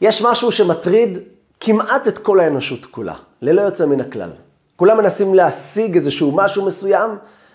יש 0.00 0.22
משהו 0.22 0.52
שמטריד 0.52 1.18
כמעט 1.60 2.08
את 2.08 2.18
כל 2.18 2.40
האנושות 2.40 2.86
כולה, 2.86 3.14
ללא 3.42 3.60
יוצא 3.60 3.86
מן 3.86 4.00
הכלל. 4.00 4.30
כולם 4.76 4.98
מנסים 4.98 5.34
להשיג 5.34 5.96
איזשהו 5.96 6.32
משהו 6.32 6.64
מסוים, 6.66 7.10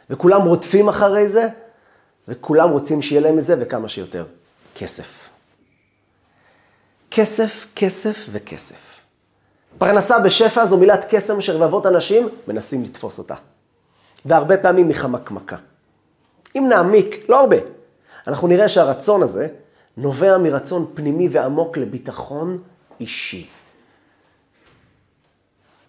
וכולם 0.09 0.41
רודפים 0.41 0.89
אחרי 0.89 1.27
זה, 1.27 1.47
וכולם 2.27 2.69
רוצים 2.69 3.01
שיהיה 3.01 3.21
להם 3.21 3.35
מזה 3.35 3.55
וכמה 3.59 3.87
שיותר. 3.87 4.25
כסף. 4.75 5.29
כסף, 7.11 7.65
כסף 7.75 8.25
וכסף. 8.31 9.01
פרנסה 9.77 10.19
בשפע 10.19 10.65
זו 10.65 10.77
מילת 10.77 11.05
קסם 11.09 11.41
שרבבות 11.41 11.85
אנשים 11.85 12.29
מנסים 12.47 12.83
לתפוס 12.83 13.19
אותה. 13.19 13.35
והרבה 14.25 14.57
פעמים 14.57 14.87
מחמקמקה. 14.87 15.55
אם 16.55 16.65
נעמיק, 16.69 17.29
לא 17.29 17.39
הרבה, 17.39 17.57
אנחנו 18.27 18.47
נראה 18.47 18.69
שהרצון 18.69 19.23
הזה 19.23 19.47
נובע 19.97 20.37
מרצון 20.37 20.85
פנימי 20.93 21.27
ועמוק 21.31 21.77
לביטחון 21.77 22.57
אישי. 22.99 23.47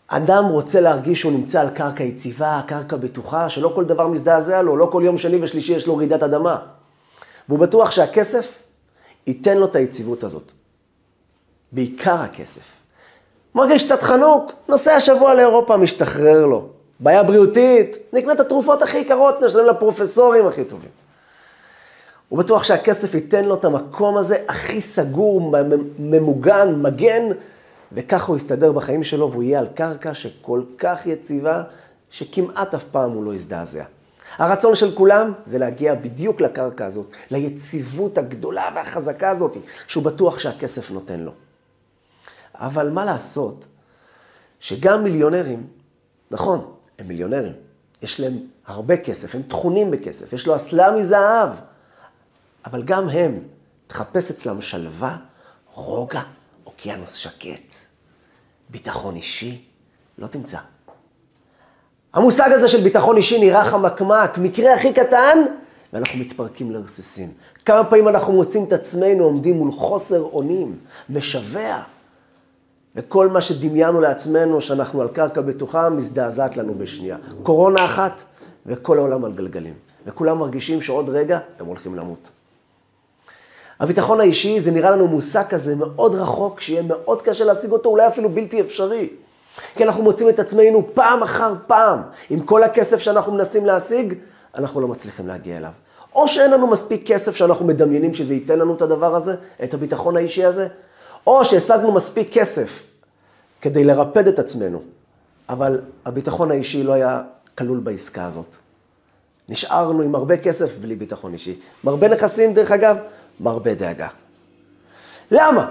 אדם 0.06 0.44
רוצה 0.44 0.80
להרגיש 0.80 1.20
שהוא 1.20 1.32
נמצא 1.32 1.60
על 1.60 1.70
קרקע 1.70 2.04
יציבה, 2.04 2.60
קרקע 2.66 2.96
בטוחה, 2.96 3.48
שלא 3.48 3.72
כל 3.74 3.84
דבר 3.84 4.08
מזדעזע 4.08 4.62
לו, 4.62 4.76
לא 4.76 4.88
כל 4.92 5.02
יום 5.04 5.18
שני 5.18 5.42
ושלישי 5.42 5.72
יש 5.72 5.86
לו 5.86 5.96
רעידת 5.96 6.22
אדמה. 6.22 6.58
והוא 7.48 7.58
בטוח 7.58 7.90
שהכסף 7.90 8.58
ייתן 9.26 9.58
לו 9.58 9.66
את 9.66 9.76
היציבות 9.76 10.24
הזאת. 10.24 10.52
בעיקר 11.72 12.14
הכסף. 12.14 12.62
מרגיש 13.54 13.84
קצת 13.84 14.02
חנוק, 14.02 14.52
נוסע 14.68 14.94
השבוע 14.94 15.34
לאירופה, 15.34 15.76
משתחרר 15.76 16.46
לו. 16.46 16.68
בעיה 17.00 17.22
בריאותית, 17.22 17.96
נקנה 18.12 18.32
את 18.32 18.40
התרופות 18.40 18.82
הכי 18.82 18.98
יקרות, 18.98 19.40
נשלם 19.40 19.66
לפרופסורים 19.66 20.46
הכי 20.46 20.64
טובים. 20.64 21.01
הוא 22.32 22.38
בטוח 22.38 22.62
שהכסף 22.62 23.14
ייתן 23.14 23.44
לו 23.44 23.54
את 23.54 23.64
המקום 23.64 24.16
הזה 24.16 24.44
הכי 24.48 24.80
סגור, 24.80 25.52
ממוגן, 25.98 26.74
מגן, 26.82 27.22
וככה 27.92 28.26
הוא 28.26 28.36
יסתדר 28.36 28.72
בחיים 28.72 29.02
שלו 29.02 29.30
והוא 29.30 29.42
יהיה 29.42 29.58
על 29.58 29.66
קרקע 29.74 30.14
שכל 30.14 30.62
כך 30.78 31.06
יציבה, 31.06 31.62
שכמעט 32.10 32.74
אף 32.74 32.84
פעם 32.84 33.10
הוא 33.10 33.24
לא 33.24 33.34
יזדעזע. 33.34 33.84
הרצון 34.38 34.74
של 34.74 34.94
כולם 34.94 35.32
זה 35.44 35.58
להגיע 35.58 35.94
בדיוק 35.94 36.40
לקרקע 36.40 36.86
הזאת, 36.86 37.06
ליציבות 37.30 38.18
הגדולה 38.18 38.70
והחזקה 38.74 39.30
הזאת, 39.30 39.56
שהוא 39.86 40.04
בטוח 40.04 40.38
שהכסף 40.38 40.90
נותן 40.90 41.20
לו. 41.20 41.32
אבל 42.54 42.90
מה 42.90 43.04
לעשות 43.04 43.66
שגם 44.60 45.04
מיליונרים, 45.04 45.66
נכון, 46.30 46.72
הם 46.98 47.08
מיליונרים, 47.08 47.52
יש 48.02 48.20
להם 48.20 48.38
הרבה 48.66 48.96
כסף, 48.96 49.34
הם 49.34 49.42
טחונים 49.42 49.90
בכסף, 49.90 50.32
יש 50.32 50.46
לו 50.46 50.56
אסלה 50.56 50.90
מזהב, 50.90 51.48
אבל 52.66 52.82
גם 52.82 53.08
הם, 53.08 53.38
תחפש 53.86 54.30
אצלם 54.30 54.60
שלווה, 54.60 55.16
רוגע, 55.74 56.22
אוקיינוס 56.66 57.14
שקט, 57.14 57.74
ביטחון 58.70 59.16
אישי, 59.16 59.64
לא 60.18 60.26
תמצא. 60.26 60.58
המושג 62.12 62.50
הזה 62.52 62.68
של 62.68 62.82
ביטחון 62.82 63.16
אישי 63.16 63.38
נראה 63.38 63.64
חמקמק, 63.64 64.38
מקרה 64.38 64.74
הכי 64.74 64.92
קטן, 64.92 65.38
ואנחנו 65.92 66.18
מתפרקים 66.18 66.70
לרסיסים. 66.70 67.32
כמה 67.64 67.84
פעמים 67.84 68.08
אנחנו 68.08 68.32
מוצאים 68.32 68.64
את 68.64 68.72
עצמנו 68.72 69.24
עומדים 69.24 69.56
מול 69.56 69.72
חוסר 69.72 70.20
אונים, 70.20 70.78
משווע, 71.10 71.82
וכל 72.96 73.28
מה 73.28 73.40
שדמיינו 73.40 74.00
לעצמנו 74.00 74.60
שאנחנו 74.60 75.02
על 75.02 75.08
קרקע 75.08 75.40
בטוחה, 75.40 75.90
מזדעזעת 75.90 76.56
לנו 76.56 76.74
בשנייה. 76.74 77.16
קורונה 77.42 77.84
אחת, 77.84 78.22
וכל 78.66 78.98
העולם 78.98 79.24
על 79.24 79.32
גלגלים. 79.32 79.74
וכולם 80.06 80.38
מרגישים 80.38 80.80
שעוד 80.80 81.08
רגע 81.08 81.38
הם 81.58 81.66
הולכים 81.66 81.94
למות. 81.94 82.30
הביטחון 83.82 84.20
האישי 84.20 84.60
זה 84.60 84.70
נראה 84.70 84.90
לנו 84.90 85.08
מושג 85.08 85.44
כזה 85.48 85.76
מאוד 85.76 86.14
רחוק, 86.14 86.60
שיהיה 86.60 86.82
מאוד 86.82 87.22
קשה 87.22 87.44
להשיג 87.44 87.72
אותו, 87.72 87.88
אולי 87.88 88.06
אפילו 88.06 88.28
בלתי 88.28 88.60
אפשרי. 88.60 89.08
כי 89.74 89.84
אנחנו 89.84 90.02
מוצאים 90.02 90.28
את 90.28 90.38
עצמנו 90.38 90.88
פעם 90.94 91.22
אחר 91.22 91.54
פעם, 91.66 92.00
עם 92.30 92.40
כל 92.40 92.62
הכסף 92.62 92.98
שאנחנו 92.98 93.32
מנסים 93.32 93.66
להשיג, 93.66 94.14
אנחנו 94.54 94.80
לא 94.80 94.88
מצליחים 94.88 95.26
להגיע 95.26 95.56
אליו. 95.56 95.70
או 96.14 96.28
שאין 96.28 96.50
לנו 96.50 96.66
מספיק 96.66 97.06
כסף 97.06 97.36
שאנחנו 97.36 97.64
מדמיינים 97.64 98.14
שזה 98.14 98.34
ייתן 98.34 98.58
לנו 98.58 98.74
את 98.74 98.82
הדבר 98.82 99.14
הזה, 99.14 99.34
את 99.64 99.74
הביטחון 99.74 100.16
האישי 100.16 100.44
הזה, 100.44 100.68
או 101.26 101.44
שהשגנו 101.44 101.92
מספיק 101.92 102.32
כסף 102.32 102.82
כדי 103.60 103.84
לרפד 103.84 104.28
את 104.28 104.38
עצמנו, 104.38 104.82
אבל 105.48 105.80
הביטחון 106.04 106.50
האישי 106.50 106.82
לא 106.82 106.92
היה 106.92 107.22
כלול 107.58 107.78
בעסקה 107.78 108.24
הזאת. 108.24 108.56
נשארנו 109.48 110.02
עם 110.02 110.14
הרבה 110.14 110.36
כסף 110.36 110.78
בלי 110.78 110.96
ביטחון 110.96 111.32
אישי. 111.32 111.60
עם 111.84 111.88
הרבה 111.88 112.08
נכסים, 112.08 112.54
דרך 112.54 112.70
אגב, 112.70 112.96
מרבה 113.40 113.74
דאגה. 113.74 114.08
למה? 115.30 115.70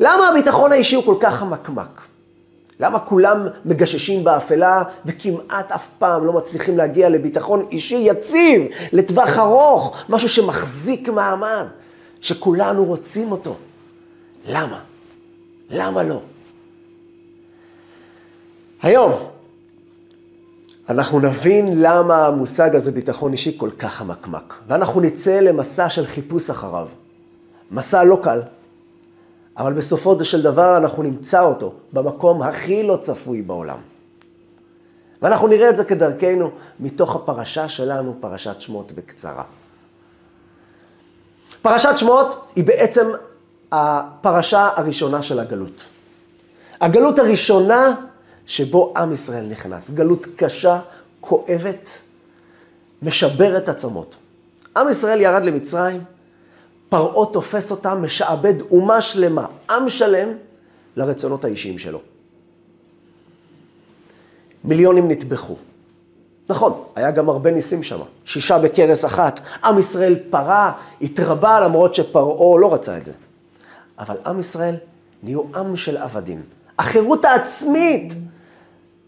למה 0.00 0.28
הביטחון 0.28 0.72
האישי 0.72 0.96
הוא 0.96 1.04
כל 1.04 1.16
כך 1.20 1.34
חמקמק? 1.34 2.00
למה 2.80 2.98
כולם 2.98 3.46
מגששים 3.64 4.24
באפלה 4.24 4.82
וכמעט 5.06 5.72
אף 5.72 5.88
פעם 5.98 6.26
לא 6.26 6.32
מצליחים 6.32 6.76
להגיע 6.76 7.08
לביטחון 7.08 7.66
אישי 7.70 7.96
יציב, 7.96 8.62
לטווח 8.92 9.38
ארוך, 9.38 9.96
משהו 10.08 10.28
שמחזיק 10.28 11.08
מעמד, 11.08 11.66
שכולנו 12.20 12.84
רוצים 12.84 13.32
אותו? 13.32 13.56
למה? 14.48 14.80
למה 15.70 16.02
לא? 16.02 16.20
היום 18.82 19.12
אנחנו 20.88 21.20
נבין 21.20 21.82
למה 21.82 22.26
המושג 22.26 22.76
הזה 22.76 22.92
ביטחון 22.92 23.32
אישי 23.32 23.58
כל 23.58 23.70
כך 23.70 23.94
חמקמק, 23.94 24.54
ואנחנו 24.68 25.00
נצא 25.00 25.40
למסע 25.40 25.90
של 25.90 26.06
חיפוש 26.06 26.50
אחריו. 26.50 26.88
מסע 27.70 28.04
לא 28.04 28.18
קל, 28.22 28.40
אבל 29.56 29.72
בסופו 29.72 30.24
של 30.24 30.42
דבר 30.42 30.76
אנחנו 30.76 31.02
נמצא 31.02 31.42
אותו 31.42 31.72
במקום 31.92 32.42
הכי 32.42 32.82
לא 32.82 32.96
צפוי 32.96 33.42
בעולם. 33.42 33.78
ואנחנו 35.22 35.48
נראה 35.48 35.70
את 35.70 35.76
זה 35.76 35.84
כדרכנו 35.84 36.50
מתוך 36.80 37.16
הפרשה 37.16 37.68
שלנו, 37.68 38.16
פרשת 38.20 38.60
שמות 38.60 38.92
בקצרה. 38.92 39.42
פרשת 41.62 41.92
שמות 41.96 42.50
היא 42.56 42.64
בעצם 42.64 43.06
הפרשה 43.72 44.70
הראשונה 44.76 45.22
של 45.22 45.40
הגלות. 45.40 45.84
הגלות 46.80 47.18
הראשונה 47.18 47.94
שבו 48.46 48.94
עם 48.96 49.12
ישראל 49.12 49.46
נכנס. 49.46 49.90
גלות 49.90 50.26
קשה, 50.36 50.80
כואבת, 51.20 51.88
משברת 53.02 53.68
עצמות. 53.68 54.16
עם 54.76 54.88
ישראל 54.88 55.20
ירד 55.20 55.44
למצרים, 55.44 56.00
פרעה 56.88 57.32
תופס 57.32 57.70
אותם, 57.70 58.02
משעבד 58.02 58.54
אומה 58.70 59.00
שלמה, 59.00 59.46
עם 59.70 59.88
שלם, 59.88 60.28
לרצונות 60.96 61.44
האישיים 61.44 61.78
שלו. 61.78 62.00
מיליונים 64.64 65.10
נטבחו. 65.10 65.56
נכון, 66.48 66.84
היה 66.96 67.10
גם 67.10 67.28
הרבה 67.28 67.50
ניסים 67.50 67.82
שם, 67.82 67.98
שישה 68.24 68.58
בכרס 68.58 69.04
אחת. 69.04 69.40
עם 69.64 69.78
ישראל 69.78 70.16
פרה, 70.30 70.72
התרבה 71.02 71.60
למרות 71.60 71.94
שפרעה 71.94 72.58
לא 72.60 72.74
רצה 72.74 72.98
את 72.98 73.04
זה. 73.04 73.12
אבל 73.98 74.16
עם 74.26 74.40
ישראל 74.40 74.74
נהיו 75.22 75.42
עם 75.54 75.76
של 75.76 75.96
עבדים. 75.96 76.42
החירות 76.78 77.24
העצמית 77.24 78.14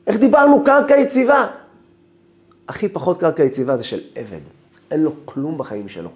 איך 0.08 0.16
דיברנו? 0.16 0.64
קרקע 0.64 0.96
יציבה. 0.96 1.46
הכי 2.68 2.88
פחות 2.88 3.20
קרקע 3.20 3.42
יציבה 3.42 3.76
זה 3.76 3.84
של 3.84 4.00
עבד. 4.14 4.40
אין 4.90 5.02
לו 5.02 5.12
כלום 5.24 5.58
בחיים 5.58 5.88
שלו. 5.88 6.10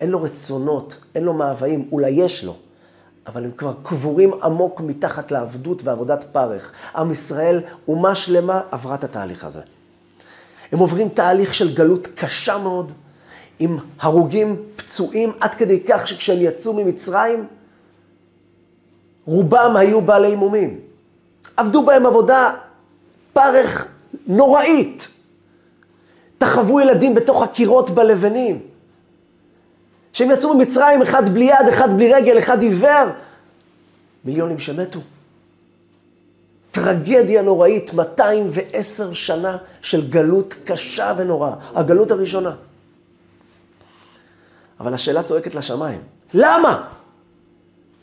אין 0.00 0.10
לו 0.10 0.22
רצונות, 0.22 0.96
אין 1.14 1.24
לו 1.24 1.34
מאוויים, 1.34 1.88
אולי 1.92 2.10
יש 2.10 2.44
לו, 2.44 2.56
אבל 3.26 3.44
הם 3.44 3.50
כבר 3.50 3.72
קבורים 3.82 4.34
עמוק 4.42 4.80
מתחת 4.80 5.30
לעבדות 5.30 5.82
ועבודת 5.84 6.24
פרך. 6.32 6.72
עם 6.96 7.10
ישראל, 7.10 7.60
אומה 7.88 8.14
שלמה, 8.14 8.60
עברה 8.70 8.94
את 8.94 9.04
התהליך 9.04 9.44
הזה. 9.44 9.60
הם 10.72 10.78
עוברים 10.78 11.08
תהליך 11.08 11.54
של 11.54 11.74
גלות 11.74 12.08
קשה 12.14 12.58
מאוד, 12.58 12.92
עם 13.58 13.78
הרוגים, 14.00 14.56
פצועים, 14.76 15.32
עד 15.40 15.54
כדי 15.54 15.80
כך 15.88 16.08
שכשהם 16.08 16.38
יצאו 16.40 16.72
ממצרים, 16.72 17.46
רובם 19.24 19.76
היו 19.76 20.00
בעלי 20.00 20.36
מומים. 20.36 20.80
עבדו 21.56 21.84
בהם 21.84 22.06
עבודה 22.06 22.54
פרך 23.32 23.86
נוראית. 24.26 25.08
תחוו 26.38 26.80
ילדים 26.80 27.14
בתוך 27.14 27.42
הקירות 27.42 27.90
בלבנים. 27.90 28.60
שהם 30.12 30.30
יצאו 30.30 30.54
ממצרים, 30.54 31.02
אחד 31.02 31.28
בלי 31.28 31.44
יד, 31.44 31.68
אחד 31.68 31.96
בלי 31.96 32.12
רגל, 32.12 32.38
אחד 32.38 32.62
עיוור. 32.62 33.08
מיליונים 34.24 34.58
שמתו. 34.58 35.00
טרגדיה 36.70 37.42
נוראית, 37.42 37.92
210 37.92 39.12
שנה 39.12 39.56
של 39.82 40.10
גלות 40.10 40.54
קשה 40.64 41.14
ונוראה. 41.16 41.54
הגלות 41.74 42.10
הראשונה. 42.10 42.54
אבל 44.80 44.94
השאלה 44.94 45.22
צועקת 45.22 45.54
לשמיים. 45.54 46.00
למה? 46.34 46.88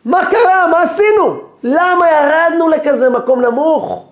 מה 0.06 0.31
קרה? 0.31 0.68
מה 0.71 0.81
עשינו? 0.81 1.41
למה 1.63 2.06
ירדנו 2.12 2.69
לכזה 2.69 3.09
מקום 3.09 3.41
נמוך? 3.41 4.06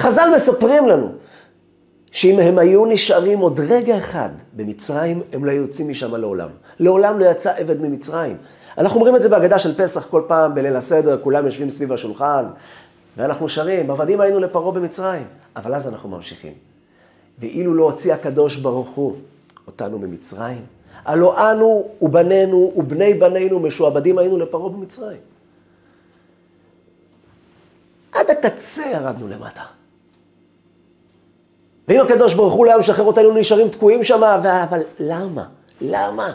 חז"ל 0.00 0.28
מספרים 0.34 0.88
לנו 0.88 1.12
שאם 2.12 2.40
הם 2.40 2.58
היו 2.58 2.86
נשארים 2.86 3.38
עוד 3.38 3.60
רגע 3.60 3.98
אחד 3.98 4.30
במצרים, 4.52 5.22
הם 5.32 5.44
לא 5.44 5.50
היו 5.50 5.62
יוצאים 5.62 5.88
משם 5.88 6.14
לעולם. 6.14 6.48
לעולם 6.78 7.18
לא 7.18 7.24
יצא 7.24 7.52
עבד 7.56 7.80
ממצרים. 7.80 8.36
אנחנו 8.78 8.96
אומרים 8.96 9.16
את 9.16 9.22
זה 9.22 9.28
בהגדה 9.28 9.58
של 9.58 9.74
פסח 9.74 10.06
כל 10.06 10.22
פעם 10.26 10.54
בליל 10.54 10.76
הסדר, 10.76 11.18
כולם 11.22 11.46
יושבים 11.46 11.70
סביב 11.70 11.92
השולחן, 11.92 12.44
ואנחנו 13.16 13.48
שרים, 13.48 13.90
עבדים 13.90 14.20
היינו 14.20 14.40
לפרעה 14.40 14.72
במצרים. 14.72 15.26
אבל 15.56 15.74
אז 15.74 15.88
אנחנו 15.88 16.08
ממשיכים. 16.08 16.52
ואילו 17.38 17.74
לא 17.74 17.82
הוציא 17.82 18.14
הקדוש 18.14 18.56
ברוך 18.56 18.88
הוא 18.88 19.16
אותנו 19.66 19.98
ממצרים, 19.98 20.62
הלא 21.04 21.52
אנו 21.52 21.88
ובנינו 22.02 22.72
ובני 22.76 23.14
בנינו 23.14 23.60
משועבדים 23.60 24.18
היינו 24.18 24.38
לפרעה 24.38 24.68
במצרים. 24.68 25.20
עד 28.12 28.30
הקצה 28.30 28.82
ירדנו 28.92 29.28
למטה. 29.28 29.79
ואם 31.88 32.00
הקדוש 32.00 32.34
ברוך 32.34 32.52
הוא 32.52 32.66
לא 32.66 32.70
היה 32.70 32.78
משחרר 32.78 33.04
אותנו, 33.04 33.34
נשארים 33.34 33.68
תקועים 33.68 34.04
שם, 34.04 34.24
אבל 34.24 34.80
למה? 34.98 35.44
למה? 35.80 36.32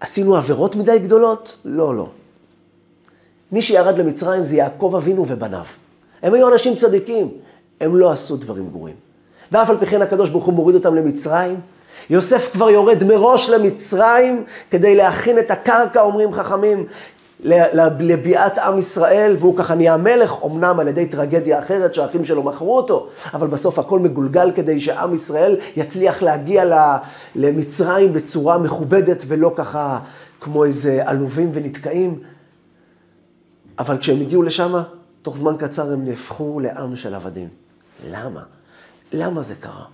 עשינו 0.00 0.36
עבירות 0.36 0.76
מדי 0.76 0.98
גדולות? 0.98 1.56
לא, 1.64 1.94
לא. 1.94 2.08
מי 3.52 3.62
שירד 3.62 3.98
למצרים 3.98 4.44
זה 4.44 4.56
יעקב 4.56 4.94
אבינו 4.96 5.24
ובניו. 5.28 5.64
הם 6.22 6.34
היו 6.34 6.48
אנשים 6.52 6.76
צדיקים, 6.76 7.30
הם 7.80 7.96
לא 7.96 8.10
עשו 8.10 8.36
דברים 8.36 8.70
גרועים. 8.70 8.96
ואף 9.52 9.70
על 9.70 9.76
פי 9.76 9.86
כן 9.86 10.02
הקדוש 10.02 10.28
ברוך 10.30 10.44
הוא 10.44 10.54
מוריד 10.54 10.76
אותם 10.76 10.94
למצרים. 10.94 11.60
יוסף 12.10 12.52
כבר 12.52 12.70
יורד 12.70 13.04
מראש 13.04 13.50
למצרים 13.50 14.44
כדי 14.70 14.96
להכין 14.96 15.38
את 15.38 15.50
הקרקע, 15.50 16.00
אומרים 16.00 16.32
חכמים, 16.32 16.86
לביאת 17.40 18.58
עם 18.58 18.78
ישראל, 18.78 19.36
והוא 19.38 19.56
ככה 19.56 19.74
נהיה 19.74 19.96
מלך, 19.96 20.34
אמנם 20.44 20.80
על 20.80 20.88
ידי 20.88 21.06
טרגדיה 21.06 21.58
אחרת 21.58 21.94
שהאחים 21.94 22.24
שלו 22.24 22.42
מכרו 22.42 22.76
אותו, 22.76 23.08
אבל 23.34 23.46
בסוף 23.46 23.78
הכל 23.78 23.98
מגולגל 23.98 24.52
כדי 24.54 24.80
שעם 24.80 25.14
ישראל 25.14 25.56
יצליח 25.76 26.22
להגיע 26.22 26.64
למצרים 27.34 28.12
בצורה 28.12 28.58
מכובדת 28.58 29.24
ולא 29.26 29.52
ככה 29.56 29.98
כמו 30.40 30.64
איזה 30.64 31.02
עלובים 31.04 31.50
ונתקעים. 31.54 32.20
אבל 33.78 33.98
כשהם 33.98 34.20
הגיעו 34.20 34.42
לשם, 34.42 34.82
תוך 35.22 35.36
זמן 35.36 35.54
קצר 35.58 35.92
הם 35.92 36.04
נהפכו 36.04 36.60
לעם 36.60 36.96
של 36.96 37.14
עבדים. 37.14 37.48
למה? 38.10 38.42
למה 39.12 39.42
זה 39.42 39.54
קרה? 39.54 39.84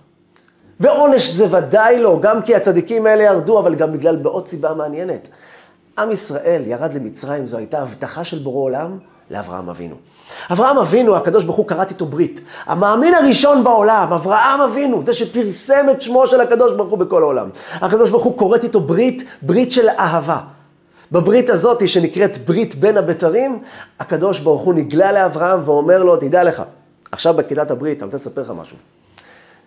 ועונש 0.79 1.29
זה 1.29 1.57
ודאי 1.57 2.01
לא, 2.01 2.19
גם 2.21 2.41
כי 2.41 2.55
הצדיקים 2.55 3.05
האלה 3.05 3.23
ירדו, 3.23 3.59
אבל 3.59 3.75
גם 3.75 3.93
בגלל 3.93 4.15
בעוד 4.15 4.47
סיבה 4.47 4.73
מעניינת. 4.73 5.27
עם 5.97 6.11
ישראל 6.11 6.61
ירד 6.65 6.93
למצרים, 6.93 7.47
זו 7.47 7.57
הייתה 7.57 7.81
הבטחה 7.81 8.23
של 8.23 8.39
בורא 8.39 8.61
עולם 8.61 8.97
לאברהם 9.31 9.69
אבינו. 9.69 9.95
אברהם 10.51 10.77
אבינו, 10.77 11.15
הקדוש 11.15 11.43
ברוך 11.43 11.57
הוא 11.57 11.67
כרת 11.67 11.89
איתו 11.89 12.05
ברית. 12.05 12.41
המאמין 12.65 13.13
הראשון 13.13 13.63
בעולם, 13.63 14.13
אברהם 14.13 14.61
אבינו, 14.61 15.01
זה 15.05 15.13
שפרסם 15.13 15.85
את 15.91 16.01
שמו 16.01 16.27
של 16.27 16.41
הקדוש 16.41 16.73
ברוך 16.73 16.91
הוא 16.91 16.99
בכל 16.99 17.23
העולם. 17.23 17.49
הקדוש 17.73 18.09
ברוך 18.09 18.23
הוא 18.23 18.37
כורת 18.37 18.63
איתו 18.63 18.79
ברית, 18.79 19.23
ברית 19.41 19.71
של 19.71 19.89
אהבה. 19.89 20.39
בברית 21.11 21.49
הזאת, 21.49 21.87
שנקראת 21.87 22.37
ברית 22.37 22.75
בין 22.75 22.97
הבתרים, 22.97 23.59
הקדוש 23.99 24.39
ברוך 24.39 24.61
הוא 24.61 24.73
נגלה 24.73 25.11
לאברהם 25.11 25.59
ואומר 25.65 26.03
לו, 26.03 26.17
תדע 26.17 26.43
לך, 26.43 26.63
עכשיו 27.11 27.33
בכיתת 27.33 27.71
הברית, 27.71 28.01
אני 28.01 28.05
רוצה 28.05 28.17
לספר 28.17 28.41
לך 28.41 28.53
משהו. 28.57 28.77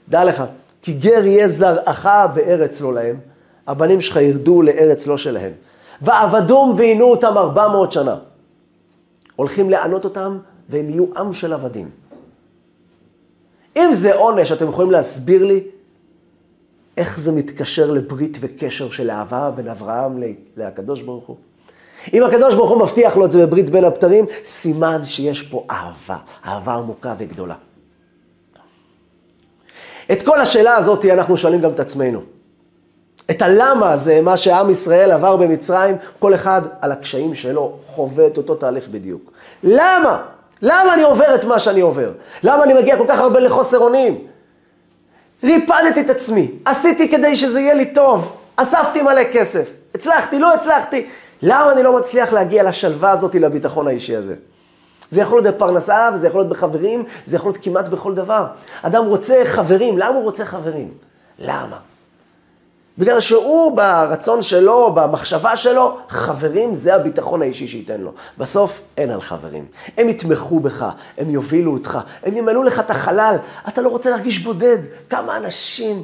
דע 0.08 0.24
לך, 0.24 0.42
כי 0.82 0.92
גר 0.92 1.24
יהיה 1.26 1.48
זרעך 1.48 2.08
בארץ 2.34 2.80
לא 2.80 2.94
להם, 2.94 3.16
הבנים 3.66 4.00
שלך 4.00 4.16
ירדו 4.16 4.62
לארץ 4.62 5.06
לא 5.06 5.18
שלהם. 5.18 5.52
ועבדום 6.02 6.74
ועינו 6.78 7.04
אותם 7.04 7.38
ארבע 7.38 7.68
מאות 7.68 7.92
שנה. 7.92 8.16
הולכים 9.36 9.70
לענות 9.70 10.04
אותם, 10.04 10.38
והם 10.68 10.90
יהיו 10.90 11.04
עם 11.16 11.32
של 11.32 11.52
עבדים. 11.52 11.90
אם 13.76 13.92
זה 13.92 14.14
עונש, 14.14 14.52
אתם 14.52 14.68
יכולים 14.68 14.90
להסביר 14.90 15.44
לי 15.44 15.64
איך 16.96 17.20
זה 17.20 17.32
מתקשר 17.32 17.90
לברית 17.90 18.38
וקשר 18.40 18.90
של 18.90 19.10
אהבה 19.10 19.50
בין 19.50 19.68
אברהם 19.68 20.22
לקדוש 20.56 21.02
ברוך 21.02 21.26
הוא? 21.26 21.36
אם 22.14 22.24
הקדוש 22.24 22.54
ברוך 22.54 22.70
הוא 22.70 22.80
מבטיח 22.80 23.16
לו 23.16 23.24
את 23.24 23.32
זה 23.32 23.46
בברית 23.46 23.70
בין 23.70 23.84
הבתרים, 23.84 24.26
סימן 24.44 25.04
שיש 25.04 25.42
פה 25.42 25.66
אהבה, 25.70 26.18
אהבה 26.46 26.74
עמוקה 26.74 27.14
וגדולה. 27.18 27.54
את 30.12 30.22
כל 30.22 30.40
השאלה 30.40 30.76
הזאת 30.76 31.04
אנחנו 31.04 31.36
שואלים 31.36 31.60
גם 31.60 31.70
את 31.70 31.80
עצמנו. 31.80 32.20
את 33.30 33.42
הלמה 33.42 33.92
הזה, 33.92 34.20
מה 34.22 34.36
שעם 34.36 34.70
ישראל 34.70 35.10
עבר 35.10 35.36
במצרים, 35.36 35.96
כל 36.18 36.34
אחד 36.34 36.62
על 36.80 36.92
הקשיים 36.92 37.34
שלו 37.34 37.76
חווה 37.86 38.26
את 38.26 38.36
אותו 38.36 38.54
תהליך 38.54 38.88
בדיוק. 38.88 39.30
למה? 39.62 40.22
למה 40.62 40.94
אני 40.94 41.02
עובר 41.02 41.34
את 41.34 41.44
מה 41.44 41.58
שאני 41.58 41.80
עובר? 41.80 42.12
למה 42.42 42.64
אני 42.64 42.74
מגיע 42.74 42.96
כל 42.96 43.04
כך 43.08 43.18
הרבה 43.18 43.40
לחוסר 43.40 43.78
אונים? 43.78 44.26
ריפדתי 45.44 46.00
את 46.00 46.10
עצמי, 46.10 46.50
עשיתי 46.64 47.08
כדי 47.08 47.36
שזה 47.36 47.60
יהיה 47.60 47.74
לי 47.74 47.86
טוב, 47.86 48.36
אספתי 48.56 49.02
מלא 49.02 49.22
כסף, 49.32 49.70
הצלחתי, 49.94 50.38
לא 50.38 50.54
הצלחתי. 50.54 51.06
למה 51.42 51.72
אני 51.72 51.82
לא 51.82 51.96
מצליח 51.96 52.32
להגיע 52.32 52.62
לשלווה 52.62 53.10
הזאת, 53.10 53.34
לביטחון 53.34 53.88
האישי 53.88 54.16
הזה? 54.16 54.34
זה 55.10 55.20
יכול 55.20 55.42
להיות 55.42 55.54
בפרנסה, 55.54 56.10
וזה 56.14 56.26
יכול 56.26 56.40
להיות 56.40 56.50
בחברים, 56.50 57.04
זה 57.24 57.36
יכול 57.36 57.50
להיות 57.50 57.64
כמעט 57.64 57.88
בכל 57.88 58.14
דבר. 58.14 58.46
אדם 58.82 59.04
רוצה 59.04 59.42
חברים, 59.44 59.98
למה 59.98 60.14
הוא 60.14 60.22
רוצה 60.22 60.44
חברים? 60.44 60.88
למה? 61.38 61.78
בגלל 62.98 63.20
שהוא 63.20 63.76
ברצון 63.76 64.42
שלו, 64.42 64.94
במחשבה 64.94 65.56
שלו, 65.56 65.98
חברים 66.08 66.74
זה 66.74 66.94
הביטחון 66.94 67.42
האישי 67.42 67.68
שייתן 67.68 68.00
לו. 68.00 68.12
בסוף 68.38 68.80
אין 68.96 69.10
על 69.10 69.20
חברים. 69.20 69.66
הם 69.96 70.08
יתמכו 70.08 70.60
בך, 70.60 70.86
הם 71.18 71.30
יובילו 71.30 71.72
אותך, 71.72 71.98
הם 72.22 72.36
ימלאו 72.36 72.62
לך 72.62 72.80
את 72.80 72.90
החלל. 72.90 73.36
אתה 73.68 73.82
לא 73.82 73.88
רוצה 73.88 74.10
להרגיש 74.10 74.38
בודד. 74.38 74.78
כמה 75.10 75.36
אנשים 75.36 76.02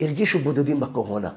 הרגישו 0.00 0.38
בודדים 0.38 0.80
בקורונה? 0.80 1.28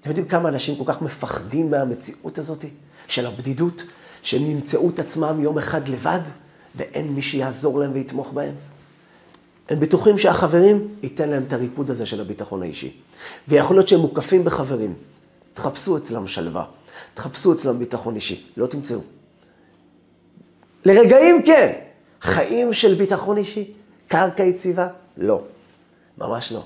אתם 0.00 0.10
יודעים 0.10 0.28
כמה 0.28 0.48
אנשים 0.48 0.76
כל 0.76 0.92
כך 0.92 1.02
מפחדים 1.02 1.70
מהמציאות 1.70 2.38
הזאת, 2.38 2.64
של 3.06 3.26
הבדידות, 3.26 3.82
שהם 4.22 4.46
ימצאו 4.46 4.88
את 4.88 4.98
עצמם 4.98 5.40
יום 5.40 5.58
אחד 5.58 5.88
לבד, 5.88 6.20
ואין 6.74 7.08
מי 7.14 7.22
שיעזור 7.22 7.78
להם 7.78 7.90
ויתמוך 7.94 8.32
בהם? 8.32 8.54
הם 9.70 9.80
בטוחים 9.80 10.18
שהחברים 10.18 10.88
ייתן 11.02 11.28
להם 11.28 11.44
את 11.48 11.52
הריפוד 11.52 11.90
הזה 11.90 12.06
של 12.06 12.20
הביטחון 12.20 12.62
האישי. 12.62 12.92
ויכול 13.48 13.76
להיות 13.76 13.88
שהם 13.88 14.00
מוקפים 14.00 14.44
בחברים. 14.44 14.94
תחפשו 15.54 15.96
אצלם 15.96 16.26
שלווה, 16.26 16.64
תחפשו 17.14 17.52
אצלם 17.52 17.78
ביטחון 17.78 18.14
אישי, 18.14 18.46
לא 18.56 18.66
תמצאו. 18.66 18.98
לרגעים 20.84 21.42
כן, 21.42 21.72
חיים 22.20 22.72
של 22.72 22.94
ביטחון 22.94 23.36
אישי, 23.36 23.72
קרקע 24.08 24.42
יציבה, 24.42 24.88
לא, 25.16 25.42
ממש 26.18 26.52
לא. 26.52 26.62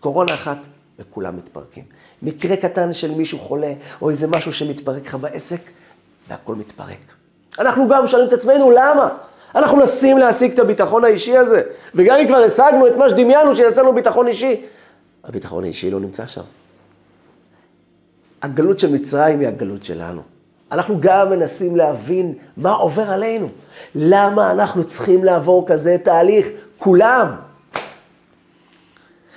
קורונה 0.00 0.34
אחת 0.34 0.66
וכולם 0.98 1.36
מתפרקים. 1.36 1.84
מקרה 2.22 2.56
קטן 2.56 2.92
של 2.92 3.10
מישהו 3.14 3.38
חולה, 3.38 3.72
או 4.02 4.10
איזה 4.10 4.26
משהו 4.26 4.52
שמתפרק 4.52 5.06
לך 5.06 5.14
בעסק, 5.14 5.60
והכל 6.28 6.54
מתפרק. 6.54 6.98
אנחנו 7.58 7.88
גם 7.88 8.06
שואלים 8.06 8.28
את 8.28 8.32
עצמנו, 8.32 8.70
למה? 8.70 9.08
אנחנו 9.56 9.76
מנסים 9.76 10.18
להשיג 10.18 10.52
את 10.52 10.58
הביטחון 10.58 11.04
האישי 11.04 11.36
הזה, 11.36 11.62
וגם 11.94 12.18
אם 12.18 12.26
כבר 12.26 12.36
השגנו 12.36 12.86
את 12.86 12.96
מה 12.96 13.08
שדמיינו 13.08 13.56
שיעשה 13.56 13.82
לנו 13.82 13.94
ביטחון 13.94 14.26
אישי, 14.26 14.60
הביטחון 15.24 15.64
האישי 15.64 15.90
לא 15.90 16.00
נמצא 16.00 16.26
שם. 16.26 16.42
הגלות 18.42 18.78
של 18.78 18.92
מצרים 18.92 19.40
היא 19.40 19.48
הגלות 19.48 19.84
שלנו. 19.84 20.22
אנחנו 20.72 20.96
גם 21.00 21.30
מנסים 21.30 21.76
להבין 21.76 22.34
מה 22.56 22.72
עובר 22.72 23.10
עלינו. 23.10 23.48
למה 23.94 24.50
אנחנו 24.50 24.84
צריכים 24.84 25.24
לעבור 25.24 25.66
כזה 25.66 25.96
תהליך? 26.02 26.46
כולם. 26.78 27.34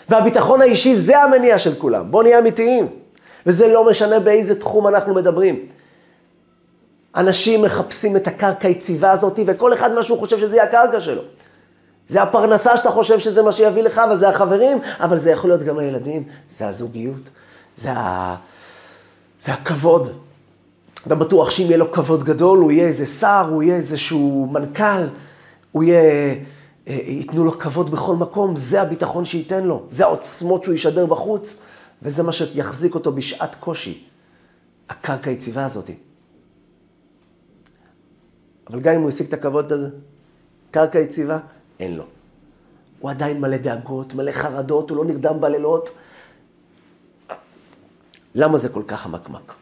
והביטחון 0.10 0.62
האישי 0.62 0.96
זה 0.96 1.20
המניע 1.20 1.58
של 1.58 1.76
כולם. 1.76 2.12
בואו 2.12 2.24
נהיה 2.24 2.40
אמיתיים. 2.40 2.88
וזה 3.46 3.68
לא 3.68 3.86
משנה 3.86 4.20
באיזה 4.20 4.60
תחום 4.60 4.88
אנחנו 4.88 5.14
מדברים. 5.14 5.66
אנשים 7.16 7.62
מחפשים 7.62 8.16
את 8.16 8.28
הקרקע 8.28 8.68
היציבה 8.68 9.12
הזאת, 9.12 9.40
וכל 9.46 9.74
אחד 9.74 9.94
מה 9.94 10.04
שהוא 10.04 10.20
חושב 10.20 10.40
שזה 10.40 10.56
יהיה 10.56 10.66
הקרקע 10.66 11.00
שלו. 11.00 11.22
זה 12.08 12.22
הפרנסה 12.22 12.78
שאתה 12.78 12.92
חושב 12.92 13.20
שזה 13.20 13.42
מה 13.42 13.52
שיביא 13.52 13.84
לך, 13.84 14.02
וזה 14.12 14.30
החברים, 14.30 14.78
אבל 15.00 15.20
זה 15.20 15.32
יכול 15.32 15.50
להיות 15.50 15.64
גם 15.64 15.80
הילדים, 15.80 16.24
זה 16.58 16.68
הזוגיות, 16.68 17.30
זה, 17.78 17.92
ה... 17.92 18.36
זה 19.42 19.54
הכבוד. 19.54 20.08
אתה 21.08 21.16
בטוח 21.16 21.50
שאם 21.50 21.66
יהיה 21.66 21.78
לו 21.78 21.92
כבוד 21.92 22.24
גדול, 22.24 22.60
הוא 22.60 22.72
יהיה 22.72 22.88
איזה 22.88 23.06
שר, 23.06 23.48
הוא 23.52 23.64
יהיה 23.64 23.76
איזשהו 23.76 24.50
מנכ"ל, 24.52 25.08
הוא 25.72 25.84
יהיה... 25.84 26.36
אה, 26.88 27.00
ייתנו 27.08 27.46
לו 27.46 27.60
כבוד 27.60 27.92
בכל 27.92 28.16
מקום, 28.16 28.56
זה 28.56 28.82
הביטחון 28.82 29.26
שייתן 29.26 29.64
לו, 29.64 29.84
זה 29.90 30.04
העוצמות 30.04 30.64
שהוא 30.64 30.76
ישדר 30.76 31.06
בחוץ, 31.06 31.62
וזה 32.02 32.24
מה 32.24 32.32
שיחזיק 32.32 32.96
אותו 32.96 33.12
בשעת 33.12 33.56
קושי, 33.56 34.04
הקרקע 34.90 35.30
היציבה 35.30 35.66
הזאת. 35.66 35.90
אבל 38.70 38.80
גם 38.80 38.94
אם 38.94 39.02
הוא 39.02 39.10
השיג 39.10 39.28
את 39.28 39.34
הכבוד 39.34 39.72
הזה, 39.72 39.88
קרקע 40.72 41.00
יציבה, 41.00 41.40
אין 41.80 41.96
לו. 41.96 42.04
הוא 43.00 43.12
עדיין 43.12 43.42
מלא 43.42 43.58
דאגות, 43.58 44.14
מלא 44.14 44.32
חרדות, 44.32 44.90
הוא 44.90 44.98
לא 44.98 45.06
נרדם 45.06 45.42
בלילות. 45.42 45.90
למה 48.36 48.58
זה 48.58 48.70
כל 48.70 48.84
כך 48.88 49.06
המקמק? 49.06 49.54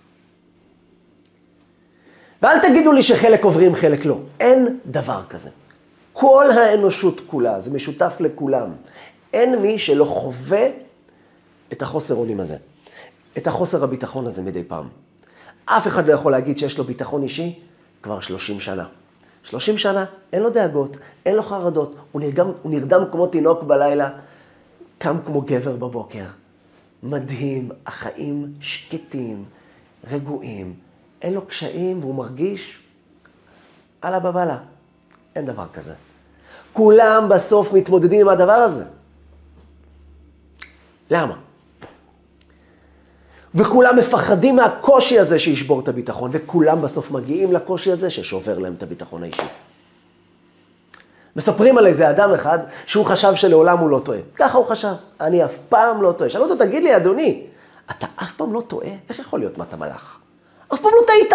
ואל 2.41 2.59
תגידו 2.59 2.91
לי 2.91 3.01
שחלק 3.01 3.43
עוברים, 3.43 3.75
חלק 3.75 4.05
לא. 4.05 4.19
אין 4.39 4.79
דבר 4.85 5.23
כזה. 5.29 5.49
כל 6.13 6.51
האנושות 6.51 7.21
כולה, 7.27 7.59
זה 7.59 7.71
משותף 7.71 8.13
לכולם. 8.19 8.69
אין 9.33 9.61
מי 9.61 9.79
שלא 9.79 10.05
חווה 10.05 10.67
את 11.73 11.81
החוסר 11.81 12.15
אונים 12.15 12.39
הזה. 12.39 12.57
את 13.37 13.47
החוסר 13.47 13.83
הביטחון 13.83 14.27
הזה 14.27 14.41
מדי 14.41 14.63
פעם. 14.63 14.87
אף 15.65 15.87
אחד 15.87 16.07
לא 16.07 16.13
יכול 16.13 16.31
להגיד 16.31 16.57
שיש 16.57 16.77
לו 16.77 16.83
ביטחון 16.83 17.23
אישי 17.23 17.59
כבר 18.03 18.19
30 18.19 18.59
שנה. 18.59 18.85
30 19.43 19.77
שנה, 19.77 20.05
אין 20.33 20.41
לו 20.43 20.49
דאגות, 20.49 20.97
אין 21.25 21.35
לו 21.35 21.43
חרדות, 21.43 21.95
הוא 22.11 22.21
נרדם, 22.21 22.51
הוא 22.61 22.71
נרדם 22.71 23.03
כמו 23.11 23.27
תינוק 23.27 23.63
בלילה, 23.63 24.09
קם 24.97 25.17
כמו 25.25 25.41
גבר 25.41 25.75
בבוקר. 25.75 26.25
מדהים, 27.03 27.69
החיים 27.85 28.53
שקטים, 28.61 29.45
רגועים, 30.11 30.73
אין 31.21 31.33
לו 31.33 31.45
קשיים 31.45 31.99
והוא 31.99 32.15
מרגיש 32.15 32.79
אללה 34.03 34.19
בבאללה. 34.19 34.57
אין 35.35 35.45
דבר 35.45 35.65
כזה. 35.73 35.93
כולם 36.73 37.29
בסוף 37.29 37.73
מתמודדים 37.73 38.21
עם 38.21 38.29
הדבר 38.29 38.51
הזה. 38.51 38.85
למה? 41.09 41.35
וכולם 43.55 43.95
מפחדים 43.95 44.55
מהקושי 44.55 45.19
הזה 45.19 45.39
שישבור 45.39 45.79
את 45.79 45.87
הביטחון, 45.87 46.29
וכולם 46.33 46.81
בסוף 46.81 47.11
מגיעים 47.11 47.53
לקושי 47.53 47.91
הזה 47.91 48.09
ששובר 48.09 48.59
להם 48.59 48.73
את 48.77 48.83
הביטחון 48.83 49.23
האישי. 49.23 49.41
מספרים 51.35 51.77
על 51.77 51.87
איזה 51.87 52.09
אדם 52.09 52.33
אחד 52.33 52.59
שהוא 52.85 53.05
חשב 53.05 53.35
שלעולם 53.35 53.77
הוא 53.77 53.89
לא 53.89 53.99
טועה. 53.99 54.19
ככה 54.35 54.57
הוא 54.57 54.65
חשב, 54.65 54.93
אני 55.21 55.45
אף 55.45 55.57
פעם 55.69 56.01
לא 56.01 56.11
טועה. 56.11 56.29
שאלו 56.29 56.43
אותו, 56.43 56.55
תגיד 56.55 56.83
לי, 56.83 56.95
אדוני, 56.95 57.43
אתה 57.91 58.07
אף 58.15 58.33
פעם 58.33 58.53
לא 58.53 58.61
טועה? 58.61 58.89
איך 59.09 59.19
יכול 59.19 59.39
להיות 59.39 59.57
מה 59.57 59.63
אתה 59.63 59.77
מלאך? 59.77 60.17
אף 60.73 60.79
פעם 60.79 60.91
לא 61.01 61.05
טעית. 61.07 61.33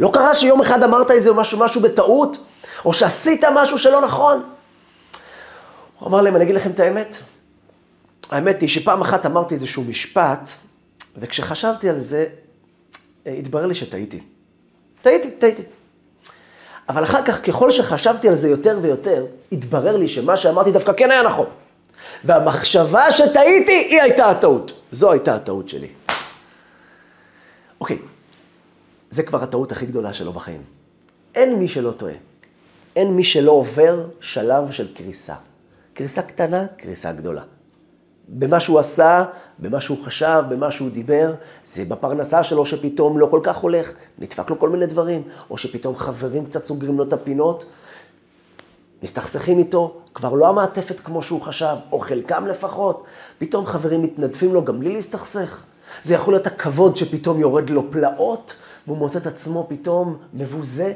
לא 0.00 0.10
קרה 0.12 0.34
שיום 0.34 0.60
אחד 0.60 0.82
אמרת 0.82 1.10
איזה 1.10 1.32
משהו, 1.32 1.58
משהו 1.58 1.80
בטעות, 1.80 2.38
או 2.84 2.94
שעשית 2.94 3.44
משהו 3.54 3.78
שלא 3.78 4.00
נכון? 4.00 4.42
הוא 5.98 6.08
אמר 6.08 6.20
להם, 6.20 6.36
אני 6.36 6.44
אגיד 6.44 6.54
לכם 6.54 6.70
את 6.70 6.80
האמת. 6.80 7.16
האמת 8.30 8.60
היא 8.60 8.68
שפעם 8.68 9.00
אחת 9.00 9.26
אמרתי 9.26 9.54
איזשהו 9.54 9.84
משפט, 9.84 10.50
וכשחשבתי 11.16 11.88
על 11.88 11.98
זה, 11.98 12.26
אה, 13.26 13.32
התברר 13.32 13.66
לי 13.66 13.74
שטעיתי. 13.74 14.20
טעיתי, 15.02 15.30
טעיתי. 15.30 15.62
אבל 16.88 17.04
אחר 17.04 17.24
כך, 17.24 17.46
ככל 17.46 17.70
שחשבתי 17.70 18.28
על 18.28 18.34
זה 18.34 18.48
יותר 18.48 18.78
ויותר, 18.82 19.26
התברר 19.52 19.96
לי 19.96 20.08
שמה 20.08 20.36
שאמרתי 20.36 20.72
דווקא 20.72 20.92
כן 20.92 21.10
היה 21.10 21.22
נכון. 21.22 21.46
והמחשבה 22.24 23.10
שטעיתי, 23.10 23.72
היא 23.72 24.02
הייתה 24.02 24.30
הטעות. 24.30 24.72
זו 24.92 25.12
הייתה 25.12 25.34
הטעות 25.34 25.68
שלי. 25.68 25.88
אוקיי, 27.80 27.98
זה 29.10 29.22
כבר 29.22 29.42
הטעות 29.42 29.72
הכי 29.72 29.86
גדולה 29.86 30.14
שלו 30.14 30.32
בחיים. 30.32 30.62
אין 31.34 31.54
מי 31.54 31.68
שלא 31.68 31.90
טועה. 31.90 32.14
אין 32.96 33.16
מי 33.16 33.24
שלא 33.24 33.50
עובר 33.50 34.08
שלב 34.20 34.72
של 34.72 34.94
קריסה. 34.94 35.34
קריסה 35.94 36.22
קטנה, 36.22 36.66
קריסה 36.76 37.12
גדולה. 37.12 37.42
במה 38.30 38.60
שהוא 38.60 38.78
עשה, 38.78 39.24
במה 39.58 39.80
שהוא 39.80 39.98
חשב, 40.04 40.42
במה 40.48 40.70
שהוא 40.70 40.90
דיבר, 40.90 41.34
זה 41.64 41.84
בפרנסה 41.84 42.42
שלו 42.42 42.66
שפתאום 42.66 43.18
לא 43.18 43.26
כל 43.26 43.40
כך 43.42 43.56
הולך, 43.56 43.92
נדפק 44.18 44.50
לו 44.50 44.58
כל 44.58 44.68
מיני 44.68 44.86
דברים, 44.86 45.22
או 45.50 45.58
שפתאום 45.58 45.96
חברים 45.96 46.46
קצת 46.46 46.64
סוגרים 46.64 46.98
לו 46.98 47.04
את 47.04 47.12
הפינות, 47.12 47.64
מסתכסכים 49.02 49.58
איתו, 49.58 49.96
כבר 50.14 50.34
לא 50.34 50.48
המעטפת 50.48 51.00
כמו 51.00 51.22
שהוא 51.22 51.40
חשב, 51.40 51.76
או 51.92 52.00
חלקם 52.00 52.46
לפחות, 52.46 53.04
פתאום 53.38 53.66
חברים 53.66 54.02
מתנדפים 54.02 54.54
לו 54.54 54.64
גם 54.64 54.80
בלי 54.80 54.92
להסתכסך. 54.92 55.58
זה 56.02 56.14
יכול 56.14 56.34
להיות 56.34 56.46
הכבוד 56.46 56.96
שפתאום 56.96 57.40
יורד 57.40 57.70
לו 57.70 57.90
פלאות, 57.90 58.54
והוא 58.86 58.98
מוצא 58.98 59.18
את 59.18 59.26
עצמו 59.26 59.66
פתאום 59.68 60.16
מבוזה. 60.34 60.92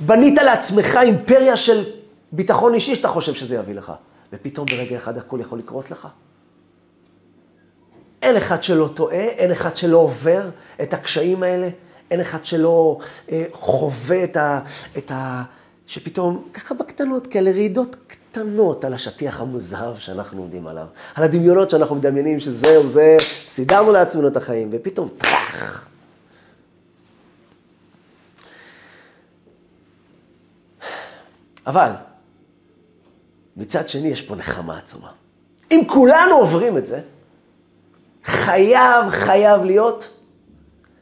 בנית 0.00 0.38
לעצמך 0.42 0.98
אימפריה 1.02 1.56
של 1.56 1.84
ביטחון 2.32 2.74
אישי 2.74 2.94
שאתה 2.94 3.08
חושב 3.08 3.34
שזה 3.34 3.56
יביא 3.56 3.74
לך, 3.74 3.92
ופתאום 4.32 4.66
ברגע 4.66 4.96
אחד 4.96 5.18
הכל 5.18 5.40
יכול 5.40 5.58
לקרוס 5.58 5.90
לך. 5.90 6.08
אין 8.22 8.36
אחד 8.36 8.62
שלא 8.62 8.88
טועה, 8.94 9.16
אין 9.16 9.52
אחד 9.52 9.76
שלא 9.76 9.96
עובר 9.96 10.50
את 10.82 10.94
הקשיים 10.94 11.42
האלה, 11.42 11.68
אין 12.10 12.20
אחד 12.20 12.44
שלא 12.44 12.98
אה, 13.30 13.44
חווה 13.52 14.24
את 14.24 14.36
ה, 14.36 14.60
את 14.98 15.10
ה... 15.10 15.42
שפתאום, 15.86 16.48
ככה 16.54 16.74
בקטנות, 16.74 17.26
כאלה 17.26 17.50
רעידות 17.50 17.96
קטנות 18.06 18.84
על 18.84 18.94
השטיח 18.94 19.40
המוזהב 19.40 19.98
שאנחנו 19.98 20.42
עומדים 20.42 20.66
עליו, 20.66 20.86
על 21.14 21.24
הדמיונות 21.24 21.70
שאנחנו 21.70 21.94
מדמיינים 21.94 22.40
שזהו, 22.40 22.88
זה, 22.88 23.16
סידרנו 23.46 23.92
לעצמנו 23.92 24.28
את 24.28 24.36
החיים, 24.36 24.68
ופתאום 24.72 25.08
טראח. 25.18 25.86
אבל, 31.66 31.90
מצד 33.62 33.88
שני 33.88 34.08
יש 34.08 34.22
פה 34.22 34.34
נחמה 34.34 34.78
עצומה. 34.78 35.08
אם 35.70 35.82
כולנו 35.86 36.34
עוברים 36.34 36.78
את 36.78 36.86
זה, 36.86 37.00
חייב, 38.24 39.08
חייב 39.10 39.64
להיות 39.64 40.08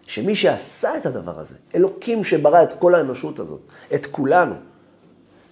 שמי 0.07 0.37
שעשה 0.37 0.97
את 0.97 1.07
הדבר 1.07 1.39
הזה, 1.39 1.55
אלוקים 1.75 2.25
שברא 2.25 2.63
את 2.63 2.73
כל 2.73 2.95
האנושות 2.95 3.39
הזאת, 3.39 3.61
את 3.95 4.07
כולנו, 4.07 4.55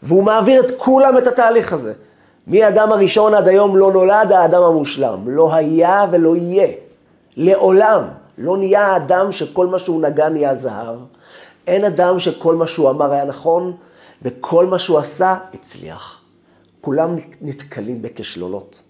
והוא 0.02 0.24
מעביר 0.24 0.64
את 0.64 0.70
כולם 0.78 1.18
את 1.18 1.26
התהליך 1.26 1.72
הזה. 1.72 1.92
מהאדם 2.46 2.92
הראשון 2.92 3.34
עד 3.34 3.48
היום 3.48 3.76
לא 3.76 3.92
נולד 3.92 4.32
האדם 4.32 4.62
המושלם, 4.62 5.20
לא 5.26 5.54
היה 5.54 6.06
ולא 6.12 6.36
יהיה. 6.36 6.68
לעולם 7.36 8.02
לא 8.38 8.56
נהיה 8.56 8.86
האדם 8.86 9.32
שכל 9.32 9.66
מה 9.66 9.78
שהוא 9.78 10.02
נגע 10.02 10.28
נהיה 10.28 10.54
זהב. 10.54 10.96
אין 11.66 11.84
אדם 11.84 12.18
שכל 12.18 12.54
מה 12.54 12.66
שהוא 12.66 12.90
אמר 12.90 13.12
היה 13.12 13.24
נכון, 13.24 13.76
וכל 14.22 14.66
מה 14.66 14.78
שהוא 14.78 14.98
עשה 14.98 15.36
הצליח. 15.54 16.17
כולם 16.80 17.16
נתקלים 17.40 18.02
בכישלונות. 18.02 18.82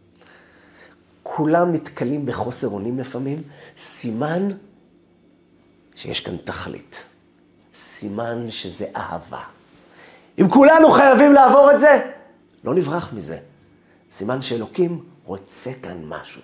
כולם 1.23 1.73
נתקלים 1.73 2.27
בחוסר 2.27 2.69
אונים 2.69 2.99
לפעמים. 2.99 3.43
סימן 3.79 4.49
שיש 5.95 6.21
כאן 6.21 6.37
תכלית. 6.37 7.05
סימן 7.75 8.51
שזה 8.51 8.87
אהבה. 8.97 9.43
אם 10.41 10.49
כולנו 10.49 10.93
חייבים 10.93 11.33
לעבור 11.33 11.73
את 11.73 11.81
זה, 11.81 12.11
לא 12.65 12.75
נברח 12.75 13.13
מזה. 13.13 13.39
סימן 14.11 14.43
שאלוקים 14.43 15.05
רוצה 15.25 15.71
כאן 15.83 16.05
משהו. 16.05 16.43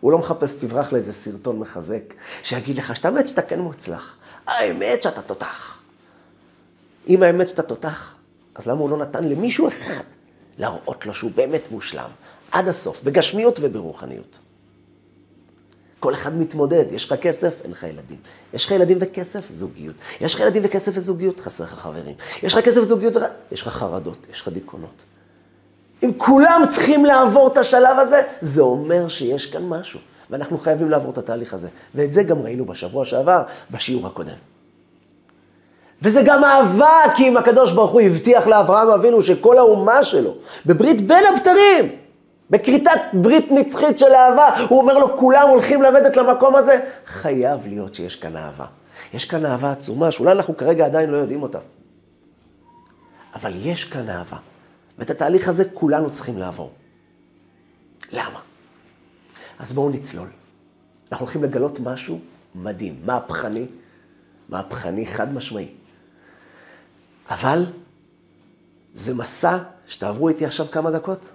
הוא 0.00 0.12
לא 0.12 0.18
מחפש 0.18 0.52
שתברח 0.52 0.92
לאיזה 0.92 1.12
סרטון 1.12 1.58
מחזק, 1.58 2.14
שיגיד 2.42 2.76
לך 2.76 2.96
שאתה 2.96 3.08
האמת 3.08 3.28
שאתה 3.28 3.42
כן 3.42 3.60
מוצלח. 3.60 4.16
האמת 4.46 5.02
שאתה 5.02 5.22
תותח. 5.22 5.78
אם 7.08 7.22
האמת 7.22 7.48
שאתה 7.48 7.62
תותח, 7.62 8.14
אז 8.54 8.66
למה 8.66 8.80
הוא 8.80 8.90
לא 8.90 8.96
נתן 8.96 9.24
למישהו 9.24 9.68
אחד 9.68 10.04
להראות 10.58 11.06
לו 11.06 11.14
שהוא 11.14 11.30
באמת 11.34 11.70
מושלם, 11.70 12.10
עד 12.52 12.68
הסוף, 12.68 13.02
בגשמיות 13.02 13.58
וברוחניות? 13.62 14.38
כל 16.00 16.14
אחד 16.14 16.38
מתמודד, 16.38 16.84
יש 16.90 17.04
לך 17.04 17.20
כסף, 17.20 17.60
אין 17.62 17.70
לך 17.70 17.82
ילדים. 17.82 18.18
יש 18.54 18.66
לך 18.66 18.70
ילדים 18.70 18.98
וכסף, 19.00 19.50
זוגיות. 19.50 19.96
יש 20.20 20.34
לך 20.34 20.40
ילדים 20.40 20.62
וכסף 20.64 20.92
וזוגיות, 20.94 21.40
חסר 21.40 21.64
לך 21.64 21.74
חברים. 21.74 22.14
יש 22.42 22.54
לך 22.54 22.64
כסף 22.64 22.80
וזוגיות, 22.80 23.14
יש 23.52 23.62
לך 23.62 23.68
חרדות, 23.68 24.26
יש 24.32 24.40
לך 24.40 24.48
דיכאונות. 24.48 25.02
אם 26.02 26.10
כולם 26.16 26.62
צריכים 26.68 27.04
לעבור 27.04 27.48
את 27.48 27.58
השלב 27.58 27.98
הזה, 27.98 28.22
זה 28.40 28.60
אומר 28.60 29.08
שיש 29.08 29.46
כאן 29.46 29.68
משהו. 29.68 30.00
ואנחנו 30.30 30.58
חייבים 30.58 30.90
לעבור 30.90 31.10
את 31.10 31.18
התהליך 31.18 31.54
הזה. 31.54 31.68
ואת 31.94 32.12
זה 32.12 32.22
גם 32.22 32.42
ראינו 32.42 32.64
בשבוע 32.64 33.04
שעבר, 33.04 33.42
בשיעור 33.70 34.06
הקודם. 34.06 34.36
וזה 36.02 36.22
גם 36.26 36.44
אהבה, 36.44 37.02
כי 37.16 37.28
אם 37.28 37.36
הקדוש 37.36 37.72
ברוך 37.72 37.90
הוא 37.90 38.00
הבטיח 38.00 38.46
לאברהם 38.46 38.88
אבינו 38.88 39.22
שכל 39.22 39.58
האומה 39.58 40.04
שלו, 40.04 40.34
בברית 40.66 41.06
בין 41.06 41.24
הבתרים, 41.32 41.96
בכריתת 42.50 43.00
ברית 43.12 43.52
נצחית 43.52 43.98
של 43.98 44.12
אהבה, 44.14 44.48
הוא 44.68 44.80
אומר 44.80 44.98
לו, 44.98 45.16
כולם 45.16 45.48
הולכים 45.48 45.82
לרדת 45.82 46.16
למקום 46.16 46.56
הזה. 46.56 46.80
חייב 47.06 47.66
להיות 47.66 47.94
שיש 47.94 48.16
כאן 48.16 48.36
אהבה. 48.36 48.66
יש 49.14 49.24
כאן 49.24 49.46
אהבה 49.46 49.72
עצומה, 49.72 50.10
שאולי 50.10 50.32
אנחנו 50.32 50.56
כרגע 50.56 50.86
עדיין 50.86 51.10
לא 51.10 51.16
יודעים 51.16 51.42
אותה. 51.42 51.58
אבל 53.34 53.52
יש 53.56 53.84
כאן 53.84 54.10
אהבה. 54.10 54.36
ואת 54.98 55.10
התהליך 55.10 55.48
הזה 55.48 55.64
כולנו 55.64 56.12
צריכים 56.12 56.38
לעבור. 56.38 56.70
למה? 58.12 58.40
אז 59.58 59.72
בואו 59.72 59.90
נצלול. 59.90 60.28
אנחנו 61.12 61.24
הולכים 61.24 61.44
לגלות 61.44 61.80
משהו 61.80 62.18
מדהים, 62.54 63.00
מהפכני, 63.04 63.66
מהפכני 64.48 65.06
חד 65.06 65.34
משמעי. 65.34 65.68
אבל 67.30 67.64
זה 68.94 69.14
מסע 69.14 69.58
שתעברו 69.86 70.28
איתי 70.28 70.46
עכשיו 70.46 70.66
כמה 70.70 70.90
דקות, 70.90 71.32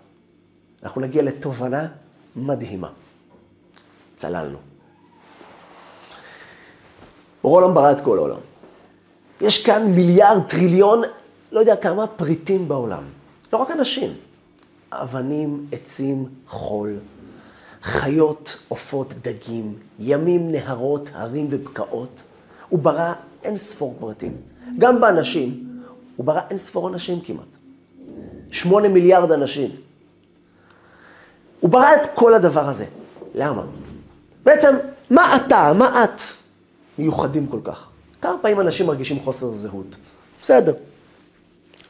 אנחנו 0.83 1.01
נגיע 1.01 1.23
לתובנה 1.23 1.88
מדהימה. 2.35 2.89
צללנו. 4.15 4.57
בורא 7.43 7.67
ברא 7.67 7.91
את 7.91 8.01
כל 8.01 8.17
העולם. 8.17 8.39
יש 9.41 9.65
כאן 9.65 9.83
מיליארד, 9.83 10.43
טריליון, 10.47 11.01
לא 11.51 11.59
יודע 11.59 11.75
כמה 11.75 12.07
פריטים 12.07 12.67
בעולם. 12.67 13.03
לא 13.53 13.57
רק 13.57 13.71
אנשים, 13.71 14.13
אבנים, 14.91 15.67
עצים, 15.71 16.25
חול, 16.47 16.97
חיות, 17.81 18.57
עופות, 18.67 19.13
דגים, 19.21 19.75
ימים, 20.00 20.51
נהרות, 20.51 21.09
הרים 21.13 21.47
ובקעות. 21.51 22.23
הוא 22.69 22.79
ברא 22.79 23.13
אין 23.43 23.57
ספור 23.57 23.95
פרטים. 24.00 24.38
גם 24.77 25.01
באנשים, 25.01 25.73
הוא 26.15 26.25
ברא 26.25 26.41
אין 26.50 26.58
ספור 26.58 26.89
אנשים 26.89 27.22
כמעט. 27.22 27.58
שמונה 28.51 28.88
מיליארד 28.88 29.32
אנשים. 29.32 29.70
הוא 31.60 31.70
ברא 31.70 31.96
את 31.96 32.08
כל 32.13 32.34
הדבר 32.34 32.70
הזה. 32.70 32.86
למה? 33.36 33.63
בעצם, 34.46 34.75
מה 35.10 35.36
אתה, 35.36 35.74
מה 35.74 36.03
את 36.03 36.22
מיוחדים 36.98 37.48
כל 37.48 37.60
כך? 37.63 37.88
כמה 38.22 38.38
פעמים 38.41 38.60
אנשים 38.60 38.88
מרגישים 38.88 39.20
חוסר 39.20 39.48
זהות? 39.48 39.98
בסדר. 40.41 40.74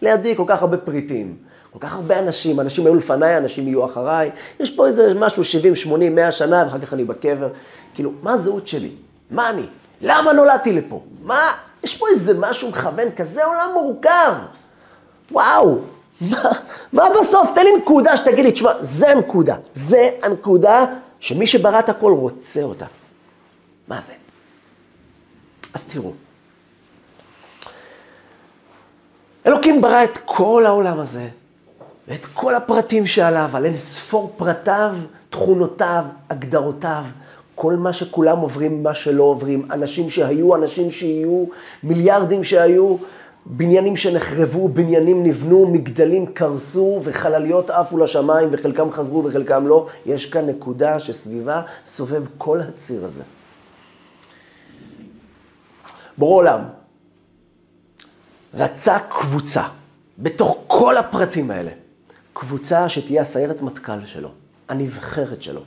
לידי 0.01 0.36
כל 0.36 0.44
כך 0.48 0.62
הרבה 0.62 0.77
פריטים, 0.77 1.38
כל 1.72 1.80
כך 1.80 1.94
הרבה 1.94 2.20
אנשים, 2.20 2.60
אנשים 2.60 2.86
היו 2.86 2.96
לפניי, 2.96 3.38
אנשים 3.38 3.68
יהיו 3.68 3.86
אחריי, 3.86 4.32
יש 4.60 4.72
פה 4.72 4.88
איזה 4.88 5.13
משהו 5.13 5.44
70, 5.44 5.75
80, 5.75 6.15
100 6.15 6.32
שנה, 6.32 6.63
ואחר 6.65 6.80
כך 6.80 6.94
אני 6.94 7.03
בקבר. 7.03 7.50
כאילו, 7.94 8.12
מה 8.22 8.34
הזהות 8.34 8.68
שלי? 8.68 8.92
מה 9.32 9.50
אני? 9.50 9.65
למה 10.03 10.33
נולדתי 10.33 10.74
לפה? 10.74 11.01
מה, 11.22 11.51
יש 11.83 11.98
פה 11.98 12.05
איזה 12.12 12.33
משהו 12.39 12.69
מכוון, 12.69 13.07
כזה 13.15 13.45
עולם 13.45 13.72
מורכב. 13.74 14.33
וואו, 15.31 15.79
מה, 16.22 16.50
מה 16.93 17.03
בסוף? 17.19 17.51
תן 17.55 17.63
לי 17.63 17.75
נקודה 17.77 18.17
שתגיד 18.17 18.45
לי, 18.45 18.51
תשמע, 18.51 18.72
זה 18.81 19.10
הנקודה. 19.10 19.55
זה 19.74 20.10
הנקודה 20.24 20.86
שמי 21.19 21.48
שברא 21.48 21.79
את 21.79 21.89
הכל 21.89 22.12
רוצה 22.12 22.63
אותה. 22.63 22.86
מה 23.88 24.01
זה? 24.01 24.13
אז 25.74 25.83
תראו. 25.83 26.12
אלוקים 29.48 29.81
ברא 29.81 30.03
את 30.03 30.17
כל 30.25 30.65
העולם 30.65 31.00
הזה, 31.00 31.27
ואת 32.07 32.25
כל 32.33 32.55
הפרטים 32.55 33.07
שעליו, 33.07 33.50
על 33.53 33.65
אין 33.65 33.77
ספור 33.77 34.33
פרטיו, 34.38 34.95
תכונותיו, 35.29 36.05
הגדרותיו, 36.29 37.03
כל 37.63 37.75
מה 37.75 37.93
שכולם 37.93 38.38
עוברים, 38.38 38.84
מה 38.84 38.96
שלא 38.96 39.24
עוברים, 39.24 39.67
אנשים 39.72 40.10
שהיו, 40.10 40.55
אנשים 40.55 40.91
שיהיו, 40.91 41.46
מיליארדים 41.84 42.43
שהיו, 42.43 42.96
בניינים 43.46 43.96
שנחרבו, 43.96 44.70
בניינים 44.70 45.24
נבנו, 45.24 45.67
מגדלים 45.67 46.25
קרסו 46.25 47.00
וחלליות 47.03 47.70
עפו 47.70 47.98
לשמיים 47.98 48.50
וחלקם 48.51 48.91
חזרו 48.91 49.24
וחלקם 49.24 49.67
לא. 49.67 49.88
יש 50.05 50.25
כאן 50.25 50.46
נקודה 50.46 51.00
שסביבה 51.00 51.62
סובב 51.86 52.24
כל 52.38 52.60
הציר 52.60 53.05
הזה. 53.05 53.24
בורא 56.17 56.36
עולם 56.36 56.60
רצה 58.53 58.98
קבוצה 59.00 59.63
בתוך 60.17 60.58
כל 60.67 60.98
הפרטים 60.98 61.51
האלה. 61.51 61.72
קבוצה 62.34 62.89
שתהיה 62.89 63.22
הסיירת 63.22 63.62
מטכ"ל 63.62 64.05
שלו, 64.05 64.29
הנבחרת 64.70 65.41
שלו. 65.43 65.62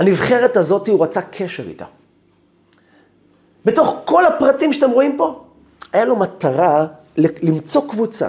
הנבחרת 0.00 0.56
הזאת, 0.56 0.88
הוא 0.88 1.02
רצה 1.02 1.22
קשר 1.22 1.68
איתה. 1.68 1.84
בתוך 3.64 3.96
כל 4.04 4.26
הפרטים 4.26 4.72
שאתם 4.72 4.90
רואים 4.90 5.16
פה, 5.16 5.44
היה 5.92 6.04
לו 6.04 6.16
מטרה 6.16 6.86
למצוא 7.16 7.82
קבוצה, 7.90 8.28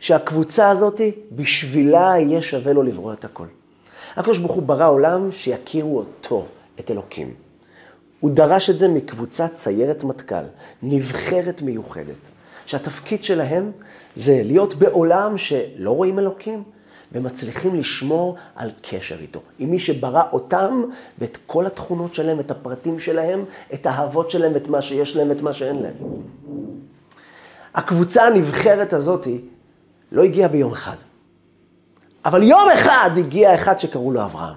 שהקבוצה 0.00 0.70
הזאת, 0.70 1.00
בשבילה 1.32 2.14
יהיה 2.18 2.42
שווה 2.42 2.72
לו 2.72 2.82
לברוא 2.82 3.12
את 3.12 3.24
הכל. 3.24 3.46
הקדוש 4.16 4.38
ברוך 4.38 4.52
הוא 4.52 4.62
ברא 4.62 4.88
עולם 4.88 5.32
שיכירו 5.32 5.98
אותו, 5.98 6.46
את 6.80 6.90
אלוקים. 6.90 7.34
הוא 8.20 8.30
דרש 8.30 8.70
את 8.70 8.78
זה 8.78 8.88
מקבוצת 8.88 9.54
ציירת 9.54 10.04
מטכ"ל, 10.04 10.44
נבחרת 10.82 11.62
מיוחדת, 11.62 12.28
שהתפקיד 12.66 13.24
שלהם 13.24 13.72
זה 14.14 14.40
להיות 14.44 14.74
בעולם 14.74 15.38
שלא 15.38 15.90
רואים 15.90 16.18
אלוקים, 16.18 16.62
ומצליחים 17.12 17.74
לשמור 17.74 18.36
על 18.56 18.70
קשר 18.82 19.16
איתו. 19.20 19.40
עם 19.58 19.70
מי 19.70 19.78
שברא 19.78 20.22
אותם 20.32 20.82
ואת 21.18 21.38
כל 21.46 21.66
התכונות 21.66 22.14
שלהם, 22.14 22.40
את 22.40 22.50
הפרטים 22.50 22.98
שלהם, 22.98 23.44
את 23.74 23.86
האהבות 23.86 24.30
שלהם, 24.30 24.56
את 24.56 24.68
מה 24.68 24.82
שיש 24.82 25.16
להם, 25.16 25.30
את 25.30 25.40
מה 25.40 25.52
שאין 25.52 25.82
להם. 25.82 25.94
הקבוצה 27.74 28.26
הנבחרת 28.26 28.92
הזאת 28.92 29.26
לא 30.12 30.22
הגיעה 30.22 30.48
ביום 30.48 30.72
אחד. 30.72 30.96
אבל 32.24 32.42
יום 32.42 32.68
אחד 32.74 33.10
הגיע 33.16 33.54
אחד 33.54 33.78
שקראו 33.78 34.12
לו 34.12 34.24
אברהם. 34.24 34.56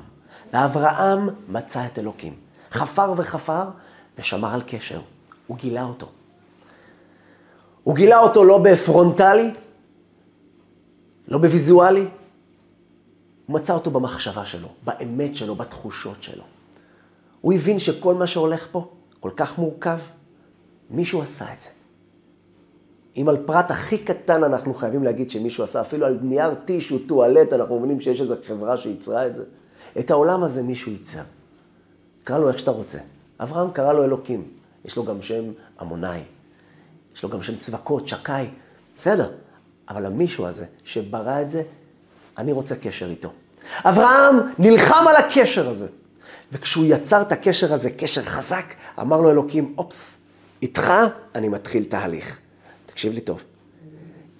ואברהם 0.54 1.30
מצא 1.50 1.86
את 1.86 2.00
אלוקים. 2.00 2.34
חפר 2.72 3.14
וחפר 3.18 3.64
ושמר 4.18 4.54
על 4.54 4.62
קשר. 4.68 5.00
הוא 5.48 5.58
גילה 5.58 5.84
אותו. 5.84 6.08
הוא 7.84 7.96
גילה 7.96 8.20
אותו 8.20 8.44
לא 8.44 8.58
בפרונטלי, 8.58 9.54
לא 11.28 11.38
בוויזואלי, 11.38 12.08
הוא 13.46 13.56
מצא 13.56 13.74
אותו 13.74 13.92
במחשבה 13.92 14.46
שלו, 14.46 14.68
באמת 14.84 15.36
שלו, 15.36 15.56
בתחושות 15.56 16.24
שלו. 16.24 16.44
הוא 17.42 17.54
הבין 17.54 17.80
שכל 17.80 18.16
מה 18.16 18.28
שהולך 18.28 18.68
פה 18.72 18.92
כל 19.20 19.32
כך 19.36 19.58
מורכב, 19.58 19.98
מישהו 20.90 21.22
עשה 21.22 21.54
את 21.54 21.62
זה. 21.62 21.70
אם 23.18 23.30
על 23.30 23.38
פרט 23.46 23.72
הכי 23.72 23.98
קטן 23.98 24.44
אנחנו 24.44 24.74
חייבים 24.74 25.04
להגיד 25.04 25.32
שמישהו 25.32 25.64
עשה, 25.64 25.82
אפילו 25.82 26.06
על 26.06 26.20
נייר 26.22 26.54
טישו, 26.66 27.00
טואלט, 27.08 27.54
אנחנו 27.54 27.80
מבינים 27.80 28.02
שיש 28.02 28.22
איזו 28.22 28.36
חברה 28.48 28.78
שייצרה 28.78 29.28
את 29.28 29.36
זה. 29.36 29.44
את 30.00 30.12
העולם 30.12 30.44
הזה 30.44 30.64
מישהו 30.64 30.92
ייצר. 30.92 31.22
קרא 32.24 32.38
לו 32.38 32.48
איך 32.48 32.60
שאתה 32.60 32.72
רוצה. 32.72 33.00
אברהם 33.40 33.72
קרא 33.72 33.94
לו 33.94 34.04
אלוקים. 34.04 34.48
יש 34.86 34.98
לו 34.98 35.04
גם 35.06 35.22
שם 35.22 35.44
עמוני. 35.80 36.20
יש 37.16 37.24
לו 37.24 37.30
גם 37.30 37.42
שם 37.42 37.58
צבקות, 37.58 38.08
שקאי. 38.08 38.50
בסדר. 38.98 39.32
אבל 39.90 40.06
המישהו 40.06 40.46
הזה 40.46 40.66
שברא 40.84 41.42
את 41.42 41.50
זה, 41.50 41.64
אני 42.38 42.52
רוצה 42.52 42.76
קשר 42.76 43.10
איתו. 43.10 43.34
אברהם 43.86 44.36
נלחם 44.60 45.06
על 45.08 45.16
הקשר 45.16 45.70
הזה. 45.70 45.88
וכשהוא 46.52 46.86
יצר 46.88 47.22
את 47.22 47.32
הקשר 47.32 47.74
הזה, 47.74 47.90
קשר 47.90 48.24
חזק, 48.24 48.66
אמר 49.00 49.22
לו 49.22 49.32
אלוקים, 49.32 49.74
אופס, 49.78 50.18
איתך 50.62 50.92
אני 51.36 51.50
מתחיל 51.50 51.84
תהליך. 51.84 52.38
תקשיב 52.86 53.14
לי 53.14 53.22
טוב. 53.22 53.44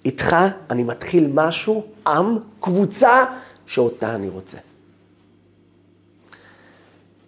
איתך 0.04 0.36
אני 0.70 0.84
מתחיל 0.84 1.30
משהו, 1.34 1.86
עם, 2.06 2.38
קבוצה, 2.60 3.24
שאותה 3.66 4.14
אני 4.14 4.28
רוצה. 4.28 4.58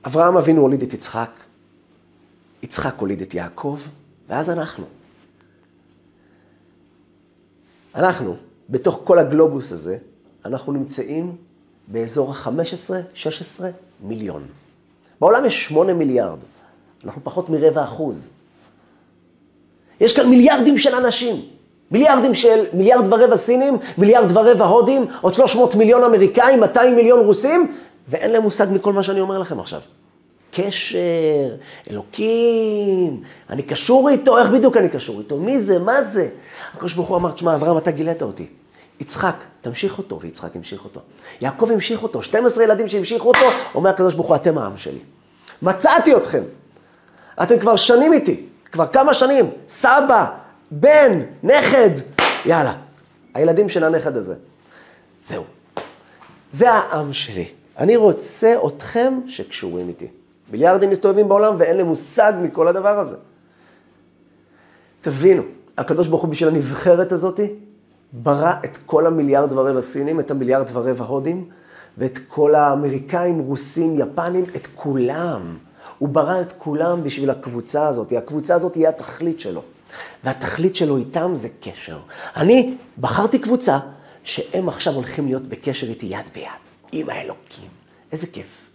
אברהם 0.07 0.37
אבינו 0.37 0.61
הוליד 0.61 0.83
את 0.83 0.92
יצחק, 0.94 1.31
יצחק 2.62 2.94
הוליד 2.98 3.20
את 3.20 3.35
יעקב, 3.35 3.81
ואז 4.28 4.50
אנחנו. 4.50 4.85
אנחנו, 7.94 8.37
בתוך 8.68 9.00
כל 9.04 9.18
הגלובוס 9.18 9.72
הזה, 9.72 9.98
אנחנו 10.48 10.72
נמצאים 10.72 11.37
באזור 11.88 12.32
ה-15-16 12.32 13.62
מיליון. 14.02 14.42
בעולם 15.20 15.44
יש 15.44 15.64
8 15.64 15.92
מיליארד, 15.92 16.38
אנחנו 17.04 17.24
פחות 17.24 17.48
מרבע 17.48 17.84
אחוז. 17.84 18.30
יש 20.00 20.16
כאן 20.16 20.30
מיליארדים 20.30 20.78
של 20.78 20.94
אנשים, 20.94 21.42
מיליארדים 21.90 22.34
של, 22.34 22.64
מיליארד 22.72 23.12
ורבע 23.12 23.37
סינים, 23.37 23.78
מיליארד 23.98 24.37
ורבע 24.37 24.64
הודים, 24.64 25.06
עוד 25.20 25.34
300 25.34 25.74
מיליון 25.74 26.04
אמריקאים, 26.04 26.61
200 26.61 26.96
מיליון 26.96 27.20
רוסים, 27.26 27.76
ואין 28.08 28.30
להם 28.30 28.42
מושג 28.42 28.66
מכל 28.72 28.92
מה 28.92 29.02
שאני 29.02 29.20
אומר 29.20 29.38
לכם 29.38 29.61
עכשיו. 29.61 29.80
קשר, 30.50 31.56
אלוקים, 31.90 33.22
אני 33.50 33.62
קשור 33.62 34.08
איתו, 34.08 34.38
איך 34.38 34.50
בדיוק 34.50 34.76
אני 34.76 34.88
קשור 34.88 35.18
איתו? 35.18 35.37
מי 35.37 35.61
זה? 35.61 35.78
מה 35.78 36.02
זה? 36.02 36.28
הקדוש 36.74 36.94
ברוך 36.94 37.08
הוא 37.08 37.16
אמר, 37.16 37.30
תשמע, 37.30 37.54
אברהם, 37.54 37.78
אתה 37.78 37.90
גילית 37.90 38.22
אותי. 38.22 38.46
יצחק, 39.00 39.34
תמשיך 39.61 39.98
אותו, 39.98 40.20
ויצחק 40.20 40.56
המשיך 40.56 40.84
אותו. 40.84 41.00
יעקב 41.40 41.70
המשיך 41.70 42.02
אותו, 42.02 42.22
12 42.22 42.64
ילדים 42.64 42.88
שהמשיכו 42.88 43.28
אותו, 43.28 43.46
אומר 43.74 43.90
הקדוש 43.90 44.14
ברוך 44.14 44.28
הוא, 44.28 44.37
אתם 44.37 44.58
העם 44.58 44.76
שלי. 44.76 45.00
מצאתי 45.62 46.16
אתכם. 46.16 46.42
אתם 47.42 47.58
כבר 47.58 47.76
שנים 47.76 48.12
איתי, 48.12 48.46
כבר 48.72 48.87
כמה 48.87 49.14
שנים, 49.14 49.50
סבא, 49.68 50.26
בן, 50.70 51.20
נכד, 51.42 51.90
יאללה, 52.46 52.74
הילדים 53.34 53.68
של 53.68 53.84
הנכד 53.84 54.16
הזה. 54.16 54.34
זהו. 55.22 55.44
זה 56.50 56.70
העם 56.70 57.12
שלי. 57.12 57.48
אני 57.78 57.96
רוצה 57.96 58.54
אתכם 58.66 59.20
שקשורים 59.28 59.88
איתי. 59.88 60.08
מיליארדים 60.50 60.90
מסתובבים 60.90 61.28
בעולם 61.28 61.54
ואין 61.58 61.76
להם 61.76 61.87
מושג 61.87 62.32
מכל 62.42 62.68
הדבר 62.68 62.98
הזה. 62.98 63.16
תבינו, 65.00 65.42
הקדוש 65.78 66.08
ברוך 66.08 66.22
הוא 66.22 66.30
בשביל 66.30 66.48
הנבחרת 66.48 67.12
הזאתי, 67.12 67.54
ברא 68.12 68.52
את 68.64 68.78
כל 68.86 69.06
המיליארד 69.06 69.52
ורבע 69.52 69.80
סינים, 69.80 70.20
את 70.20 70.30
המיליארד 70.30 70.66
ורבע 70.72 71.04
הודים, 71.04 71.48
ואת 71.98 72.18
כל 72.28 72.54
האמריקאים, 72.54 73.38
רוסים, 73.38 74.00
יפנים, 74.00 74.44
את 74.56 74.68
כולם. 74.74 75.56
הוא 75.98 76.08
ברא 76.08 76.40
את 76.40 76.52
כולם 76.58 77.04
בשביל 77.04 77.30
הקבוצה 77.30 77.88
הזאת. 77.88 78.12
הקבוצה 78.12 78.54
הזאת 78.54 78.74
היא 78.74 78.88
התכלית 78.88 79.40
שלו. 79.40 79.62
והתכלית 80.24 80.76
שלו 80.76 80.96
איתם 80.96 81.30
זה 81.34 81.48
קשר. 81.60 81.98
אני 82.36 82.76
בחרתי 83.00 83.38
קבוצה 83.38 83.78
שהם 84.24 84.68
עכשיו 84.68 84.94
הולכים 84.94 85.26
להיות 85.26 85.42
בקשר 85.46 85.86
איתי 85.86 86.06
יד 86.06 86.26
ביד, 86.34 86.48
עם 86.92 87.10
האלוקים. 87.10 87.68
איזה 88.12 88.26
כיף. 88.26 88.66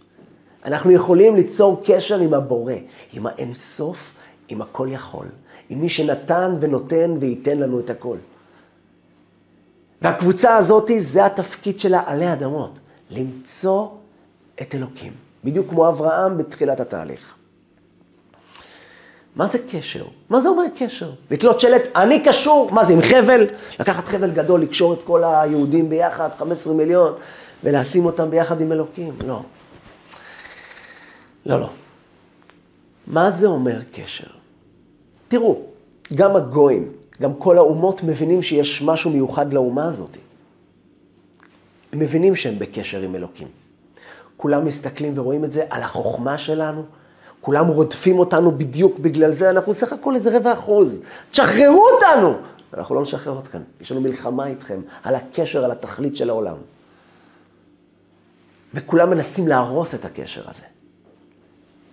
אנחנו 0.64 0.90
יכולים 0.90 1.36
ליצור 1.36 1.80
קשר 1.84 2.20
עם 2.20 2.34
הבורא, 2.34 2.74
עם 3.12 3.26
האינסוף, 3.26 4.12
עם 4.48 4.62
הכל 4.62 4.88
יכול, 4.90 5.26
עם 5.70 5.80
מי 5.80 5.88
שנתן 5.88 6.54
ונותן 6.60 7.16
וייתן 7.20 7.58
לנו 7.58 7.80
את 7.80 7.90
הכל. 7.90 8.16
והקבוצה 10.04 10.56
הזאת, 10.56 10.90
זה 10.98 11.26
התפקיד 11.26 11.78
שלה 11.78 12.02
עלי 12.06 12.32
אדמות, 12.32 12.78
למצוא 13.10 13.88
את 14.62 14.74
אלוקים, 14.74 15.12
בדיוק 15.44 15.70
כמו 15.70 15.88
אברהם 15.88 16.38
בתחילת 16.38 16.80
התהליך. 16.80 17.34
מה 19.36 19.46
זה 19.46 19.58
קשר? 19.70 20.04
מה 20.30 20.40
זה 20.40 20.48
אומר 20.48 20.62
קשר? 20.76 21.12
לתלות 21.30 21.60
שלט, 21.60 21.82
אני 21.96 22.24
קשור, 22.24 22.70
מה 22.72 22.84
זה, 22.84 22.92
עם 22.92 23.02
חבל? 23.02 23.46
לקחת 23.80 24.08
חבל 24.08 24.30
גדול, 24.30 24.60
לקשור 24.60 24.94
את 24.94 24.98
כל 25.04 25.24
היהודים 25.24 25.90
ביחד, 25.90 26.28
15 26.38 26.74
מיליון, 26.74 27.12
ולשים 27.64 28.04
אותם 28.04 28.30
ביחד 28.30 28.60
עם 28.60 28.72
אלוקים. 28.72 29.14
לא. 29.26 29.42
לא, 31.46 31.60
לא. 31.60 31.70
מה 33.06 33.30
זה 33.30 33.46
אומר 33.46 33.78
קשר? 33.92 34.26
תראו, 35.28 35.60
גם 36.14 36.36
הגויים, 36.36 36.92
גם 37.22 37.34
כל 37.34 37.58
האומות 37.58 38.02
מבינים 38.02 38.42
שיש 38.42 38.82
משהו 38.82 39.10
מיוחד 39.10 39.52
לאומה 39.52 39.86
הזאת. 39.86 40.16
הם 41.92 41.98
מבינים 41.98 42.36
שהם 42.36 42.58
בקשר 42.58 43.00
עם 43.00 43.14
אלוקים. 43.14 43.48
כולם 44.36 44.64
מסתכלים 44.64 45.18
ורואים 45.18 45.44
את 45.44 45.52
זה 45.52 45.64
על 45.70 45.82
החוכמה 45.82 46.38
שלנו, 46.38 46.84
כולם 47.40 47.66
רודפים 47.66 48.18
אותנו 48.18 48.58
בדיוק 48.58 48.98
בגלל 48.98 49.32
זה, 49.32 49.50
אנחנו 49.50 49.74
סך 49.74 49.92
הכל 49.92 50.14
איזה 50.14 50.36
רבע 50.36 50.52
אחוז. 50.52 51.02
תשחררו 51.30 51.86
אותנו! 51.94 52.34
אנחנו 52.74 52.94
לא 52.94 53.02
נשחרר 53.02 53.38
אתכם, 53.38 53.58
יש 53.80 53.92
לנו 53.92 54.00
מלחמה 54.00 54.46
איתכם 54.46 54.80
על 55.02 55.14
הקשר, 55.14 55.64
על 55.64 55.70
התכלית 55.70 56.16
של 56.16 56.30
העולם. 56.30 56.56
וכולם 58.74 59.10
מנסים 59.10 59.48
להרוס 59.48 59.94
את 59.94 60.04
הקשר 60.04 60.42
הזה. 60.50 60.62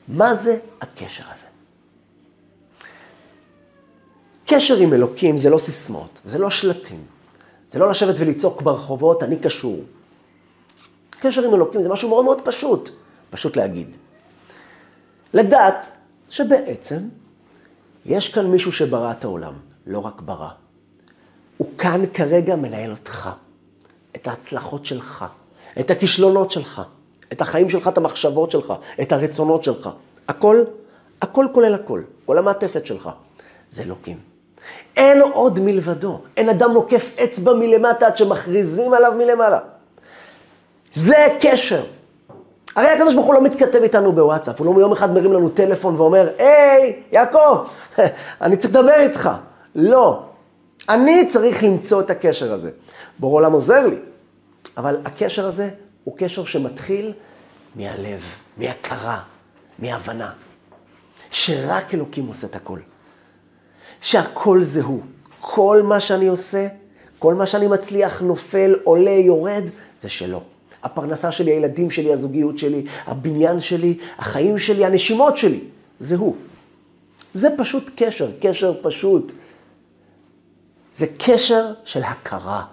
מה 0.08 0.36
זה 0.36 0.58
הקשר 0.82 1.24
הזה? 1.34 1.46
קשר 4.52 4.78
עם 4.78 4.94
אלוקים 4.94 5.38
זה 5.38 5.50
לא 5.50 5.60
סיסמאות, 5.60 6.20
זה 6.24 6.38
לא 6.38 6.50
שלטים, 6.50 7.04
זה 7.70 7.80
לא 7.80 7.90
לשבת 7.90 8.16
ולצעוק 8.18 8.62
ברחובות, 8.62 9.24
אני 9.24 9.38
קשור. 9.38 9.80
קשר 11.20 11.46
עם 11.46 11.56
אלוקים 11.56 11.82
זה 11.82 11.90
משהו 11.90 12.10
מאוד 12.10 12.26
מאוד 12.26 12.42
פשוט, 12.44 12.90
פשוט 13.30 13.58
להגיד. 13.58 13.96
לדעת 15.34 15.90
שבעצם 16.30 17.00
יש 18.06 18.30
כאן 18.30 18.48
מישהו 18.48 18.72
שברא 18.72 19.12
את 19.12 19.24
העולם, 19.24 19.54
לא 19.88 20.00
רק 20.00 20.22
ברא. 20.22 20.50
הוא 21.58 21.68
כאן 21.78 22.02
כרגע 22.14 22.56
מנהל 22.56 22.92
אותך, 22.92 23.30
את 24.16 24.28
ההצלחות 24.28 24.86
שלך, 24.86 25.26
את 25.80 25.92
הכישלונות 25.92 26.52
שלך, 26.52 26.82
את 27.32 27.42
החיים 27.42 27.70
שלך, 27.70 27.88
את 27.88 27.98
המחשבות 27.98 28.52
שלך, 28.52 28.74
את 29.02 29.12
הרצונות 29.12 29.64
שלך. 29.64 29.90
הכל, 30.28 30.64
הכל 31.22 31.46
כולל 31.54 31.74
הכל, 31.74 32.04
כל 32.26 32.38
המעטפת 32.38 32.86
שלך. 32.86 33.10
זה 33.70 33.84
אלוקים. 33.84 34.31
אין 34.98 35.22
עוד 35.22 35.60
מלבדו. 35.60 36.22
אין 36.38 36.50
אדם 36.50 36.72
נוקף 36.72 37.10
אצבע 37.24 37.54
מלמטה 37.54 38.08
עד 38.08 38.18
שמכריזים 38.18 38.94
עליו 38.94 39.14
מלמעלה. 39.18 39.60
זה 40.94 41.28
קשר. 41.40 41.84
הרי 42.76 42.88
הקדוש 42.88 43.14
ברוך 43.14 43.26
הוא 43.26 43.34
לא 43.34 43.42
מתכתב 43.42 43.80
איתנו 43.84 44.14
בוואטסאפ, 44.14 44.60
הוא 44.60 44.76
לא 44.76 44.82
יום 44.82 44.92
אחד 44.92 45.14
מרים 45.14 45.34
לנו 45.34 45.50
טלפון 45.50 45.96
ואומר, 45.96 46.30
היי, 46.38 47.02
יעקב, 47.12 47.66
אני 48.42 48.58
צריך 48.58 48.76
לדבר 48.76 49.00
איתך. 49.00 49.30
לא. 49.76 50.24
אני 50.90 51.28
צריך 51.28 51.64
למצוא 51.64 52.02
את 52.02 52.10
הקשר 52.10 52.54
הזה. 52.54 52.72
בור 53.20 53.34
עולם 53.34 53.52
עוזר 53.52 53.88
לי, 53.88 53.98
אבל 54.78 54.98
הקשר 55.06 55.48
הזה 55.48 55.70
הוא 56.04 56.18
קשר 56.18 56.46
שמתחיל 56.46 57.14
מהלב, 57.76 58.22
מהכרה, 58.58 59.20
מהבנה. 59.80 60.32
שרק 61.32 61.94
אלוקים 61.94 62.28
עושה 62.28 62.48
את 62.48 62.56
הכל. 62.56 62.80
שהכל 64.02 64.62
זה 64.62 64.84
הוא. 64.84 65.02
כל 65.40 65.82
מה 65.84 66.00
שאני 66.00 66.28
עושה, 66.28 66.68
כל 67.20 67.34
מה 67.34 67.46
שאני 67.46 67.68
מצליח, 67.68 68.22
נופל, 68.22 68.76
עולה, 68.84 69.12
יורד, 69.12 69.64
זה 70.02 70.10
שלו. 70.10 70.44
הפרנסה 70.84 71.32
שלי, 71.32 71.52
הילדים 71.52 71.92
שלי, 71.92 72.14
הזוגיות 72.14 72.58
שלי, 72.58 72.86
הבניין 73.06 73.60
שלי, 73.60 73.98
החיים 74.18 74.58
שלי, 74.58 74.86
הנשימות 74.86 75.38
שלי, 75.38 75.60
זה 76.00 76.16
הוא. 76.16 76.36
זה 77.34 77.50
פשוט 77.58 77.92
קשר, 77.96 78.32
קשר 78.42 78.74
פשוט. 78.82 79.32
זה 80.94 81.06
קשר 81.18 81.74
של 81.86 82.04
הכרה, 82.04 82.66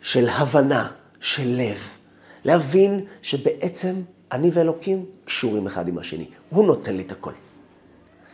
של 0.00 0.28
הבנה, 0.28 0.88
של 1.20 1.48
לב. 1.48 1.88
להבין 2.44 3.04
שבעצם 3.22 3.94
אני 4.32 4.50
ואלוקים 4.52 5.04
קשורים 5.24 5.66
אחד 5.66 5.88
עם 5.88 5.98
השני. 5.98 6.26
הוא 6.48 6.66
נותן 6.66 6.96
לי 6.96 7.02
את 7.02 7.12
הכל. 7.12 7.32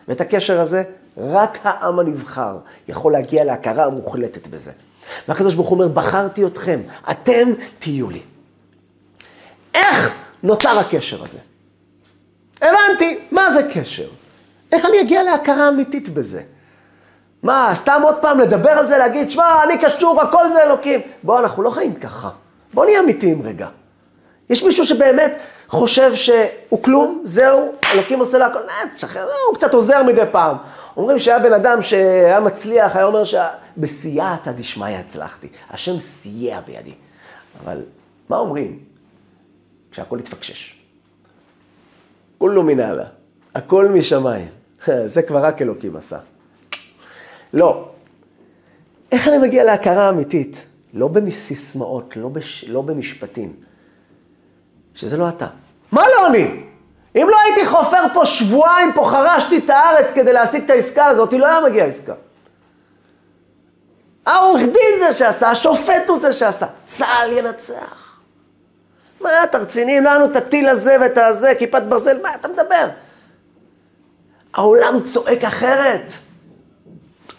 ואת 0.08 0.20
הקשר 0.20 0.60
הזה, 0.60 0.82
רק 1.16 1.58
העם 1.64 1.98
הנבחר 1.98 2.56
יכול 2.88 3.12
להגיע 3.12 3.44
להכרה 3.44 3.84
המוחלטת 3.84 4.46
בזה. 4.46 4.72
והקדוש 5.28 5.54
ברוך 5.54 5.68
הוא 5.68 5.78
אומר, 5.78 5.88
בחרתי 5.88 6.46
אתכם, 6.46 6.80
אתם 7.10 7.52
תהיו 7.78 8.10
לי. 8.10 8.22
איך 9.74 10.14
נוצר 10.42 10.78
הקשר 10.78 11.24
הזה? 11.24 11.38
הבנתי, 12.62 13.18
מה 13.30 13.52
זה 13.52 13.68
קשר? 13.74 14.08
איך 14.72 14.84
אני 14.84 15.00
אגיע 15.00 15.22
להכרה 15.22 15.68
אמיתית 15.68 16.08
בזה? 16.08 16.42
מה, 17.42 17.70
סתם 17.74 18.00
עוד 18.04 18.14
פעם 18.20 18.40
לדבר 18.40 18.70
על 18.70 18.86
זה, 18.86 18.98
להגיד, 18.98 19.30
שמע, 19.30 19.64
אני 19.64 19.78
קשור, 19.78 20.22
הכל 20.22 20.48
זה 20.48 20.62
אלוקים. 20.62 21.00
בוא, 21.22 21.38
אנחנו 21.40 21.62
לא 21.62 21.70
חיים 21.70 21.94
ככה. 21.94 22.30
בוא 22.74 22.84
נהיה 22.84 23.00
אמיתיים 23.00 23.42
רגע. 23.42 23.68
יש 24.50 24.62
מישהו 24.62 24.84
שבאמת 24.84 25.38
חושב 25.68 26.14
שהוא 26.14 26.82
כלום, 26.82 27.20
זהו, 27.24 27.72
אלוקים 27.94 28.18
עושה 28.18 28.38
לה 28.38 28.46
הכל, 28.46 28.58
אה, 28.58 28.88
תשחרר, 28.94 29.28
הוא 29.48 29.54
קצת 29.54 29.74
עוזר 29.74 30.02
מדי 30.02 30.22
פעם. 30.32 30.56
אומרים 30.96 31.18
שהיה 31.18 31.38
בן 31.38 31.52
אדם 31.52 31.82
שהיה 31.82 32.40
מצליח, 32.40 32.96
היה 32.96 33.04
אומר 33.04 33.22
שבסייעתא 33.24 34.52
דשמיא 34.52 34.96
הצלחתי. 34.96 35.48
השם 35.70 35.98
סייע 35.98 36.60
בידי. 36.60 36.94
אבל 37.64 37.82
מה 38.28 38.36
אומרים 38.36 38.78
כשהכול 39.90 40.18
התפקשש? 40.18 40.78
כולו 42.38 42.62
מנהלה, 42.62 43.04
הכל 43.54 43.88
משמיים. 43.88 44.48
זה 45.06 45.22
כבר 45.22 45.44
רק 45.44 45.62
אלוקים 45.62 45.96
עשה. 45.96 46.18
לא. 47.52 47.88
איך 49.12 49.28
אני 49.28 49.38
מגיע 49.38 49.64
להכרה 49.64 50.08
אמיתית? 50.08 50.66
לא 50.94 51.08
בסיסמאות, 51.08 52.16
לא, 52.16 52.28
בש... 52.28 52.64
לא 52.64 52.82
במשפטים. 52.82 53.52
שזה 54.94 55.16
לא 55.16 55.28
אתה. 55.28 55.46
מה 55.92 56.02
לא 56.16 56.26
אני? 56.26 56.71
אם 57.16 57.26
לא 57.30 57.36
הייתי 57.44 57.66
חופר 57.66 58.02
פה 58.12 58.24
שבועיים, 58.24 58.92
פה 58.92 59.08
חרשתי 59.10 59.58
את 59.58 59.70
הארץ 59.70 60.10
כדי 60.10 60.32
להשיג 60.32 60.64
את 60.64 60.70
העסקה 60.70 61.06
הזאת, 61.06 61.32
לא 61.32 61.46
היה 61.46 61.60
מגיע 61.60 61.84
עסקה. 61.84 62.14
העורך 64.26 64.62
דין 64.62 64.98
זה 64.98 65.12
שעשה, 65.12 65.50
השופט 65.50 66.08
הוא 66.08 66.18
זה 66.18 66.32
שעשה. 66.32 66.66
צה"ל 66.86 67.32
ינצח. 67.32 68.18
מה, 69.20 69.44
אתה 69.44 69.58
רציני? 69.58 70.00
לנו 70.00 70.24
את 70.24 70.36
הטיל 70.36 70.68
הזה 70.68 70.96
ואת 71.00 71.18
הזה, 71.18 71.52
כיפת 71.58 71.82
ברזל, 71.82 72.22
מה 72.22 72.34
אתה 72.34 72.48
מדבר? 72.48 72.88
העולם 74.54 75.02
צועק 75.02 75.44
אחרת. 75.44 76.12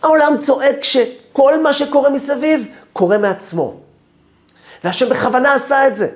העולם 0.04 0.38
צועק 0.38 0.84
שכל 0.84 1.62
מה 1.62 1.74
שקורה 1.74 2.10
מסביב 2.10 2.68
קורה 2.94 3.18
מעצמו. 3.18 3.80
והשם 4.84 5.10
בכוונה 5.10 5.54
עשה 5.54 5.88
את 5.88 5.96
זה. 5.96 6.10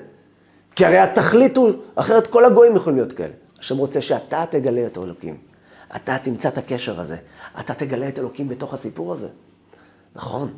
כי 0.76 0.86
הרי 0.86 0.98
התכלית 0.98 1.58
הוא, 1.58 1.72
אחרת 1.96 2.28
כל 2.28 2.46
הגויים 2.46 2.76
יכולים 2.76 2.98
להיות 2.98 3.14
כאלה. 3.14 3.34
השם 3.60 3.78
רוצה 3.78 4.02
שאתה 4.02 4.44
תגלה 4.50 4.86
את 4.88 4.98
האלוקים. 4.98 5.38
אתה 5.96 6.18
תמצא 6.18 6.50
את 6.50 6.58
הקשר 6.58 7.00
הזה. 7.00 7.18
אתה 7.60 7.74
תגלה 7.74 8.08
את 8.10 8.20
אלוקים 8.20 8.50
בתוך 8.50 8.74
הסיפור 8.74 9.12
הזה. 9.12 9.28
נכון, 10.16 10.54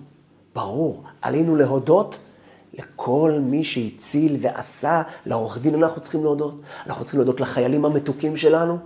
ברור. 0.55 1.03
עלינו 1.21 1.55
להודות 1.55 2.17
לכל 2.73 3.37
מי 3.41 3.63
שהציל 3.63 4.37
ועשה, 4.41 5.01
לעורך 5.25 5.57
דין 5.57 5.83
אנחנו 5.83 6.01
צריכים 6.01 6.23
להודות. 6.23 6.61
אנחנו 6.87 7.03
צריכים 7.03 7.19
להודות 7.19 7.39
לחיילים 7.39 7.85
המתוקים 7.85 8.37
שלנו. 8.37 8.77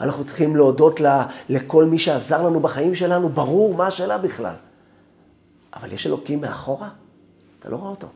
אנחנו 0.00 0.24
צריכים 0.24 0.56
להודות 0.56 1.00
ל, 1.00 1.06
לכל 1.48 1.84
מי 1.84 1.98
שעזר 1.98 2.42
לנו 2.42 2.60
בחיים 2.60 2.94
שלנו. 2.94 3.28
ברור, 3.28 3.74
מה 3.74 3.86
השאלה 3.86 4.18
בכלל? 4.18 4.54
אבל 5.74 5.92
יש 5.92 6.06
אלוקים 6.06 6.40
מאחורה? 6.40 6.88
אתה 7.58 7.68
לא 7.68 7.76
רואה 7.76 7.90
אותו. 7.90 8.06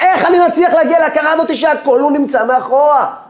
איך 0.00 0.26
אני 0.26 0.38
מצליח 0.48 0.74
להגיע 0.74 0.98
להכרה 0.98 1.32
הזאת 1.32 1.56
שהכל 1.56 2.00
הוא 2.00 2.10
נמצא 2.10 2.46
מאחורה? 2.46 3.23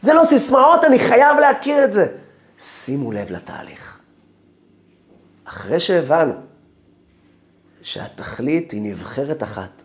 זה 0.00 0.14
לא 0.14 0.24
סיסמאות, 0.24 0.84
אני 0.84 0.98
חייב 0.98 1.38
להכיר 1.38 1.84
את 1.84 1.92
זה. 1.92 2.16
שימו 2.58 3.12
לב 3.12 3.30
לתהליך. 3.30 3.98
אחרי 5.44 5.80
שהבנו 5.80 6.34
שהתכלית 7.82 8.70
היא 8.72 8.82
נבחרת 8.82 9.42
אחת, 9.42 9.82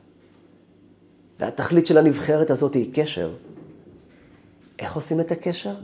והתכלית 1.39 1.87
של 1.87 1.97
הנבחרת 1.97 2.49
הזאת 2.49 2.73
היא 2.73 2.93
קשר, 2.93 3.33
איך 4.79 4.95
עושים 4.95 5.19
את 5.19 5.31
הקשר? 5.31 5.75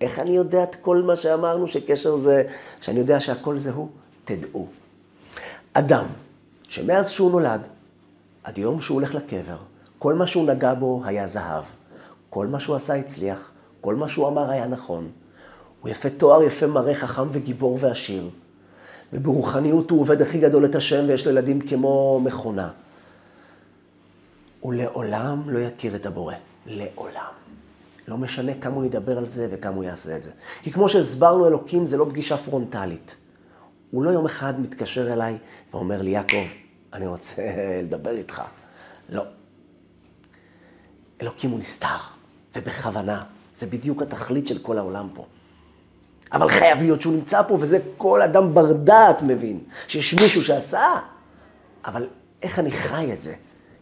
איך 0.00 0.18
אני 0.18 0.36
יודע 0.36 0.62
את 0.62 0.74
כל 0.76 1.02
מה 1.02 1.16
שאמרנו, 1.16 1.68
שקשר 1.68 2.16
זה, 2.16 2.42
שאני 2.80 2.98
יודע 2.98 3.20
שהכל 3.20 3.58
זה 3.58 3.70
הוא? 3.70 3.88
תדעו. 4.24 4.66
אדם 5.72 6.04
שמאז 6.68 7.10
שהוא 7.10 7.30
נולד, 7.30 7.66
עד 8.44 8.58
יום 8.58 8.80
שהוא 8.80 8.94
הולך 8.94 9.14
לקבר, 9.14 9.56
כל 9.98 10.14
מה 10.14 10.26
שהוא 10.26 10.46
נגע 10.46 10.74
בו 10.74 11.02
היה 11.04 11.26
זהב. 11.26 11.64
כל 12.30 12.46
מה 12.46 12.60
שהוא 12.60 12.76
עשה 12.76 12.94
הצליח, 12.94 13.49
כל 13.80 13.94
מה 13.94 14.08
שהוא 14.08 14.28
אמר 14.28 14.50
היה 14.50 14.66
נכון. 14.66 15.10
הוא 15.80 15.90
יפה 15.90 16.10
תואר, 16.10 16.42
יפה 16.42 16.66
מראה, 16.66 16.94
חכם 16.94 17.28
וגיבור 17.32 17.78
ועשיר. 17.80 18.30
וברוחניות 19.12 19.90
הוא 19.90 20.00
עובד 20.00 20.22
הכי 20.22 20.38
גדול 20.38 20.64
את 20.64 20.74
השם 20.74 21.04
ויש 21.08 21.26
לו 21.26 21.32
ילדים 21.32 21.60
כמו 21.60 22.20
מכונה. 22.24 22.70
הוא 24.60 24.74
לעולם 24.74 25.42
לא 25.46 25.58
יכיר 25.58 25.96
את 25.96 26.06
הבורא. 26.06 26.34
לעולם. 26.66 27.32
לא 28.08 28.18
משנה 28.18 28.52
כמה 28.60 28.74
הוא 28.74 28.84
ידבר 28.84 29.18
על 29.18 29.28
זה 29.28 29.48
וכמה 29.50 29.76
הוא 29.76 29.84
יעשה 29.84 30.16
את 30.16 30.22
זה. 30.22 30.30
כי 30.62 30.72
כמו 30.72 30.88
שהסברנו, 30.88 31.46
אלוקים 31.46 31.86
זה 31.86 31.96
לא 31.96 32.06
פגישה 32.10 32.36
פרונטלית. 32.36 33.16
הוא 33.90 34.04
לא 34.04 34.10
יום 34.10 34.26
אחד 34.26 34.60
מתקשר 34.60 35.12
אליי 35.12 35.38
ואומר 35.72 36.02
לי, 36.02 36.10
יעקב, 36.10 36.46
אני 36.92 37.06
רוצה 37.06 37.42
לדבר 37.82 38.10
איתך. 38.10 38.42
לא. 39.08 39.24
אלוקים 41.22 41.50
הוא 41.50 41.58
נסתר, 41.58 41.96
ובכוונה. 42.56 43.24
זה 43.60 43.66
בדיוק 43.66 44.02
התכלית 44.02 44.46
של 44.46 44.58
כל 44.58 44.78
העולם 44.78 45.08
פה. 45.14 45.26
אבל 46.32 46.48
חייב 46.48 46.78
להיות 46.78 47.02
שהוא 47.02 47.14
נמצא 47.14 47.42
פה, 47.42 47.54
וזה 47.60 47.78
כל 47.96 48.22
אדם 48.22 48.54
בר 48.54 48.72
דעת 48.72 49.22
מבין, 49.22 49.60
שיש 49.88 50.14
מישהו 50.14 50.42
שעשה. 50.42 51.00
אבל 51.84 52.08
איך 52.42 52.58
אני 52.58 52.70
חי 52.70 53.12
את 53.12 53.22
זה? 53.22 53.34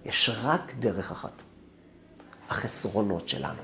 יש 0.04 0.30
רק 0.42 0.74
דרך 0.78 1.10
אחת, 1.10 1.42
החסרונות 2.48 3.28
שלנו. 3.28 3.62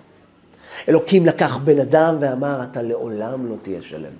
אלוקים 0.88 1.26
לקח 1.26 1.56
בן 1.56 1.80
אדם 1.80 2.16
ואמר, 2.20 2.62
אתה 2.62 2.82
לעולם 2.82 3.46
לא 3.46 3.56
תהיה 3.62 3.82
שלם. 3.82 4.12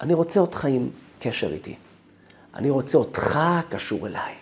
אני 0.00 0.14
רוצה 0.14 0.40
אותך 0.40 0.64
עם 0.64 0.88
קשר 1.18 1.52
איתי. 1.52 1.76
אני 2.54 2.70
רוצה 2.70 2.98
אותך 2.98 3.40
קשור 3.68 4.06
אליי. 4.06 4.34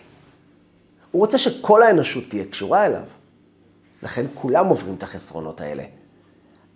הוא 1.11 1.19
רוצה 1.19 1.37
שכל 1.37 1.83
האנושות 1.83 2.23
תהיה 2.29 2.45
קשורה 2.45 2.85
אליו. 2.85 3.03
לכן 4.03 4.25
כולם 4.33 4.67
עוברים 4.67 4.95
את 4.95 5.03
החסרונות 5.03 5.61
האלה. 5.61 5.83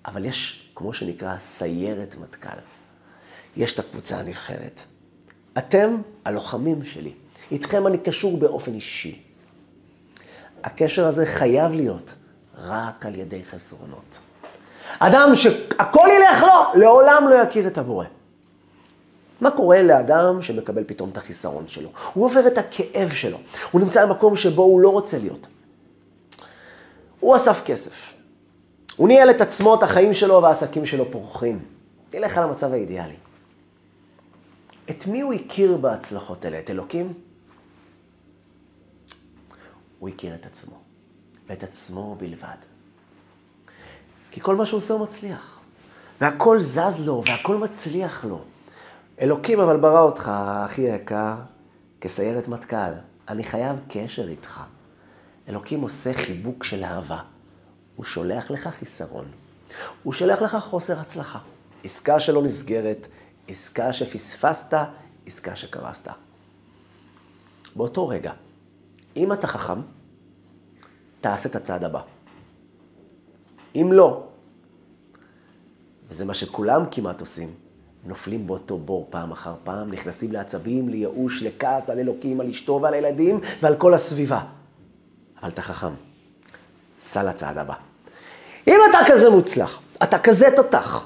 אבל 0.06 0.26
יש, 0.26 0.70
כמו 0.76 0.94
שנקרא, 0.94 1.40
סיירת 1.40 2.16
מטכ"ל. 2.22 2.58
יש 3.58 3.74
את 3.74 3.80
הקבוצה 3.80 4.20
הנבחרת. 4.20 4.82
אתם 5.58 5.98
הלוחמים 6.26 6.86
שלי. 6.86 7.14
איתכם 7.52 7.88
אני 7.88 7.98
קשור 7.98 8.38
באופן 8.38 8.74
אישי. 8.74 9.22
הקשר 10.64 11.06
הזה 11.06 11.26
חייב 11.26 11.72
להיות 11.72 12.14
רק 12.58 13.06
על 13.06 13.16
ידי 13.16 13.46
חסרונות. 13.46 14.20
אדם 15.00 15.36
שהכל 15.36 16.08
ילך 16.18 16.44
לו, 16.44 16.82
לעולם 16.82 17.28
לא 17.30 17.36
יכיר 17.36 17.68
את 17.68 17.78
הבורא. 17.78 18.06
מה 19.42 19.52
קורה 19.52 19.84
לאדם 19.84 20.42
שמקבל 20.42 20.84
פתאום 20.88 21.10
את 21.10 21.18
החיסרון 21.18 21.68
שלו? 21.68 21.90
הוא 22.14 22.26
עובר 22.26 22.48
את 22.48 22.58
הכאב 22.58 23.10
שלו. 23.14 23.38
הוא 23.72 23.82
נמצא 23.82 24.06
במקום 24.06 24.36
שבו 24.36 24.64
הוא 24.64 24.82
לא 24.82 24.90
רוצה 24.90 25.18
להיות. 25.18 25.48
הוא 27.26 27.36
אסף 27.36 27.62
כסף. 27.66 28.14
הוא 28.96 29.08
ניהל 29.08 29.30
את 29.30 29.42
עצמו, 29.42 29.76
את 29.76 29.84
החיים 29.84 30.14
שלו 30.14 30.42
והעסקים 30.42 30.86
שלו 30.86 31.12
פורחים. 31.12 31.60
תלך 32.10 32.38
על 32.38 32.44
המצב 32.44 32.74
האידיאלי. 32.74 33.16
את 34.90 35.08
מי 35.08 35.22
הוא 35.22 35.34
הכיר 35.34 35.78
בהצלחות 35.78 36.46
האלה? 36.46 36.60
את 36.60 36.70
אלוקים? 36.70 37.14
הוא 40.00 40.10
הכיר 40.10 40.36
את 40.36 40.46
עצמו, 40.46 40.76
ואת 41.48 41.64
עצמו 41.64 42.16
בלבד. 42.16 42.58
כי 44.32 44.42
כל 44.42 44.56
מה 44.56 44.66
שהוא 44.66 44.78
עושה 44.78 44.94
הוא 44.94 45.04
מצליח. 45.04 45.60
והכל 46.22 46.62
זז 46.62 47.00
לו, 47.06 47.24
והכל 47.28 47.58
מצליח 47.58 48.26
לו. 48.26 48.42
אלוקים 49.22 49.60
אבל 49.60 49.78
ברא 49.78 50.02
אותך, 50.02 50.32
אחי 50.66 50.92
היקר, 50.92 51.36
כסיירת 52.02 52.48
מטכ"ל. 52.48 52.94
אני 53.30 53.44
חייב 53.44 53.76
קשר 53.90 54.28
איתך. 54.28 54.62
אלוקים 55.50 55.82
עושה 55.82 56.14
חיבוק 56.14 56.64
של 56.64 56.84
אהבה. 56.84 57.22
הוא 57.96 58.06
שולח 58.06 58.52
לך 58.52 58.68
חיסרון. 58.68 59.26
הוא 60.04 60.14
שולח 60.14 60.42
לך 60.42 60.58
חוסר 60.62 61.00
הצלחה. 61.00 61.40
עסקה 61.84 62.20
שלא 62.20 62.44
נסגרת, 62.44 63.08
עסקה 63.48 63.94
שפספסת, 63.94 64.78
עסקה 65.26 65.56
שקרסת. 65.56 66.08
באותו 67.76 68.08
רגע, 68.08 68.32
אם 69.16 69.34
אתה 69.34 69.48
חכם, 69.48 69.82
תעשה 71.22 71.50
את 71.50 71.56
הצעד 71.56 71.84
הבא. 71.84 72.02
אם 73.76 73.90
לא, 73.94 74.24
וזה 76.10 76.26
מה 76.26 76.34
שכולם 76.34 76.84
כמעט 76.92 77.22
עושים, 77.22 77.54
נופלים 78.04 78.48
באותו 78.48 78.78
בור 78.78 79.08
פעם 79.10 79.32
אחר 79.32 79.56
פעם, 79.64 79.92
נכנסים 79.92 80.32
לעצבים, 80.32 80.90
לייאוש, 80.90 81.44
לכעס 81.44 81.90
על 81.90 82.00
אלוקים, 82.00 82.42
על 82.42 82.50
אשתו 82.50 82.80
ועל 82.82 82.94
הילדים 82.94 83.40
ועל 83.62 83.76
כל 83.76 83.94
הסביבה. 83.94 84.46
אבל 85.42 85.50
אתה 85.50 85.62
חכם, 85.62 85.94
סע 87.02 87.24
לצעד 87.24 87.58
הבא. 87.58 87.74
אם 88.68 88.80
אתה 88.90 88.98
כזה 89.08 89.30
מוצלח, 89.30 89.80
אתה 90.04 90.20
כזה 90.20 90.50
תותח, 90.56 91.04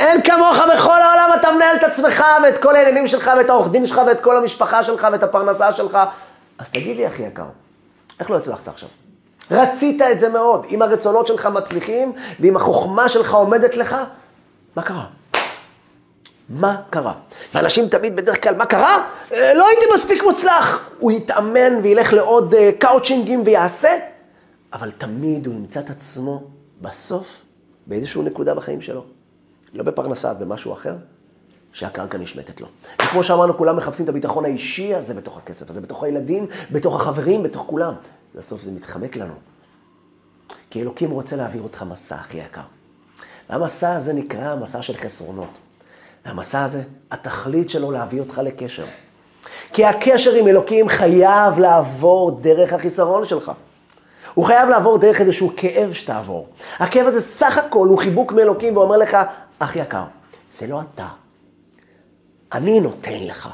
אין 0.00 0.22
כמוך 0.22 0.56
בכל 0.74 1.02
העולם, 1.02 1.30
אתה 1.40 1.52
מנהל 1.52 1.76
את 1.76 1.82
עצמך 1.82 2.24
ואת 2.42 2.58
כל 2.58 2.76
העניינים 2.76 3.08
שלך 3.08 3.30
ואת 3.36 3.50
העורך 3.50 3.70
דין 3.70 3.86
שלך 3.86 4.00
ואת 4.06 4.20
כל 4.20 4.36
המשפחה 4.36 4.82
שלך 4.82 5.06
ואת 5.12 5.22
הפרנסה 5.22 5.72
שלך, 5.72 5.98
אז 6.58 6.70
תגיד 6.70 6.96
לי, 6.96 7.06
אחי 7.06 7.22
יקר, 7.22 7.44
איך 8.20 8.30
לא 8.30 8.36
הצלחת 8.36 8.68
עכשיו? 8.68 8.88
רצית 9.50 10.02
את 10.12 10.20
זה 10.20 10.28
מאוד. 10.28 10.66
אם 10.70 10.82
הרצונות 10.82 11.26
שלך 11.26 11.46
מצליחים, 11.46 12.12
ואם 12.40 12.56
החוכמה 12.56 13.08
שלך 13.08 13.34
עומדת 13.34 13.76
לך, 13.76 13.96
מה 14.76 14.82
קרה? 14.82 15.04
מה 16.50 16.82
קרה? 16.90 17.14
ואנשים 17.54 17.88
תמיד 17.88 18.16
בדרך 18.16 18.42
כלל, 18.42 18.56
מה 18.56 18.66
קרה? 18.66 19.08
אה, 19.34 19.54
לא 19.54 19.68
הייתי 19.68 19.84
מספיק 19.94 20.22
מוצלח. 20.22 20.90
הוא 20.98 21.12
יתאמן 21.12 21.80
וילך 21.82 22.12
לעוד 22.12 22.54
אה, 22.54 22.70
קאוצ'ינגים 22.78 23.42
ויעשה, 23.44 23.98
אבל 24.72 24.90
תמיד 24.90 25.46
הוא 25.46 25.54
ימצא 25.54 25.80
את 25.80 25.90
עצמו 25.90 26.42
בסוף 26.80 27.42
באיזושהי 27.86 28.22
נקודה 28.22 28.54
בחיים 28.54 28.80
שלו. 28.80 29.04
לא 29.74 29.82
בפרנסה, 29.82 30.30
אז 30.30 30.36
במשהו 30.36 30.72
אחר, 30.72 30.96
שהקרקע 31.72 32.18
נשמטת 32.18 32.60
לו. 32.60 32.66
וכמו 33.02 33.22
שאמרנו, 33.22 33.56
כולם 33.56 33.76
מחפשים 33.76 34.04
את 34.04 34.08
הביטחון 34.08 34.44
האישי 34.44 34.94
הזה 34.94 35.14
בתוך 35.14 35.38
הכסף 35.38 35.70
הזה, 35.70 35.80
בתוך 35.80 36.02
הילדים, 36.02 36.46
בתוך 36.72 37.00
החברים, 37.00 37.42
בתוך 37.42 37.64
כולם. 37.66 37.94
בסוף 38.34 38.62
זה 38.62 38.72
מתחמק 38.72 39.16
לנו. 39.16 39.34
כי 40.70 40.82
אלוקים 40.82 41.10
רוצה 41.10 41.36
להעביר 41.36 41.62
אותך 41.62 41.82
מסע, 41.82 42.16
אחי 42.16 42.36
יקר. 42.36 42.60
והמסע 43.50 43.94
הזה 43.94 44.12
נקרא 44.12 44.52
המסע 44.52 44.82
של 44.82 44.96
חסרונות. 44.96 45.58
והמסע 46.30 46.64
הזה, 46.64 46.82
התכלית 47.10 47.70
שלו 47.70 47.90
להביא 47.90 48.20
אותך 48.20 48.40
לקשר. 48.44 48.84
כי 49.72 49.84
הקשר 49.84 50.32
עם 50.32 50.48
אלוקים 50.48 50.88
חייב 50.88 51.58
לעבור 51.58 52.30
דרך 52.40 52.72
החיסרון 52.72 53.24
שלך. 53.24 53.52
הוא 54.34 54.44
חייב 54.44 54.68
לעבור 54.68 54.98
דרך 54.98 55.20
איזשהו 55.20 55.52
כאב 55.56 55.92
שתעבור. 55.92 56.48
הכאב 56.78 57.06
הזה 57.06 57.20
סך 57.20 57.58
הכל 57.58 57.88
הוא 57.88 57.98
חיבוק 57.98 58.32
מאלוקים 58.32 58.76
ואומר 58.76 58.96
לך, 58.96 59.16
אח 59.58 59.76
יקר, 59.76 60.04
זה 60.52 60.66
לא 60.66 60.80
אתה. 60.80 61.08
אני 62.52 62.80
נותן 62.80 63.18
לך 63.20 63.48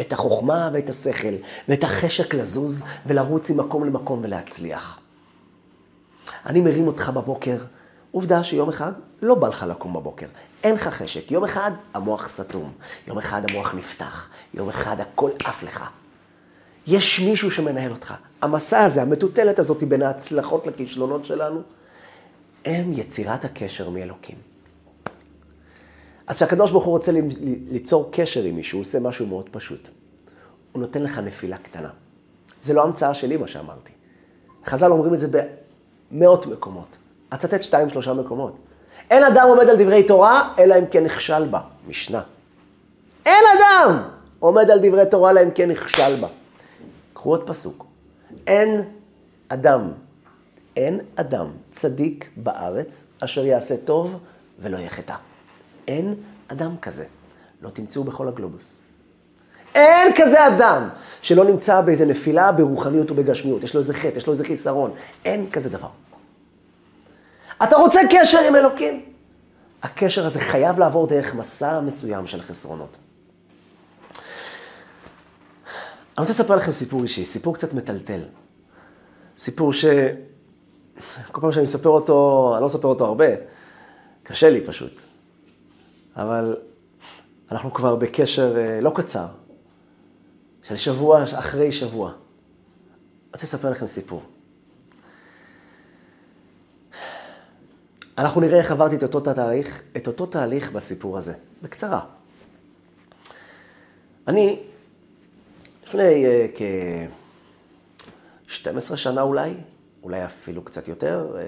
את 0.00 0.12
החוכמה 0.12 0.70
ואת 0.72 0.88
השכל 0.88 1.34
ואת 1.68 1.84
החשק 1.84 2.34
לזוז 2.34 2.82
ולרוץ 3.06 3.50
ממקום 3.50 3.84
למקום 3.84 4.20
ולהצליח. 4.22 4.98
אני 6.46 6.60
מרים 6.60 6.86
אותך 6.86 7.08
בבוקר, 7.08 7.56
עובדה 8.10 8.44
שיום 8.44 8.68
אחד 8.68 8.92
לא 9.22 9.34
בא 9.34 9.48
לך 9.48 9.66
לקום 9.68 9.92
בבוקר. 9.92 10.26
אין 10.64 10.74
לך 10.74 10.88
חשק. 10.88 11.30
יום 11.30 11.44
אחד 11.44 11.70
המוח 11.94 12.28
סתום, 12.28 12.72
יום 13.06 13.18
אחד 13.18 13.42
המוח 13.50 13.74
נפתח, 13.74 14.28
יום 14.54 14.68
אחד 14.68 15.00
הכל 15.00 15.30
עף 15.44 15.62
לך. 15.62 15.88
יש 16.86 17.20
מישהו 17.20 17.50
שמנהל 17.50 17.90
אותך. 17.90 18.14
המסע 18.42 18.84
הזה, 18.84 19.02
המטוטלת 19.02 19.58
הזאת 19.58 19.82
בין 19.84 20.02
ההצלחות 20.02 20.66
לכישלונות 20.66 21.24
שלנו, 21.24 21.62
הם 22.64 22.92
יצירת 22.92 23.44
הקשר 23.44 23.90
מאלוקים. 23.90 24.36
אז 26.26 26.36
כשהקדוש 26.36 26.70
ברוך 26.70 26.84
הוא 26.84 26.92
רוצה 26.92 27.12
ליצור 27.70 28.08
קשר 28.12 28.42
עם 28.42 28.56
מישהו, 28.56 28.76
הוא 28.76 28.80
עושה 28.80 29.00
משהו 29.00 29.26
מאוד 29.26 29.48
פשוט. 29.48 29.88
הוא 30.72 30.80
נותן 30.80 31.02
לך 31.02 31.18
נפילה 31.18 31.58
קטנה. 31.58 31.90
זה 32.62 32.74
לא 32.74 32.84
המצאה 32.84 33.14
שלי, 33.14 33.36
מה 33.36 33.46
שאמרתי. 33.46 33.92
חז"ל 34.66 34.92
אומרים 34.92 35.14
את 35.14 35.20
זה 35.20 35.28
במאות 36.10 36.46
מקומות. 36.46 36.96
אצטט 37.34 37.62
שתיים, 37.62 37.90
שלושה 37.90 38.14
מקומות. 38.14 38.58
אין 39.10 39.24
אדם 39.24 39.48
עומד 39.48 39.68
על 39.68 39.76
דברי 39.76 40.02
תורה, 40.02 40.54
אלא 40.58 40.78
אם 40.78 40.86
כן 40.86 41.04
נכשל 41.04 41.46
בה. 41.46 41.60
משנה. 41.88 42.22
אין 43.26 43.44
אדם 43.58 44.02
עומד 44.38 44.70
על 44.70 44.78
דברי 44.82 45.06
תורה, 45.10 45.30
אלא 45.30 45.42
אם 45.42 45.50
כן 45.50 45.70
נכשל 45.70 46.16
בה. 46.20 46.28
קחו 47.12 47.30
עוד 47.30 47.46
פסוק. 47.46 47.86
אין 48.46 48.82
אדם, 49.48 49.92
אין 50.76 51.00
אדם 51.16 51.46
צדיק 51.72 52.28
בארץ 52.36 53.04
אשר 53.20 53.44
יעשה 53.44 53.76
טוב 53.76 54.18
ולא 54.58 54.76
יחטא. 54.76 55.14
אין 55.88 56.14
אדם 56.48 56.76
כזה. 56.82 57.04
לא 57.62 57.70
תמצאו 57.70 58.04
בכל 58.04 58.28
הגלובוס. 58.28 58.80
אין 59.74 60.12
כזה 60.16 60.46
אדם 60.46 60.88
שלא 61.22 61.44
נמצא 61.44 61.80
באיזה 61.80 62.06
נפילה 62.06 62.52
ברוחניות 62.52 63.10
ובגשמיות. 63.10 63.64
יש 63.64 63.74
לו 63.74 63.80
איזה 63.80 63.94
חטא, 63.94 64.18
יש 64.18 64.26
לו 64.26 64.32
איזה 64.32 64.44
חיסרון. 64.44 64.90
אין 65.24 65.50
כזה 65.50 65.70
דבר. 65.70 65.88
אתה 67.62 67.76
רוצה 67.76 68.00
קשר 68.10 68.38
עם 68.38 68.56
אלוקים? 68.56 69.04
הקשר 69.82 70.26
הזה 70.26 70.40
חייב 70.40 70.78
לעבור 70.78 71.06
דרך 71.06 71.34
מסע 71.34 71.80
מסוים 71.80 72.26
של 72.26 72.42
חסרונות. 72.42 72.96
אני 76.18 76.26
רוצה 76.26 76.32
לספר 76.32 76.56
לכם 76.56 76.72
סיפור 76.72 77.02
אישי, 77.02 77.24
סיפור 77.24 77.54
קצת 77.54 77.74
מטלטל. 77.74 78.20
סיפור 79.38 79.72
ש... 79.72 79.84
כל 81.32 81.40
פעם 81.40 81.52
שאני 81.52 81.62
מספר 81.62 81.88
אותו, 81.88 82.50
אני 82.54 82.60
לא 82.60 82.66
מספר 82.66 82.88
אותו 82.88 83.04
הרבה, 83.04 83.26
קשה 84.22 84.50
לי 84.50 84.60
פשוט. 84.66 85.00
אבל 86.16 86.56
אנחנו 87.50 87.74
כבר 87.74 87.96
בקשר 87.96 88.58
אה, 88.58 88.80
לא 88.80 88.92
קצר, 88.94 89.26
של 90.62 90.76
שבוע 90.76 91.24
אחרי 91.34 91.72
שבוע. 91.72 92.08
אני 92.08 92.16
רוצה 93.32 93.46
לספר 93.46 93.70
לכם 93.70 93.86
סיפור. 93.86 94.22
אנחנו 98.18 98.40
נראה 98.40 98.58
איך 98.58 98.70
עברתי 98.70 98.96
את 98.96 99.02
אותו 99.02 99.20
תהליך, 99.20 99.82
את 99.96 100.06
אותו 100.06 100.26
תהליך 100.26 100.72
בסיפור 100.72 101.18
הזה, 101.18 101.34
בקצרה. 101.62 102.00
אני, 104.28 104.62
לפני 105.86 106.24
uh, 106.26 106.58
כ-12 108.48 108.96
שנה 108.96 109.22
אולי, 109.22 109.54
אולי 110.02 110.24
אפילו 110.24 110.62
קצת 110.62 110.88
יותר, 110.88 111.36
אה, 111.36 111.42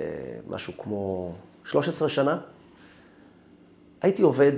משהו 0.49 0.73
כמו 0.79 1.33
13 1.65 2.09
שנה, 2.09 2.39
הייתי 4.03 4.23
עובד 4.23 4.53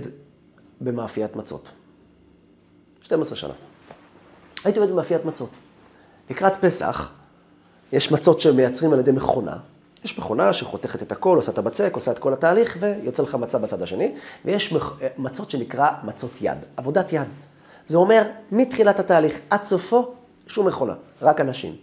במאפיית 0.81 1.37
מצות. 1.37 1.71
12 3.03 3.37
שנה. 3.37 3.55
הייתי 4.65 4.79
עובד 4.79 4.93
במאפיית 4.93 5.25
מצות. 5.25 5.51
לקראת 6.31 6.57
פסח, 6.57 7.13
יש 7.93 8.13
מצות 8.13 8.41
שמייצרים 8.41 8.93
על 8.93 8.99
ידי 8.99 9.13
מכונה. 9.13 9.57
יש 10.05 10.19
מכונה 10.19 10.53
שחותכת 10.53 11.03
את 11.03 11.13
הכל, 11.13 11.37
עושה 11.37 11.53
את 11.53 11.59
הבצק, 11.59 11.91
עושה 11.95 12.11
את 12.11 12.19
כל 12.19 12.33
התהליך, 12.33 12.77
ויוצא 12.81 13.23
לך 13.23 13.35
מצה 13.35 13.59
בצד 13.59 13.83
השני. 13.83 14.15
ויש 14.45 14.75
מצות 15.19 15.51
שנקרא 15.51 15.91
מצות 16.05 16.31
יד, 16.41 16.59
עבודת 16.77 17.13
יד. 17.13 17.29
זה 17.87 17.97
אומר, 17.97 18.23
מתחילת 18.53 19.01
התהליך 19.01 19.39
עד 19.51 19.65
סופו, 19.65 20.15
שום 20.47 20.67
מכונה, 20.67 20.95
רק 21.23 21.41
אנשים. 21.41 21.77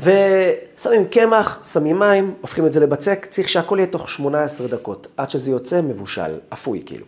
ושמים 0.00 1.08
קמח, 1.10 1.60
שמים 1.72 1.98
מים, 1.98 2.34
הופכים 2.40 2.66
את 2.66 2.72
זה 2.72 2.80
לבצק, 2.80 3.26
צריך 3.30 3.48
שהכל 3.48 3.76
יהיה 3.78 3.86
תוך 3.86 4.08
18 4.08 4.68
דקות, 4.68 5.06
עד 5.16 5.30
שזה 5.30 5.50
יוצא 5.50 5.80
מבושל, 5.80 6.38
אפוי 6.52 6.82
כאילו. 6.86 7.06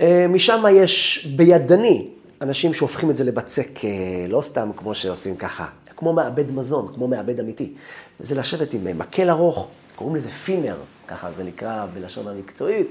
אה, 0.00 0.26
משם 0.28 0.64
יש 0.72 1.26
בידני 1.36 2.08
אנשים 2.42 2.74
שהופכים 2.74 3.10
את 3.10 3.16
זה 3.16 3.24
לבצק, 3.24 3.84
אה, 3.84 3.90
לא 4.28 4.40
סתם 4.40 4.70
כמו 4.76 4.94
שעושים 4.94 5.36
ככה, 5.36 5.66
כמו 5.96 6.12
מעבד 6.12 6.52
מזון, 6.52 6.88
כמו 6.94 7.08
מעבד 7.08 7.40
אמיתי. 7.40 7.72
וזה 8.20 8.34
לשבת 8.34 8.74
עם 8.74 8.98
מקל 8.98 9.30
ארוך, 9.30 9.68
קוראים 9.96 10.16
לזה 10.16 10.30
פינר, 10.30 10.76
ככה 11.08 11.32
זה 11.36 11.44
נקרא 11.44 11.86
בלשון 11.94 12.28
המקצועית, 12.28 12.86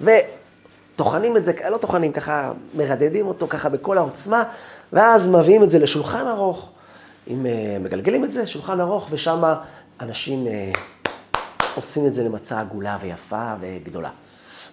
וטוחנים 0.00 1.36
את 1.36 1.44
זה, 1.44 1.52
לא 1.70 1.78
טוחנים, 1.78 2.12
ככה 2.12 2.52
מרדדים 2.74 3.26
אותו 3.26 3.48
ככה 3.48 3.68
בכל 3.68 3.98
העוצמה, 3.98 4.42
ואז 4.92 5.28
מביאים 5.28 5.62
את 5.62 5.70
זה 5.70 5.78
לשולחן 5.78 6.26
ארוך, 6.26 6.70
עם, 7.26 7.46
אה, 7.46 7.76
מגלגלים 7.80 8.24
את 8.24 8.32
זה, 8.32 8.46
שולחן 8.46 8.80
ארוך, 8.80 9.08
ושם 9.10 9.42
אנשים 10.00 10.46
אה, 10.46 10.72
עושים 11.74 12.06
את 12.06 12.14
זה 12.14 12.24
למצה 12.24 12.60
עגולה 12.60 12.98
ויפה 13.00 13.54
וגדולה. 13.60 14.10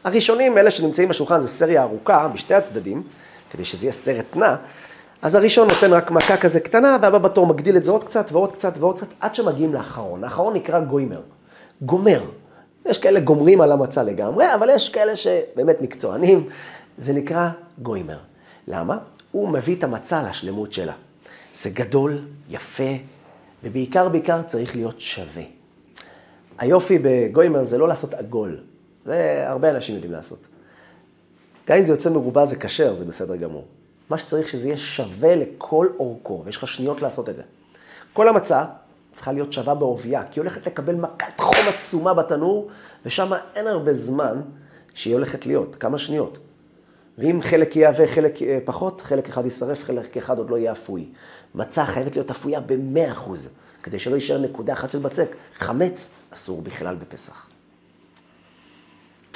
הראשונים, 0.04 0.58
אלה 0.58 0.72
שנמצאים 0.72 1.10
בשולחן, 1.10 1.42
זה 1.42 1.48
סריה 1.48 1.82
ארוכה 1.82 2.28
בשתי 2.28 2.54
הצדדים, 2.54 3.04
כדי 3.52 3.66
שזה 3.66 3.86
יהיה 3.86 3.94
סרט 3.94 4.36
נע. 4.36 4.56
אז 5.22 5.36
הראשון 5.36 5.68
נותן 5.68 5.94
רק 5.94 6.12
מכה 6.12 6.38
כזה 6.38 6.60
קטנה, 6.60 6.98
והבא 7.02 7.18
בתור 7.18 7.48
מגדיל 7.48 7.78
את 7.78 7.84
זה 7.84 7.92
עוד 7.92 8.04
קצת 8.04 8.30
ועוד 8.32 8.52
קצת 8.52 8.74
ועוד 8.80 8.96
קצת, 8.96 9.08
עד 9.20 9.36
שמגיעים 9.36 9.74
לאחרון. 9.74 10.24
האחרון 10.24 10.54
נקרא 10.54 10.80
גוימר. 10.80 11.22
גומר. 11.82 12.22
יש 12.86 12.98
כאלה 12.98 13.20
גומרים 13.20 13.62
על 13.62 13.72
המצה 13.72 14.04
לגמרי, 14.04 14.54
אבל 14.54 14.70
יש 14.70 14.90
כאלה 14.90 15.16
שבאמת 15.16 15.82
מקצוענים. 15.82 16.50
זה 16.98 17.14
נקרא 17.14 17.50
גוימר. 17.82 18.18
למה? 18.68 18.98
הוא 19.32 19.50
מביא 19.50 19.76
את 19.76 19.84
המצה 19.84 20.24
לשלמות 20.30 20.74
שלה. 20.74 20.94
זה 21.54 21.70
גדול, 21.70 22.18
יפה, 22.50 22.94
ובעיקר 23.64 24.10
בעיקר 24.10 24.42
צריך 24.42 24.76
להיות 24.76 25.00
שווה. 25.00 25.44
היופי 26.58 27.00
בגוימר 27.02 27.64
זה 27.64 27.78
לא 27.78 27.88
לעשות 27.88 28.14
עגול. 28.14 28.60
זה 29.06 29.44
הרבה 29.48 29.72
אנשים 29.72 29.96
יודעים 29.96 30.14
לעשות. 30.14 30.48
גם 31.68 31.78
אם 31.78 31.86
זה 31.86 31.94
יוצא 31.94 32.10
מרובע 32.10 32.46
זה 32.46 32.56
כשר, 32.56 32.94
זה 32.94 33.06
בסדר 33.06 33.36
גמור. 33.36 33.66
מה 34.10 34.18
שצריך 34.18 34.50
שזה 34.50 34.68
יהיה 34.68 34.78
שווה 34.78 35.36
לכל 35.36 35.88
אורכו, 36.00 36.42
ויש 36.46 36.58
לך 36.58 36.68
שניות 36.68 37.02
לעשות 37.02 37.30
את 37.30 37.36
זה. 37.36 37.44
כל 38.14 38.28
המצה 38.28 38.66
צריכה 39.14 39.32
להיות 39.32 39.54
שווה 39.54 39.76
בעובייה, 39.76 40.24
כי 40.24 40.40
היא 40.40 40.42
הולכת 40.42 40.68
לקבל 40.68 40.96
מכת 40.96 41.40
חום 41.42 41.56
עצומה 41.68 42.14
בתנור, 42.14 42.70
ושם 43.06 43.32
אין 43.56 43.68
הרבה 43.68 43.94
זמן 43.94 44.42
שהיא 44.94 45.14
הולכת 45.14 45.46
להיות, 45.46 45.76
כמה 45.76 45.98
שניות. 45.98 46.38
ואם 47.18 47.42
חלק 47.42 47.76
יהיה 47.76 47.90
עבה, 47.90 48.08
חלק 48.08 48.42
אה, 48.42 48.60
פחות, 48.66 49.02
חלק 49.02 49.30
אחד 49.30 49.46
יישרף, 49.46 49.84
חלק 49.84 50.18
אחד 50.18 50.38
עוד 50.38 50.50
לא 50.50 50.58
יהיה 50.58 50.72
אפוי. 50.72 51.10
מצה 51.56 51.86
חייבת 51.86 52.16
להיות 52.16 52.32
אפויה 52.32 52.60
ב-100%, 52.60 53.30
כדי 53.84 54.00
שלא 54.00 54.16
יישאר 54.16 54.38
נקודה 54.38 54.74
אחת 54.74 54.92
של 54.92 55.00
בצק. 55.00 55.36
חמץ 55.56 56.10
אסור 56.34 56.62
בכלל 56.62 56.96
בפסח. 56.96 57.48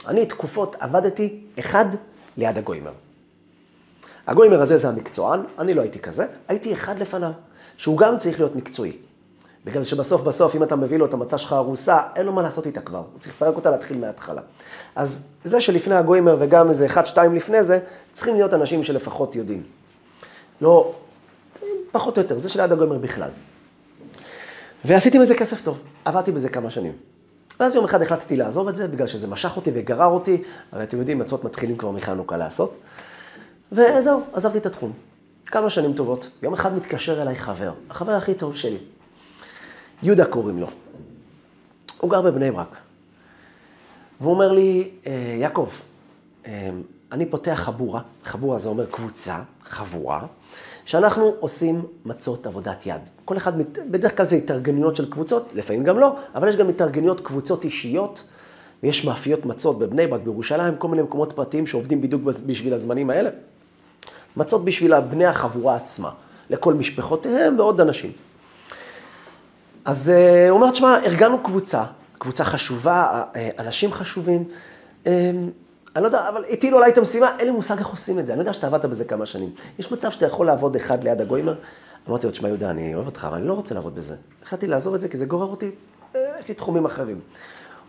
אני 0.08 0.26
תקופות 0.26 0.76
עבדתי 0.80 1.42
אחד 1.60 1.86
ליד 2.38 2.58
הגוימר. 2.58 2.94
הגוימר 4.28 4.62
הזה 4.62 4.78
זה 4.78 4.90
המקצוען, 4.90 5.40
אני 5.60 5.74
לא 5.74 5.82
הייתי 5.82 6.00
כזה, 6.00 6.26
הייתי 6.48 6.74
אחד 6.74 7.00
לפניו, 7.00 7.32
שהוא 7.78 7.98
גם 7.98 8.18
צריך 8.18 8.40
להיות 8.40 8.56
מקצועי. 8.56 8.98
בגלל 9.66 9.84
שבסוף 9.84 10.22
בסוף, 10.22 10.56
אם 10.56 10.64
אתה 10.64 10.76
מביא 10.76 10.98
לו 10.98 11.06
את 11.06 11.14
המצה 11.14 11.38
שלך 11.38 11.54
הרוסה, 11.54 12.00
אין 12.16 12.26
לו 12.26 12.32
מה 12.34 12.42
לעשות 12.42 12.66
איתה 12.66 12.82
כבר, 12.82 12.98
הוא 12.98 13.20
צריך 13.20 13.36
לפרק 13.36 13.56
אותה 13.56 13.70
להתחיל 13.70 13.98
מההתחלה. 13.98 14.42
אז 14.96 15.22
זה 15.44 15.62
שלפני 15.62 15.96
הגוימר 15.96 16.38
וגם 16.40 16.70
איזה 16.70 16.86
אחד, 16.86 17.06
שתיים 17.06 17.36
לפני 17.36 17.64
זה, 17.64 17.80
צריכים 18.12 18.36
להיות 18.36 18.54
אנשים 18.54 18.84
שלפחות 18.84 19.36
יודעים. 19.36 19.64
לא, 20.62 20.94
פחות 21.92 22.18
או 22.18 22.24
יותר, 22.24 22.38
זה 22.38 22.50
שליד 22.50 22.72
הגוימר 22.72 22.98
בכלל. 22.98 23.30
ועשיתי 24.86 25.20
מזה 25.20 25.36
כסף 25.36 25.62
טוב, 25.62 25.80
עבדתי 26.06 26.32
בזה 26.32 26.50
כמה 26.50 26.70
שנים. 26.70 26.94
ואז 27.60 27.76
יום 27.76 27.86
אחד 27.86 28.02
החלטתי 28.02 28.36
לעזוב 28.36 28.68
את 28.68 28.76
זה, 28.76 28.88
בגלל 28.88 29.08
שזה 29.08 29.28
משך 29.28 29.58
אותי 29.58 29.72
וגרר 29.74 30.08
אותי, 30.08 30.44
הרי 30.72 30.84
אתם 30.84 30.98
יודעים, 30.98 31.20
מצות 31.20 31.44
מתחילים 31.44 31.78
כבר 31.78 31.92
מחנוכה 31.92 32.38
לעשות. 32.38 32.78
וזהו, 33.72 34.22
עזבתי 34.34 34.58
את 34.58 34.66
התחום. 34.66 34.92
כמה 35.46 35.70
שנים 35.70 35.94
טובות. 35.94 36.30
יום 36.44 36.54
אחד 36.54 36.76
מתקשר 36.76 37.22
אליי 37.22 37.36
חבר, 37.36 37.74
החבר 37.90 38.12
הכי 38.12 38.34
טוב 38.34 38.56
שלי. 38.56 38.78
יהודה 40.04 40.26
קוראים 40.26 40.60
לו. 40.60 40.68
הוא 42.00 42.12
גר 42.12 42.22
בבני 42.22 42.52
ברק. 42.52 42.76
והוא 44.22 44.34
אומר 44.34 44.52
לי, 44.52 44.90
אה, 45.08 45.36
יעקב, 45.40 45.70
אה, 46.46 46.70
אני 47.12 47.26
פותח 47.26 47.60
חבורה, 47.64 48.02
חבורה 48.24 48.60
זה 48.60 48.70
אומר 48.70 48.86
קבוצה, 48.86 49.40
חבורה, 49.64 50.26
שאנחנו 50.86 51.36
עושים 51.40 51.86
מצות 52.06 52.48
עבודת 52.48 52.86
יד. 52.86 53.02
כל 53.26 53.38
אחד, 53.38 53.54
בדרך 53.92 54.18
כלל 54.18 54.26
זה 54.26 54.36
התארגנויות 54.36 54.96
של 54.96 55.12
קבוצות, 55.12 55.52
לפעמים 55.56 55.84
גם 55.84 56.00
לא, 56.00 56.16
אבל 56.36 56.48
יש 56.48 56.56
גם 56.56 56.70
התארגנויות 56.70 57.22
קבוצות 57.22 57.64
אישיות, 57.64 58.24
ויש 58.84 59.06
מאפיות 59.06 59.46
מצות 59.46 59.80
בבני 59.80 60.08
ברק, 60.08 60.22
בירושלים, 60.22 60.76
כל 60.76 60.88
מיני 60.88 61.02
מקומות 61.02 61.34
פרטיים 61.34 61.68
שעובדים 61.68 62.02
בדיוק 62.02 62.22
בשביל 62.46 62.74
הזמנים 62.74 63.10
האלה. 63.10 63.30
מצות 64.38 64.66
בשביל 64.66 65.00
בני 65.00 65.26
החבורה 65.26 65.76
עצמה, 65.76 66.12
לכל 66.50 66.74
משפחותיהם 66.74 67.60
ועוד 67.60 67.82
אנשים. 67.82 68.12
אז 69.86 70.10
אה, 70.10 70.50
הוא 70.50 70.58
אומר, 70.58 70.72
תשמע, 70.72 71.00
ארגנו 71.06 71.44
קבוצה, 71.44 71.84
קבוצה 72.18 72.44
חשובה, 72.44 73.24
אה, 73.36 73.50
אנשים 73.60 73.94
חשובים. 73.94 74.44
אה, 75.08 75.32
אני 75.96 76.02
לא 76.02 76.08
יודע, 76.08 76.30
אבל 76.30 76.44
הטילו 76.50 76.78
עליי 76.78 76.92
את 76.92 76.98
המשימה, 76.98 77.36
אין 77.40 77.46
לי 77.46 77.52
מושג 77.52 77.78
איך 77.78 77.88
עושים 77.88 78.20
את 78.20 78.26
זה. 78.26 78.34
אני 78.34 78.42
יודע 78.42 78.54
שאתה 78.54 78.68
עבדת 78.68 78.86
בזה 78.86 79.06
כמה 79.06 79.26
שנים. 79.26 79.52
יש 79.80 79.92
מצב 79.92 80.12
שאתה 80.12 80.26
יכול 80.26 80.46
לעבוד 80.46 80.76
אחד 80.76 81.04
ליד 81.04 81.22
הגוימר? 81.22 81.56
אמרתי 82.10 82.26
לו, 82.26 82.32
תשמע, 82.32 82.48
יהודה, 82.48 82.70
אני 82.70 82.96
אוהב 82.96 83.06
אותך, 83.06 83.26
אבל 83.30 83.38
אני 83.38 83.48
לא 83.48 83.54
רוצה 83.54 83.76
לעבוד 83.76 83.96
בזה. 83.96 84.16
החלטתי 84.44 84.68
לעזוב 84.68 84.94
את 84.94 85.02
זה 85.02 85.10
כי 85.10 85.18
זה 85.18 85.26
גורר 85.26 85.48
אותי, 85.48 85.72
יש 86.16 86.48
לי 86.48 86.54
תחומים 86.54 86.86
אחרים. 86.86 87.20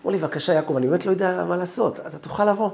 אמרו 0.04 0.12
לי, 0.12 0.18
בבקשה, 0.18 0.52
יעקב, 0.52 0.76
אני 0.76 0.86
באמת 0.86 1.06
לא 1.06 1.10
יודע 1.10 1.44
מה 1.48 1.56
לעשות, 1.56 2.00
אתה 2.00 2.18
תוכל 2.18 2.50
לבוא. 2.50 2.70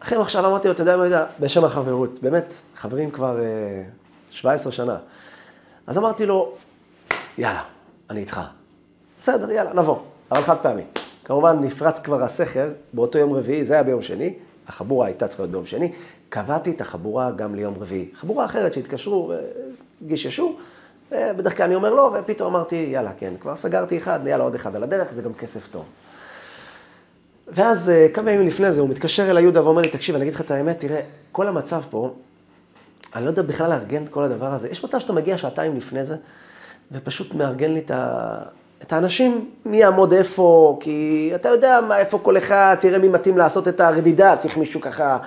אחרי 0.00 0.18
עכשיו 0.18 0.46
אמרתי 0.46 0.68
לו, 0.68 0.74
אתה 0.74 0.82
יודע 0.82 0.96
מה, 0.96 1.04
יודע, 1.04 1.26
בשם 1.40 1.64
החברות, 1.64 2.22
באמת, 2.22 2.54
חברים 2.76 3.10
כבר 3.10 3.36
17 4.30 4.72
שנה. 4.72 4.96
אז 5.86 5.98
אמרתי 5.98 6.26
לו, 6.26 6.52
יאללה, 7.38 7.62
אני 8.10 8.20
איתך. 8.20 8.40
בסדר, 9.20 9.50
יאללה, 9.50 9.72
נבוא, 9.74 9.98
אבל 10.30 10.42
חד 10.42 10.56
פעמי. 10.62 10.82
כמובן, 11.24 11.58
נפרץ 11.60 11.98
כבר 11.98 12.22
הסכר 12.22 12.68
באותו 12.92 13.18
יום 13.18 13.32
רביעי, 13.32 13.64
זה 13.64 13.74
היה 13.74 13.82
ביום 13.82 14.02
שני, 14.02 14.34
החבורה 14.68 15.06
הייתה 15.06 15.28
צריכה 15.28 15.42
להיות 15.42 15.52
ביום 15.52 15.66
שני, 15.66 15.92
קבעתי 16.28 16.70
את 16.70 16.80
החבורה 16.80 17.30
גם 17.30 17.54
ליום 17.54 17.74
רביעי. 17.80 18.08
חבורה 18.14 18.44
אחרת 18.44 18.74
שהתקשרו 18.74 19.32
וגיששו, 20.02 20.56
בדרך 21.12 21.56
כלל 21.56 21.66
אני 21.66 21.74
אומר 21.74 21.94
לא, 21.94 22.16
ופתאום 22.20 22.54
אמרתי, 22.54 22.88
יאללה, 22.92 23.12
כן, 23.18 23.34
כבר 23.40 23.56
סגרתי 23.56 23.98
אחד, 23.98 24.20
יאללה, 24.26 24.44
עוד 24.44 24.54
אחד 24.54 24.76
על 24.76 24.82
הדרך, 24.82 25.12
זה 25.12 25.22
גם 25.22 25.34
כסף 25.34 25.68
טוב. 25.68 25.84
ואז 27.48 27.92
כמה 28.14 28.30
ימים 28.30 28.46
לפני 28.46 28.72
זה 28.72 28.80
הוא 28.80 28.88
מתקשר 28.88 29.30
אל 29.30 29.36
היהודה 29.36 29.64
ואומר 29.64 29.82
לי, 29.82 29.88
תקשיב, 29.88 30.14
אני 30.14 30.22
אגיד 30.22 30.34
לך 30.34 30.40
את 30.40 30.50
האמת, 30.50 30.80
תראה, 30.80 31.00
כל 31.32 31.48
המצב 31.48 31.82
פה, 31.90 32.14
אני 33.14 33.24
לא 33.24 33.30
יודע 33.30 33.42
בכלל 33.42 33.70
לארגן 33.70 34.04
את 34.04 34.08
כל 34.08 34.22
הדבר 34.22 34.46
הזה. 34.46 34.68
יש 34.68 34.84
מצב 34.84 35.00
שאתה 35.00 35.12
מגיע 35.12 35.38
שעתיים 35.38 35.76
לפני 35.76 36.04
זה, 36.04 36.16
ופשוט 36.92 37.34
מארגן 37.34 37.70
לי 37.70 37.78
את, 37.78 37.90
ה... 37.90 38.38
את 38.82 38.92
האנשים, 38.92 39.50
מי 39.64 39.76
יעמוד 39.76 40.12
איפה, 40.12 40.78
כי 40.80 41.30
אתה 41.34 41.48
יודע 41.48 41.80
מה, 41.88 41.98
איפה 41.98 42.18
כל 42.18 42.36
אחד, 42.38 42.76
תראה 42.80 42.98
מי 42.98 43.08
מתאים 43.08 43.38
לעשות 43.38 43.68
את 43.68 43.80
הרדידה, 43.80 44.36
צריך 44.36 44.56
מישהו 44.56 44.80
ככה, 44.80 45.04
אה, 45.12 45.18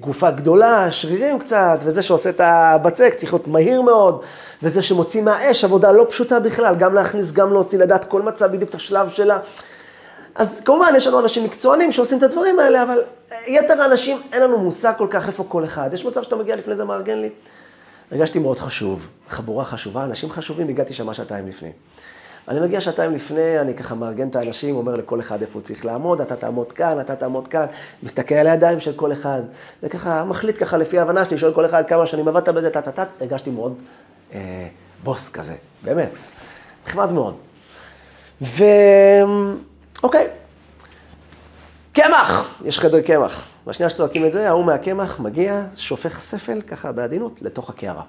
גופה 0.00 0.30
גדולה, 0.30 0.92
שרירים 0.92 1.38
קצת, 1.38 1.78
וזה 1.82 2.02
שעושה 2.02 2.30
את 2.30 2.40
הבצק 2.40 3.14
צריך 3.16 3.32
להיות 3.32 3.48
מהיר 3.48 3.82
מאוד, 3.82 4.22
וזה 4.62 4.82
שמוציא 4.82 5.22
מהאש, 5.22 5.64
עבודה 5.64 5.92
לא 5.92 6.06
פשוטה 6.08 6.40
בכלל, 6.40 6.74
גם 6.74 6.94
להכניס, 6.94 7.32
גם 7.32 7.52
להוציא, 7.52 7.78
לדעת 7.78 8.04
כל 8.04 8.22
מצב 8.22 8.52
בדיוק 8.52 8.70
את 8.70 8.74
השלב 8.74 9.08
שלה. 9.08 9.38
אז 10.34 10.60
כמובן, 10.64 10.92
יש 10.96 11.06
לנו 11.06 11.20
אנשים 11.20 11.44
מקצוענים 11.44 11.92
שעושים 11.92 12.18
את 12.18 12.22
הדברים 12.22 12.58
האלה, 12.58 12.82
אבל 12.82 13.02
יתר 13.46 13.82
האנשים, 13.82 14.18
אין 14.32 14.42
לנו 14.42 14.58
מושג 14.58 14.92
כל 14.98 15.06
כך 15.10 15.26
איפה 15.26 15.44
כל 15.48 15.64
אחד. 15.64 15.90
יש 15.92 16.04
מצב 16.04 16.22
שאתה 16.22 16.36
מגיע 16.36 16.56
לפני 16.56 16.76
זה, 16.76 16.84
מארגן 16.84 17.18
לי. 17.18 17.30
הרגשתי 18.12 18.38
מאוד 18.38 18.58
חשוב, 18.58 19.06
חבורה 19.28 19.64
חשובה, 19.64 20.04
אנשים 20.04 20.30
חשובים, 20.30 20.68
הגעתי 20.68 20.94
שם 20.94 21.14
שעתיים 21.14 21.48
לפני. 21.48 21.70
אני 22.48 22.60
מגיע 22.60 22.80
שעתיים 22.80 23.14
לפני, 23.14 23.60
אני 23.60 23.74
ככה 23.74 23.94
מארגן 23.94 24.28
את 24.28 24.36
האנשים, 24.36 24.76
אומר 24.76 24.94
לכל 24.94 25.20
אחד 25.20 25.42
איפה 25.42 25.52
הוא 25.54 25.62
צריך 25.62 25.84
לעמוד, 25.84 26.20
אתה 26.20 26.36
תעמוד 26.36 26.72
כאן, 26.72 27.00
אתה 27.00 27.16
תעמוד 27.16 27.48
כאן, 27.48 27.66
מסתכל 28.02 28.34
על 28.34 28.46
הידיים 28.46 28.80
של 28.80 28.92
כל 28.92 29.12
אחד, 29.12 29.42
וככה 29.82 30.24
מחליט 30.24 30.56
ככה 30.62 30.76
לפי 30.76 30.98
ההבנה 30.98 31.24
שלי, 31.24 31.38
שואל 31.38 31.52
כל 31.52 31.66
אחד 31.66 31.86
כמה 31.88 32.06
שנים 32.06 32.28
עבדת 32.28 32.48
בזה, 32.48 32.70
טה-טה-טה, 32.70 33.04
הרגשתי 33.20 33.50
מאוד 33.50 33.74
אה, 34.34 34.68
בוס 35.04 35.28
כזה, 35.28 35.54
באמת. 35.82 36.10
נחמד 36.86 37.12
מאוד. 37.12 37.34
ו... 38.42 38.64
אוקיי. 40.02 40.26
קמח! 41.92 42.60
יש 42.64 42.78
חדר 42.78 43.00
קמח. 43.00 43.42
בשנייה 43.66 43.90
שצועקים 43.90 44.26
את 44.26 44.32
זה, 44.32 44.48
ההוא 44.48 44.64
מהקמח 44.64 45.20
מגיע, 45.20 45.62
שופך 45.76 46.20
ספל 46.20 46.60
ככה 46.60 46.92
בעדינות 46.92 47.42
לתוך 47.42 47.70
הקערה. 47.70 48.02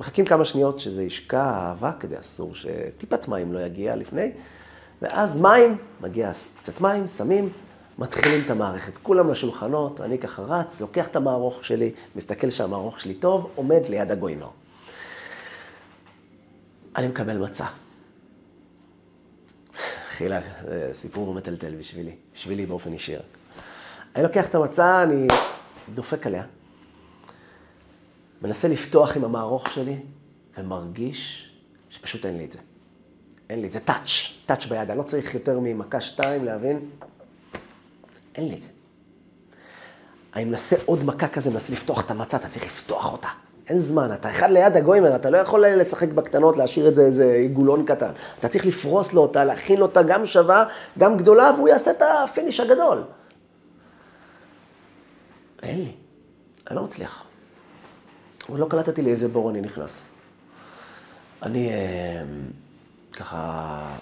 מחכים 0.00 0.24
כמה 0.24 0.44
שניות 0.44 0.80
שזה 0.80 1.02
ישקע 1.02 1.42
האבק, 1.42 1.94
כדי 2.00 2.20
אסור 2.20 2.54
שטיפת 2.54 3.28
מים 3.28 3.52
לא 3.52 3.60
יגיע 3.60 3.96
לפני, 3.96 4.32
ואז 5.02 5.40
מים, 5.40 5.76
מגיע 6.00 6.30
קצת 6.58 6.80
מים, 6.80 7.06
שמים, 7.06 7.48
מתחילים 7.98 8.40
את 8.44 8.50
המערכת. 8.50 8.98
כולם 8.98 9.30
לשולחנות, 9.30 10.00
אני 10.00 10.18
ככה 10.18 10.42
רץ, 10.42 10.80
לוקח 10.80 11.08
את 11.08 11.16
המערוך 11.16 11.64
שלי, 11.64 11.92
מסתכל 12.16 12.50
שהמערוך 12.50 13.00
שלי 13.00 13.14
טוב, 13.14 13.50
עומד 13.54 13.80
ליד 13.88 14.10
הגוימר. 14.10 14.48
אני 16.96 17.08
מקבל 17.08 17.38
מצה. 17.38 17.66
חילה, 20.10 20.40
זה 20.64 20.90
סיפור 20.94 21.34
מטלטל 21.34 21.74
בשבילי, 21.74 22.14
בשבילי 22.34 22.66
באופן 22.66 22.92
אישי. 22.92 23.14
אני 24.16 24.22
לוקח 24.22 24.46
את 24.46 24.54
המצה, 24.54 25.02
אני 25.02 25.26
דופק 25.94 26.26
עליה, 26.26 26.44
מנסה 28.42 28.68
לפתוח 28.68 29.16
עם 29.16 29.24
המערוך 29.24 29.70
שלי, 29.70 29.98
ומרגיש 30.58 31.50
שפשוט 31.90 32.26
אין 32.26 32.36
לי 32.38 32.44
את 32.44 32.52
זה. 32.52 32.58
אין 33.50 33.60
לי 33.60 33.66
את 33.66 33.72
זה, 33.72 33.80
טאץ', 33.80 34.10
טאץ' 34.46 34.66
ביד, 34.66 34.90
אני 34.90 34.98
לא 34.98 35.02
צריך 35.02 35.34
יותר 35.34 35.58
ממכה 35.62 36.00
שתיים 36.00 36.44
להבין, 36.44 36.90
אין 38.34 38.48
לי 38.48 38.54
את 38.54 38.62
זה. 38.62 38.68
אני 40.36 40.44
מנסה 40.44 40.76
עוד 40.84 41.04
מכה 41.04 41.28
כזה, 41.28 41.50
מנסה 41.50 41.72
לפתוח 41.72 42.04
את 42.04 42.10
המצה, 42.10 42.36
אתה 42.36 42.48
צריך 42.48 42.64
לפתוח 42.64 43.12
אותה. 43.12 43.28
אין 43.68 43.78
זמן, 43.78 44.12
אתה 44.12 44.30
אחד 44.30 44.50
ליד 44.50 44.76
הגוימר, 44.76 45.16
אתה 45.16 45.30
לא 45.30 45.38
יכול 45.38 45.66
לשחק 45.66 46.08
בקטנות, 46.08 46.56
להשאיר 46.56 46.88
את 46.88 46.94
זה 46.94 47.02
איזה 47.02 47.32
עיגולון 47.32 47.86
קטן. 47.86 48.10
אתה 48.38 48.48
צריך 48.48 48.66
לפרוס 48.66 49.12
לו 49.12 49.22
אותה, 49.22 49.44
להכין 49.44 49.82
אותה 49.82 50.02
גם 50.02 50.26
שווה, 50.26 50.64
גם 50.98 51.16
גדולה, 51.16 51.52
והוא 51.56 51.68
יעשה 51.68 51.90
את 51.90 52.02
ה 52.02 52.10
finish 52.10 52.60
הגדול. 52.60 53.02
אין 55.62 55.80
לי, 55.80 55.92
אני 56.68 56.76
לא 56.76 56.82
מצליח. 56.82 57.29
לא 58.56 58.66
קלטתי 58.70 59.02
לאיזה 59.02 59.28
בור 59.28 59.50
אני 59.50 59.60
נכנס. 59.60 60.04
אני 61.42 61.70
אה, 61.70 62.22
ככה 63.12 63.96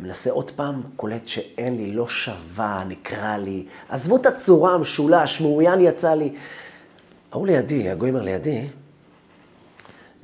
מנסה 0.00 0.30
עוד 0.30 0.50
פעם, 0.50 0.82
קולט 0.96 1.28
שאין 1.28 1.76
לי, 1.76 1.92
לא 1.92 2.08
שווה, 2.08 2.84
נקרא 2.88 3.36
לי. 3.36 3.66
עזבו 3.88 4.16
את 4.16 4.26
הצורה, 4.26 4.74
המשולש, 4.74 5.40
מעוין 5.40 5.80
יצא 5.80 6.14
לי. 6.14 6.32
ההוא 7.32 7.46
לידי, 7.46 7.90
הגוימר 7.90 8.22
לידי, 8.22 8.66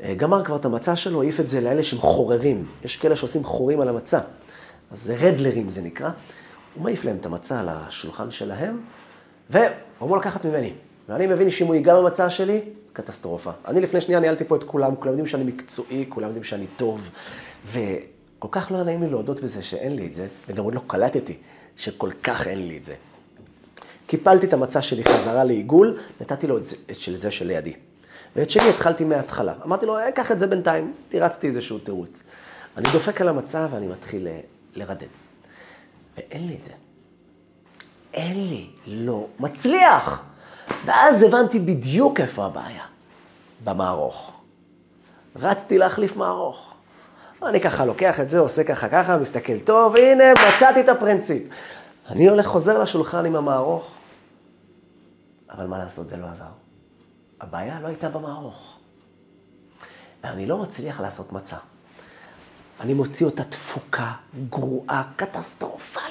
אה, 0.02 0.14
גמר 0.14 0.44
כבר 0.44 0.56
את 0.56 0.64
המצה 0.64 0.96
שלו, 0.96 1.22
העיף 1.22 1.40
את 1.40 1.48
זה 1.48 1.60
לאלה 1.60 1.84
שהם 1.84 1.98
חוררים. 1.98 2.66
יש 2.84 2.96
כאלה 2.96 3.16
שעושים 3.16 3.44
חורים 3.44 3.80
על 3.80 3.88
המצה. 3.88 4.20
אז 4.90 5.02
זה 5.02 5.14
רדלרים 5.14 5.68
זה 5.68 5.82
נקרא. 5.82 6.10
הוא 6.74 6.84
מעיף 6.84 7.04
להם 7.04 7.16
את 7.16 7.26
המצה 7.26 7.60
על 7.60 7.68
השולחן 7.68 8.30
שלהם, 8.30 8.80
והוא 9.50 9.66
אמור 10.02 10.16
לקחת 10.16 10.44
ממני. 10.44 10.72
ואני 11.08 11.26
מבין 11.26 11.50
שאם 11.50 11.66
הוא 11.66 11.74
ייגע 11.74 12.00
במצה 12.00 12.30
שלי, 12.30 12.60
קטסטרופה. 12.98 13.50
אני 13.66 13.80
לפני 13.80 14.00
שנייה 14.00 14.20
ניהלתי 14.20 14.44
פה 14.44 14.56
את 14.56 14.64
כולם, 14.64 14.96
כולם 14.96 15.10
יודעים 15.10 15.26
שאני 15.26 15.44
מקצועי, 15.44 16.04
כולם 16.08 16.26
יודעים 16.26 16.44
שאני 16.44 16.66
טוב, 16.76 17.08
וכל 17.66 18.48
כך 18.50 18.70
לא 18.70 18.82
נעים 18.82 19.02
לי 19.02 19.10
להודות 19.10 19.40
בזה 19.40 19.62
שאין 19.62 19.96
לי 19.96 20.06
את 20.06 20.14
זה, 20.14 20.26
וגם 20.48 20.64
עוד 20.64 20.74
לא 20.74 20.80
קלטתי 20.86 21.36
שכל 21.76 22.10
כך 22.22 22.46
אין 22.46 22.68
לי 22.68 22.76
את 22.76 22.84
זה. 22.84 22.94
קיפלתי 24.06 24.46
את 24.46 24.52
המצה 24.52 24.82
שלי 24.82 25.04
חזרה 25.04 25.44
לעיגול, 25.44 25.98
נתתי 26.20 26.46
לו 26.46 26.58
את 26.58 26.64
זה, 26.64 26.76
את 26.90 26.96
של 26.96 27.14
זה 27.14 27.30
שלידי. 27.30 27.72
ואת 28.36 28.50
שלי 28.50 28.68
התחלתי 28.70 29.04
מההתחלה. 29.04 29.54
אמרתי 29.64 29.86
לו, 29.86 29.98
אה, 29.98 30.12
קח 30.12 30.32
את 30.32 30.38
זה 30.38 30.46
בינתיים, 30.46 30.94
תירצתי 31.08 31.48
איזשהו 31.48 31.78
תירוץ. 31.78 32.22
אני 32.76 32.88
דופק 32.92 33.20
על 33.20 33.28
המצב 33.28 33.68
ואני 33.72 33.86
מתחיל 33.86 34.28
לרדד. 34.76 35.06
ואין 36.16 36.46
לי 36.46 36.56
את 36.60 36.64
זה. 36.64 36.72
אין 38.14 38.48
לי, 38.48 38.66
לא 38.86 39.26
מצליח. 39.40 40.24
ואז 40.84 41.22
הבנתי 41.22 41.58
בדיוק 41.58 42.20
איפה 42.20 42.44
הבעיה, 42.44 42.84
במערוך. 43.64 44.32
רצתי 45.36 45.78
להחליף 45.78 46.16
מערוך. 46.16 46.72
אני 47.42 47.60
ככה 47.60 47.84
לוקח 47.84 48.20
את 48.20 48.30
זה, 48.30 48.38
עושה 48.38 48.64
ככה 48.64 48.88
ככה, 48.88 49.16
מסתכל, 49.16 49.60
טוב, 49.60 49.96
הנה, 49.96 50.24
מצאתי 50.32 50.80
את 50.80 50.88
הפרינציפ. 50.88 51.42
אני 52.10 52.28
הולך, 52.28 52.46
חוזר 52.46 52.78
לשולחן 52.78 53.26
עם 53.26 53.36
המערוך, 53.36 53.90
אבל 55.50 55.66
מה 55.66 55.78
לעשות, 55.78 56.08
זה 56.08 56.16
לא 56.16 56.26
עזר. 56.26 56.44
הבעיה 57.40 57.80
לא 57.80 57.86
הייתה 57.86 58.08
במערוך. 58.08 58.76
ואני 60.24 60.46
לא 60.46 60.58
מצליח 60.58 61.00
לעשות 61.00 61.32
מצה. 61.32 61.56
אני 62.80 62.94
מוציא 62.94 63.26
אותה 63.26 63.44
תפוקה, 63.44 64.12
גרועה, 64.50 65.02
קטסטרופלית. 65.16 66.07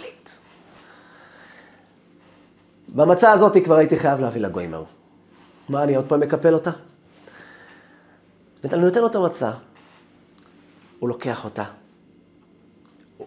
במצה 2.98 3.32
הזאת 3.32 3.58
כבר 3.64 3.76
הייתי 3.76 4.00
חייב 4.00 4.20
להביא 4.20 4.42
לגוימר. 4.42 4.84
מה, 5.70 5.84
אני 5.84 5.96
עוד 5.96 6.06
פעם 6.06 6.20
מקפל 6.20 6.54
אותה? 6.54 6.72
אני 8.74 8.82
נותן 8.82 9.02
לו 9.02 9.08
את 9.08 9.16
המצה, 9.16 9.52
הוא 11.00 11.10
לוקח 11.10 11.46
אותה. 11.46 11.64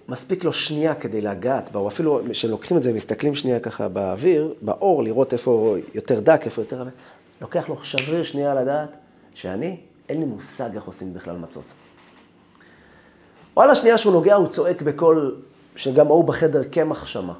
מספיק 0.09 0.45
לו 0.45 0.53
שנייה 0.53 0.95
כדי 0.95 1.21
לגעת 1.21 1.73
בה, 1.73 1.81
או 1.81 1.89
אפילו 1.89 2.21
כשלוקחים 2.31 2.77
את 2.77 2.83
זה, 2.83 2.93
מסתכלים 2.93 3.35
שנייה 3.35 3.61
ככה 3.61 3.89
באוויר, 3.89 4.55
באור, 4.62 5.03
לראות 5.03 5.33
איפה 5.33 5.77
יותר 5.95 6.21
דק, 6.21 6.41
איפה 6.45 6.62
יותר... 6.62 6.85
לוקח 7.41 7.68
לו 7.68 7.85
שבריר 7.85 8.23
שנייה 8.23 8.55
לדעת 8.55 8.97
שאני, 9.35 9.77
אין 10.09 10.21
לי 10.21 10.25
מושג 10.25 10.71
איך 10.75 10.85
עושים 10.85 11.14
בכלל 11.14 11.37
מצות. 11.37 11.64
וואלה, 13.57 13.75
שנייה 13.75 13.99
שהוא 13.99 14.12
נוגע, 14.12 14.35
הוא 14.35 14.47
צועק 14.47 14.83
בקול, 14.83 15.37
שגם 15.77 16.07
ההוא 16.07 16.25
בחדר 16.25 16.64
קמח 16.64 17.07
שמה. 17.07 17.35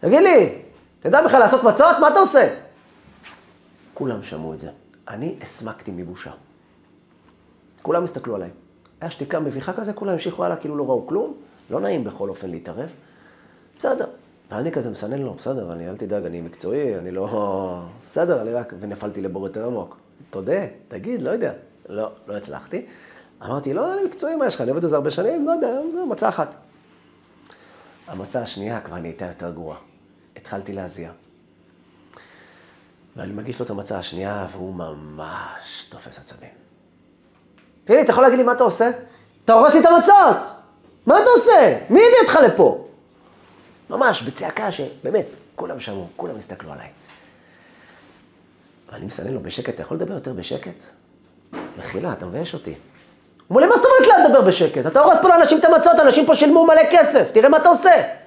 תגיד 0.00 0.22
לי, 0.22 0.61
אתה 1.02 1.08
יודע 1.08 1.22
בכלל 1.26 1.40
לעשות 1.40 1.64
מצות? 1.64 1.96
מה 2.00 2.08
אתה 2.08 2.18
עושה? 2.18 2.54
כולם 3.94 4.22
שמעו 4.22 4.54
את 4.54 4.60
זה. 4.60 4.70
אני 5.08 5.36
הסמקתי 5.40 5.90
מבושה. 5.90 6.30
כולם 7.82 8.04
הסתכלו 8.04 8.36
עליי. 8.36 8.50
היה 9.00 9.10
שתיקה 9.10 9.40
מביכה 9.40 9.72
כזה, 9.72 9.92
כולם 9.92 10.12
המשיכו 10.12 10.44
הלאה 10.44 10.56
כאילו 10.56 10.76
לא 10.76 10.86
ראו 10.86 11.06
כלום. 11.06 11.34
לא 11.70 11.80
נעים 11.80 12.04
בכל 12.04 12.28
אופן 12.28 12.50
להתערב. 12.50 12.88
בסדר. 13.78 14.06
ואני 14.50 14.72
כזה 14.72 14.90
מסנן 14.90 15.18
לו, 15.18 15.34
בסדר, 15.34 15.72
אני, 15.72 15.88
אל 15.88 15.96
תדאג, 15.96 16.24
אני 16.24 16.40
מקצועי, 16.40 16.98
אני 16.98 17.10
לא... 17.10 17.80
בסדר, 18.02 18.42
אני 18.42 18.52
רק... 18.52 18.72
ונפלתי 18.80 19.20
לבור 19.20 19.46
יותר 19.46 19.66
עמוק. 19.66 19.96
תודה, 20.30 20.66
תגיד, 20.88 21.22
לא 21.22 21.30
יודע. 21.30 21.52
לא, 21.88 22.10
לא 22.26 22.36
הצלחתי. 22.36 22.86
אמרתי, 23.42 23.74
לא, 23.74 23.94
אני 23.94 24.04
מקצועי, 24.04 24.36
מה 24.36 24.46
יש 24.46 24.54
לך? 24.54 24.60
אני 24.60 24.70
עובד 24.70 24.82
בזה 24.82 24.96
הרבה 24.96 25.10
שנים, 25.10 25.46
לא 25.46 25.50
יודע, 25.50 25.80
זה 25.92 26.04
מצה 26.04 26.28
אחת. 26.28 26.54
המצה 28.08 28.42
השנייה 28.42 28.80
כבר 28.80 28.98
נהייתה 28.98 29.24
יותר 29.24 29.50
גרועה. 29.50 29.91
התחלתי 30.42 30.72
להזיע. 30.72 31.10
ואני 33.16 33.32
מגיש 33.32 33.60
לו 33.60 33.64
את 33.64 33.70
המצה 33.70 33.98
השנייה, 33.98 34.46
והוא 34.50 34.74
ממש 34.74 35.86
תופס 35.88 36.18
עצבים. 36.18 36.48
תגיד 37.84 37.96
לי, 37.96 38.02
אתה 38.02 38.12
יכול 38.12 38.22
להגיד 38.22 38.38
לי 38.38 38.44
מה 38.44 38.52
אתה 38.52 38.64
עושה? 38.64 38.90
אתה 39.44 39.52
הורס 39.52 39.74
לי 39.74 39.80
את 39.80 39.86
המצות! 39.86 40.36
מה 41.06 41.18
אתה 41.18 41.30
עושה? 41.36 41.78
מי 41.90 42.00
הביא 42.00 42.18
אותך 42.22 42.38
לפה? 42.44 42.86
ממש, 43.90 44.22
בצעקה 44.22 44.72
שבאמת, 44.72 45.26
כולם 45.54 45.80
שמעו, 45.80 46.08
כולם 46.16 46.36
הסתכלו 46.36 46.72
עליי. 46.72 46.88
ואני 48.92 49.06
מסנן 49.06 49.32
לו 49.32 49.40
בשקט, 49.40 49.74
אתה 49.74 49.82
יכול 49.82 49.96
לדבר 49.96 50.14
יותר 50.14 50.32
בשקט? 50.32 50.84
מחילה, 51.78 52.12
אתה 52.12 52.26
מבייש 52.26 52.54
אותי. 52.54 52.70
הוא 52.70 52.78
אומר 53.50 53.60
לי, 53.60 53.66
מה 53.66 53.76
זאת 53.76 53.84
אומרת 53.84 54.06
לא 54.06 54.24
לדבר 54.24 54.40
בשקט? 54.40 54.86
אתה 54.86 55.00
הורס 55.00 55.18
פה 55.22 55.28
לאנשים 55.28 55.58
את 55.58 55.64
המצות, 55.64 56.00
אנשים 56.00 56.26
פה 56.26 56.34
שילמו 56.34 56.66
מלא 56.66 56.82
כסף, 56.90 57.30
תראה 57.32 57.48
מה 57.48 57.56
אתה 57.56 57.68
עושה. 57.68 58.21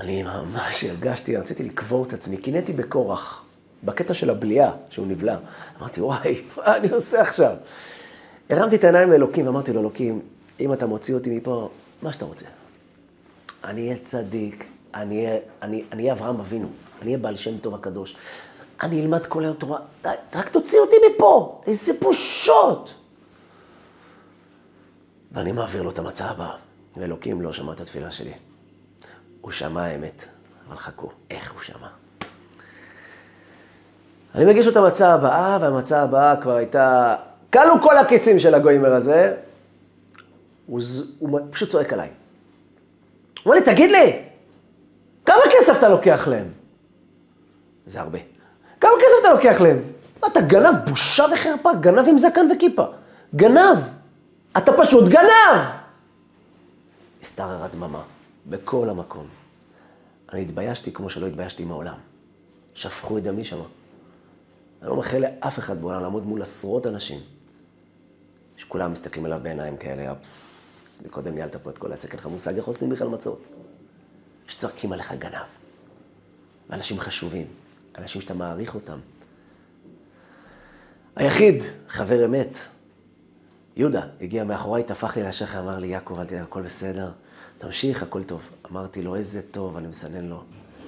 אני 0.00 0.22
ממש 0.22 0.84
הרגשתי, 0.84 1.36
רציתי 1.36 1.62
לקבור 1.62 2.04
את 2.04 2.12
עצמי, 2.12 2.36
קינאתי 2.36 2.72
בכורח, 2.72 3.44
בקטע 3.84 4.14
של 4.14 4.30
הבליעה, 4.30 4.72
שהוא 4.90 5.06
נבלע. 5.06 5.36
אמרתי, 5.78 6.00
וואי, 6.00 6.42
מה 6.56 6.76
אני 6.76 6.88
עושה 6.90 7.20
עכשיו? 7.20 7.56
הרמתי 8.50 8.76
את 8.76 8.84
העיניים 8.84 9.10
לאלוקים 9.10 9.46
ואמרתי 9.46 9.72
לו, 9.72 9.80
אלוקים, 9.80 10.20
אם 10.60 10.72
אתה 10.72 10.86
מוציא 10.86 11.14
אותי 11.14 11.36
מפה, 11.38 11.70
מה 12.02 12.12
שאתה 12.12 12.24
רוצה. 12.24 12.46
אני 13.64 13.86
אהיה 13.88 13.98
צדיק, 14.04 14.66
אני 14.94 15.40
אהיה 15.94 16.12
אברהם 16.12 16.40
אבינו, 16.40 16.68
אני 17.02 17.06
אהיה 17.06 17.18
בעל 17.18 17.36
שם 17.36 17.58
טוב 17.58 17.74
הקדוש. 17.74 18.16
אני 18.82 19.02
אלמד 19.02 19.26
כל 19.26 19.44
היום 19.44 19.56
תורה, 19.56 19.78
די, 20.02 20.08
רק 20.34 20.48
תוציא 20.48 20.78
אותי 20.78 20.96
מפה, 21.10 21.60
איזה 21.66 21.92
בושות. 22.00 22.94
ואני 25.32 25.52
מעביר 25.52 25.82
לו 25.82 25.90
את 25.90 25.98
המצה 25.98 26.30
הבאה, 26.30 26.56
ואלוקים 26.96 27.40
לא 27.40 27.52
שמע 27.52 27.72
את 27.72 27.80
התפילה 27.80 28.10
שלי. 28.10 28.32
הוא 29.40 29.50
שמע 29.52 29.82
האמת, 29.82 30.24
אבל 30.68 30.76
חכו, 30.76 31.10
איך 31.30 31.52
הוא 31.52 31.60
שמע? 31.62 31.88
אני 34.34 34.44
מגיש 34.44 34.66
לו 34.66 34.72
את 34.72 34.76
המצה 34.76 35.14
הבאה, 35.14 35.58
והמצה 35.60 36.02
הבאה 36.02 36.36
כבר 36.42 36.56
הייתה... 36.56 37.16
כלו 37.52 37.82
כל 37.82 37.98
הקיצים 37.98 38.38
של 38.38 38.54
הגוימר 38.54 38.94
הזה, 38.94 39.34
הוא, 40.66 40.80
הוא 41.18 41.40
פשוט 41.50 41.68
צועק 41.68 41.92
עליי. 41.92 42.08
הוא 42.08 42.14
אומר 43.44 43.56
לי, 43.56 43.64
תגיד 43.64 43.90
לי, 43.90 44.22
כמה 45.26 45.42
כסף 45.52 45.78
אתה 45.78 45.88
לוקח 45.88 46.28
להם? 46.28 46.46
זה 47.86 48.00
הרבה. 48.00 48.18
כמה 48.80 48.90
כסף 48.98 49.16
אתה 49.20 49.32
לוקח 49.32 49.60
להם? 49.60 49.78
אתה 50.26 50.40
גנב? 50.40 50.74
בושה 50.86 51.24
וחרפה, 51.34 51.70
גנב 51.80 52.08
עם 52.08 52.18
זקן 52.18 52.48
וכיפה. 52.56 52.84
גנב. 53.34 53.78
אתה 54.56 54.72
פשוט 54.72 55.08
גנב! 55.08 55.60
השתררה 57.22 57.68
דממה, 57.68 58.02
בכל 58.46 58.88
המקום. 58.88 59.28
אני 60.32 60.42
התביישתי 60.42 60.92
כמו 60.92 61.10
שלא 61.10 61.26
התביישתי 61.26 61.64
מעולם. 61.64 61.98
שפכו 62.74 63.18
את 63.18 63.22
דמי 63.22 63.44
שמה. 63.44 63.64
אני 64.82 64.90
לא 64.90 64.96
מאחל 64.96 65.18
לאף 65.18 65.58
אחד 65.58 65.80
בעולם 65.80 66.02
לעמוד 66.02 66.26
מול 66.26 66.42
עשרות 66.42 66.86
אנשים, 66.86 67.20
שכולם 68.56 68.92
מסתכלים 68.92 69.24
עליו 69.24 69.40
בעיניים 69.42 69.76
כאלה, 69.76 70.14
פססס, 70.14 71.00
מקודם 71.06 71.34
ניהלת 71.34 71.56
פה 71.56 71.70
את 71.70 71.78
כל 71.78 71.90
העסק, 71.90 72.10
אין 72.10 72.18
לך 72.18 72.26
מושג 72.26 72.56
איך 72.56 72.64
עושים 72.64 72.90
בכלל 72.90 73.08
מצות. 73.08 73.46
שצועקים 74.48 74.92
עליך 74.92 75.12
גנב. 75.12 75.46
ואנשים 76.70 77.00
חשובים, 77.00 77.46
אנשים 77.98 78.20
שאתה 78.20 78.34
מעריך 78.34 78.74
אותם. 78.74 78.98
היחיד, 81.16 81.62
חבר 81.88 82.24
אמת, 82.24 82.58
יהודה, 83.76 84.06
הגיע 84.20 84.44
מאחוריי, 84.44 84.84
טפח 84.84 85.16
לי 85.16 85.22
על 85.22 85.28
השכם, 85.28 85.58
אמר 85.58 85.78
לי, 85.78 85.86
יעקב, 85.86 86.18
אל 86.18 86.26
תדאג, 86.26 86.42
הכל 86.42 86.62
בסדר, 86.62 87.10
תמשיך, 87.60 88.02
הכל 88.02 88.22
טוב. 88.22 88.40
אמרתי 88.72 89.02
לו, 89.02 89.14
איזה 89.14 89.42
טוב, 89.42 89.76
אני 89.76 89.88
מסנן 89.88 90.24
לו. 90.24 90.42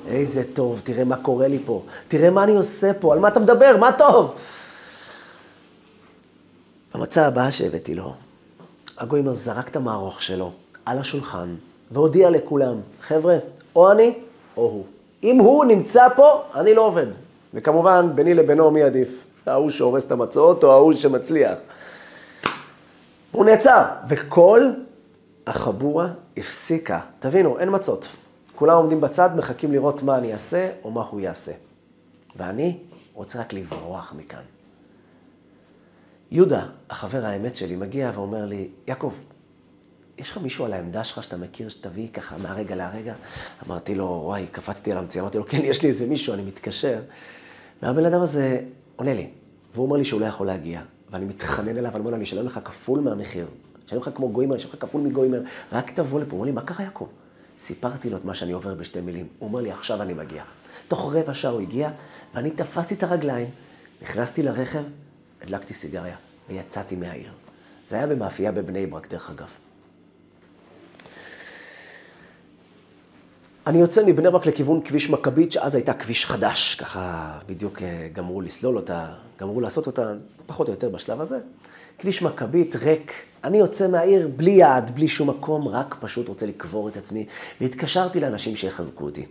איזה 0.07 0.43
טוב, 0.53 0.81
תראה 0.85 1.05
מה 1.05 1.16
קורה 1.16 1.49
לי 1.49 1.59
פה, 1.64 1.83
תראה 2.09 2.31
מה 2.31 2.45
אני 2.45 2.53
עושה 2.53 2.95
פה, 2.95 3.12
על 3.12 3.18
מה 3.18 3.29
אתה 3.29 3.41
מדבר, 3.41 3.77
מה 3.77 3.93
טוב? 3.93 4.35
במצע 6.95 7.27
הבאה 7.27 7.53
שהבאתי 7.53 7.95
לו, 7.95 8.14
הגוימר 8.99 9.35
זרק 9.35 9.68
את 9.68 9.77
המערוך 9.77 10.23
שלו 10.23 10.53
על 10.87 10.99
השולחן 10.99 11.55
והודיע 11.91 12.31
לכולם, 12.31 12.81
חבר'ה, 13.03 13.37
או 13.77 13.93
אני 13.93 14.14
או 14.57 14.62
הוא. 14.62 14.85
אם 15.23 15.39
הוא 15.39 15.64
נמצא 15.64 16.09
פה, 16.16 16.43
אני 16.55 16.75
לא 16.75 16.87
עובד. 16.87 17.07
וכמובן, 17.55 18.11
ביני 18.14 18.35
לבינו 18.35 18.70
מי 18.70 18.83
עדיף? 18.83 19.25
ההוא 19.47 19.70
שהורס 19.70 20.05
את 20.05 20.12
המצות 20.12 20.64
או 20.64 20.73
ההוא 20.73 20.95
שמצליח? 20.95 21.55
הוא 23.33 23.45
נעצר, 23.45 23.83
וכל 24.09 24.70
החבורה 25.47 26.12
הפסיקה. 26.36 27.01
תבינו, 27.18 27.59
אין 27.59 27.68
מצות. 27.72 28.09
כולם 28.55 28.76
עומדים 28.76 29.01
בצד, 29.01 29.30
מחכים 29.36 29.72
לראות 29.72 30.03
מה 30.03 30.18
אני 30.18 30.32
אעשה 30.32 30.70
או 30.84 30.90
מה 30.90 31.03
הוא 31.03 31.20
יעשה. 31.20 31.53
ואני 32.36 32.78
רוצה 33.14 33.40
רק 33.40 33.53
לברוח 33.53 34.14
מכאן. 34.16 34.43
יהודה, 36.30 36.66
החבר 36.90 37.24
האמת 37.24 37.57
שלי, 37.57 37.76
מגיע 37.76 38.11
ואומר 38.14 38.47
לי, 38.47 38.68
יעקב, 38.86 39.12
יש 40.18 40.30
לך 40.30 40.38
מישהו 40.38 40.64
על 40.64 40.72
העמדה 40.72 41.05
שלך 41.05 41.22
שאתה 41.22 41.36
מכיר 41.36 41.68
שתביא 41.68 42.09
ככה 42.09 42.36
מהרגע 42.38 42.74
להרגע? 42.74 43.14
אמרתי 43.66 43.95
לו, 43.95 44.22
וואי, 44.24 44.47
קפצתי 44.47 44.93
על 44.93 44.99
המציא, 44.99 45.20
אמרתי 45.20 45.38
לו, 45.38 45.47
כן, 45.47 45.61
יש 45.62 45.82
לי 45.82 45.88
איזה 45.88 46.07
מישהו, 46.07 46.34
אני 46.34 46.43
מתקשר. 46.43 47.01
והבן 47.82 48.05
אדם 48.05 48.20
הזה 48.20 48.61
עונה 48.97 49.14
לי, 49.14 49.30
והוא 49.74 49.86
אומר 49.86 49.97
לי 49.97 50.05
שהוא 50.05 50.20
לא 50.20 50.26
יכול 50.26 50.47
להגיע, 50.47 50.80
ואני 51.11 51.24
מתחנן 51.24 51.76
אליו, 51.76 51.90
אני 51.90 51.99
אומר 51.99 52.11
לו, 52.11 52.16
אני 52.16 52.24
אשלם 52.24 52.47
לך 52.47 52.61
כפול 52.64 53.01
מהמחיר. 53.01 53.47
אני 53.83 53.89
אשלם 53.89 54.01
לך 54.01 54.16
כמו 54.16 54.33
גוימר, 54.33 54.55
אני 54.55 54.61
אשלם 54.61 54.70
לך 54.72 54.80
כפול 54.80 55.01
מגוימר, 55.01 55.41
רק 55.72 55.91
תבוא 55.91 56.20
לפה. 56.20 56.30
הוא 56.30 56.37
אומר 56.37 56.47
לי, 56.47 56.53
מה 56.53 56.62
קרה, 56.62 56.85
יעקב? 56.85 57.09
סיפרתי 57.59 58.11
לו 58.11 58.16
את 58.16 58.24
מה 58.24 58.35
שאני 58.35 58.53
עובר 58.53 58.74
בשתי 58.74 59.01
מילים. 59.01 59.26
הוא 59.39 59.49
אומר 59.49 59.61
לי, 59.61 59.72
עכשיו 59.72 60.03
אני 60.03 60.14
מגיע. 60.14 60.43
תוך 60.89 61.14
רבע 61.14 61.35
שעה 61.35 61.51
הוא 61.51 61.61
הגיע, 61.61 61.91
ואני 62.35 62.51
תפסתי 62.51 62.95
את 62.95 63.03
הרגליים, 63.03 63.49
נכנסתי 64.03 64.43
לרכב, 64.43 64.83
הדלקתי 65.43 65.74
סיגריה, 65.74 66.16
ויצאתי 66.49 66.97
מהעיר. 66.97 67.33
זה 67.87 67.97
היה 67.97 68.07
במאפייה 68.07 68.53
בבני 68.53 68.87
ברק, 68.87 69.09
דרך 69.09 69.30
אגב. 69.30 69.49
אני 73.66 73.78
יוצא 73.78 74.03
מבני 74.07 74.30
ברק 74.30 74.47
לכיוון 74.47 74.80
כביש 74.85 75.11
מכבית, 75.11 75.53
שאז 75.53 75.74
הייתה 75.74 75.95
כביש 75.95 76.26
חדש, 76.26 76.74
ככה 76.74 77.39
בדיוק 77.47 77.83
אה, 77.83 78.09
גמרו 78.12 78.41
לסלול 78.41 78.76
אותה, 78.76 79.14
גמרו 79.39 79.61
לעשות 79.61 79.87
אותה, 79.87 80.12
פחות 80.47 80.68
או 80.68 80.72
יותר 80.72 80.89
בשלב 80.89 81.20
הזה. 81.20 81.39
כביש 81.99 82.22
מכבית, 82.22 82.76
ריק. 82.76 83.12
אני 83.45 83.59
יוצא 83.59 83.88
מהעיר 83.88 84.28
בלי 84.36 84.51
יעד, 84.51 84.90
בלי 84.95 85.09
שום 85.09 85.30
מקום, 85.30 85.68
רק 85.68 85.97
פשוט 86.01 86.28
רוצה 86.28 86.47
לקבור 86.47 86.88
את 86.88 86.97
עצמי. 86.97 87.26
והתקשרתי 87.61 88.20
לאנשים 88.20 88.57
שיחזקו 88.57 89.05
אותי. 89.05 89.26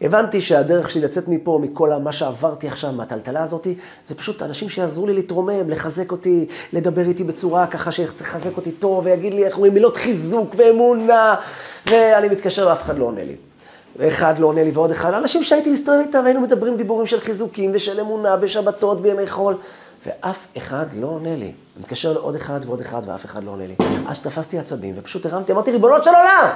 הבנתי 0.00 0.40
שהדרך 0.40 0.90
שלי 0.90 1.00
לצאת 1.02 1.28
מפה, 1.28 1.58
מכל 1.62 1.92
מה 2.02 2.12
שעברתי 2.12 2.68
עכשיו, 2.68 2.92
מהטלטלה 2.92 3.42
הזאת, 3.42 3.66
זה 4.06 4.14
פשוט 4.14 4.42
אנשים 4.42 4.68
שיעזרו 4.68 5.06
לי 5.06 5.12
להתרומם, 5.12 5.70
לחזק 5.70 6.12
אותי, 6.12 6.46
לדבר 6.72 7.08
איתי 7.08 7.24
בצורה 7.24 7.66
ככה 7.66 7.92
שתחזק 7.92 8.56
אותי 8.56 8.72
טוב, 8.72 9.06
ויגיד 9.06 9.34
לי, 9.34 9.44
איך 9.44 9.54
אומרים, 9.54 9.74
מילות 9.74 9.96
חיזוק 9.96 10.54
ואמונה, 10.56 11.34
ואני 11.86 12.28
מתקשר 12.28 12.66
ואף 12.68 12.82
אחד 12.82 12.98
לא 12.98 13.04
עונה 13.04 13.24
לי. 13.24 13.36
ואחד 13.96 14.38
לא 14.38 14.46
עונה 14.46 14.64
לי 14.64 14.70
ועוד 14.70 14.90
אחד, 14.90 15.14
אנשים 15.14 15.42
שהייתי 15.42 15.70
מסתובב 15.70 15.98
איתם 15.98 16.20
והיינו 16.24 16.40
מדברים 16.40 16.76
דיבורים 16.76 17.06
של 17.06 17.20
חיזוקים 17.20 17.70
ושל 17.74 18.00
אמונה 18.00 18.36
בשבתות 18.36 19.00
בימי 19.02 19.26
חול, 19.26 19.56
ואף 20.06 20.46
אחד 20.58 20.86
לא 20.94 21.06
עונה 21.06 21.36
לי. 21.36 21.44
אני 21.44 21.54
מתקשר 21.76 22.12
לעוד 22.12 22.34
אחד 22.34 22.60
ועוד 22.66 22.80
אחד 22.80 23.02
ואף 23.06 23.24
אחד 23.24 23.44
לא 23.44 23.50
עונה 23.50 23.66
לי. 23.66 23.74
אז 24.08 24.20
תפסתי 24.20 24.58
עצבים 24.58 24.94
ופשוט 24.98 25.26
הרמתי, 25.26 25.52
אמרתי, 25.52 25.70
ריבונות 25.70 26.04
של 26.04 26.10
עולם, 26.10 26.48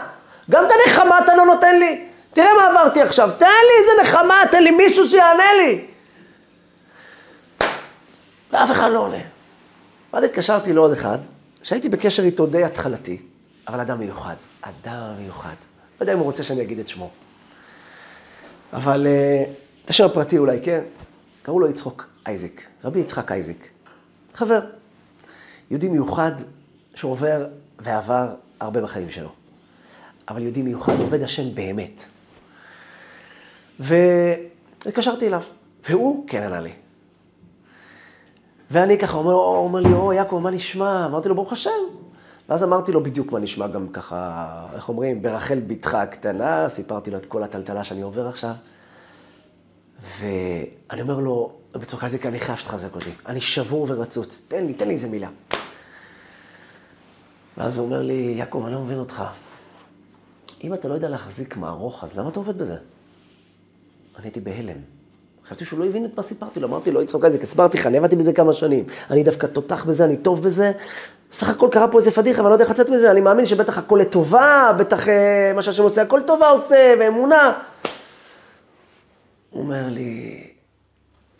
גם 0.51 0.65
את 0.67 0.71
הנחמה 0.71 1.19
אתה 1.19 1.37
לא 1.37 1.47
נותן 1.47 1.79
לי. 1.79 2.09
תראה 2.33 2.49
מה 2.57 2.81
עברתי 2.81 3.03
עכשיו, 3.03 3.31
תן 3.39 3.47
לי 3.47 3.81
איזה 3.81 4.03
נחמה, 4.03 4.35
תן 4.51 4.63
לי 4.63 4.71
מישהו 4.71 5.09
שיענה 5.09 5.53
לי. 5.63 5.87
ואף 8.53 8.71
אחד 8.71 8.91
לא 8.91 8.99
עונה. 8.99 9.23
ואז 10.13 10.25
התקשרתי 10.25 10.73
לעוד 10.73 10.93
אחד, 10.93 11.19
שהייתי 11.63 11.89
בקשר 11.89 12.23
איתו 12.23 12.47
די 12.47 12.65
התחלתי, 12.65 13.23
אבל 13.69 13.81
אדם 13.81 13.99
מיוחד, 13.99 14.35
אדם 14.61 15.15
מיוחד. 15.19 15.49
לא 15.49 16.05
יודע 16.05 16.13
אם 16.13 16.19
הוא 16.19 16.25
רוצה 16.25 16.43
שאני 16.43 16.63
אגיד 16.63 16.79
את 16.79 16.89
שמו. 16.89 17.11
אבל 18.73 19.07
אה, 19.07 19.45
את 19.85 19.91
השם 19.91 20.05
הפרטי 20.05 20.39
אולי, 20.39 20.61
כן? 20.63 20.81
קראו 21.43 21.61
לו 21.61 21.69
יצחוק 21.69 22.12
אייזיק, 22.27 22.67
רבי 22.85 23.01
יצחק 23.01 23.33
אייזיק. 23.33 23.69
חבר, 24.35 24.61
יהודי 25.71 25.89
מיוחד 25.89 26.33
שעובר 26.95 27.47
ועבר 27.79 28.35
הרבה 28.61 28.83
בחיים 28.83 29.11
שלו. 29.11 29.29
אבל 30.29 30.43
יהודי 30.43 30.63
מיוחד, 30.63 31.01
עובד 31.01 31.23
השם 31.23 31.55
באמת. 31.55 32.03
והתקשרתי 33.81 35.27
אליו, 35.27 35.43
והוא 35.89 36.25
כן 36.29 36.43
ענה 36.43 36.61
לי. 36.61 36.73
ואני 38.71 38.99
ככה 38.99 39.17
אומר, 39.17 39.33
הוא 39.33 39.57
אומר 39.57 39.81
לי, 39.81 39.93
או, 39.93 40.13
יעקב, 40.13 40.41
מה 40.43 40.51
נשמע? 40.51 41.07
אמרתי 41.07 41.29
לו, 41.29 41.35
ברוך 41.35 41.53
השם. 41.53 41.71
ואז 42.49 42.65
אמרתי 42.65 42.93
לו 42.93 43.03
בדיוק 43.03 43.33
מה 43.33 43.39
נשמע 43.39 43.67
גם 43.67 43.89
ככה, 43.89 44.67
איך 44.75 44.89
אומרים, 44.89 45.23
ברחל 45.23 45.61
בתך 45.67 45.95
הקטנה, 45.95 46.69
סיפרתי 46.69 47.11
לו 47.11 47.19
את 47.19 47.27
כל 47.27 47.43
הטלטלה 47.43 47.85
שאני 47.85 48.03
עובר 48.03 48.29
עכשיו. 48.29 48.53
ואני 50.19 51.03
אומר 51.03 51.21
לו, 51.21 51.53
בצורה 51.73 52.03
כזאת, 52.03 52.27
אני 52.27 52.41
חייב 52.41 52.59
שתחזק 52.59 52.95
אותי. 52.95 53.11
אני 53.27 53.41
שבור 53.41 53.87
ורצוץ, 53.89 54.47
תן 54.49 54.67
לי, 54.67 54.75
תן 54.75 54.89
לי 54.89 54.95
איזה 54.95 55.09
מילה. 55.09 55.29
ואז 57.57 57.77
הוא 57.77 57.87
אומר 57.87 58.03
לי, 58.03 58.35
יעקב, 58.39 58.63
אני 58.67 58.75
לא 58.75 58.81
מבין 58.81 58.99
אותך. 58.99 59.25
אם 60.65 60.75
אתה 60.75 60.89
לא 60.89 60.95
יודע 60.95 61.09
להחזיק 61.09 61.57
מערוך, 61.57 62.05
אז 62.05 62.19
למה 62.19 62.29
אתה 62.29 62.41
עובד 62.41 62.59
בזה? 62.59 62.77
אני 64.17 64.25
הייתי 64.25 64.41
בהלם. 64.41 64.77
חשבתי 65.47 65.65
שהוא 65.65 65.79
לא 65.79 65.85
הבין 65.85 66.05
את 66.05 66.11
מה 66.17 66.23
סיפרתי 66.23 66.61
לו, 66.61 66.69
אמרתי 66.69 66.91
לו, 66.91 67.03
יצחוק 67.03 67.25
איזק, 67.25 67.43
הסברתי 67.43 67.79
לך, 67.79 67.87
אני 67.87 67.99
עבדתי 67.99 68.17
בזה 68.17 68.33
כמה 68.33 68.53
שנים. 68.53 68.85
אני 69.11 69.23
דווקא 69.23 69.47
תותח 69.47 69.85
בזה, 69.85 70.05
אני 70.05 70.17
טוב 70.17 70.43
בזה. 70.43 70.73
סך 71.33 71.49
הכל 71.49 71.69
קרה 71.73 71.89
פה 71.89 71.99
איזה 71.99 72.11
פדיחה, 72.11 72.41
אבל 72.41 72.47
אני 72.47 72.51
לא 72.51 72.55
יודע 72.55 72.65
איך 72.65 72.71
לצאת 72.71 72.89
מזה, 72.89 73.11
אני 73.11 73.21
מאמין 73.21 73.47
שבטח 73.47 73.79
הכל 73.79 73.99
לטובה, 74.03 74.73
בטח 74.79 75.09
אה, 75.09 75.53
מה 75.55 75.63
שהשם 75.63 75.83
עושה, 75.83 76.03
הכל 76.03 76.21
טובה 76.27 76.49
עושה, 76.49 76.95
ואמונה. 77.01 77.59
הוא 79.51 79.63
אומר 79.63 79.83
לי, 79.89 80.52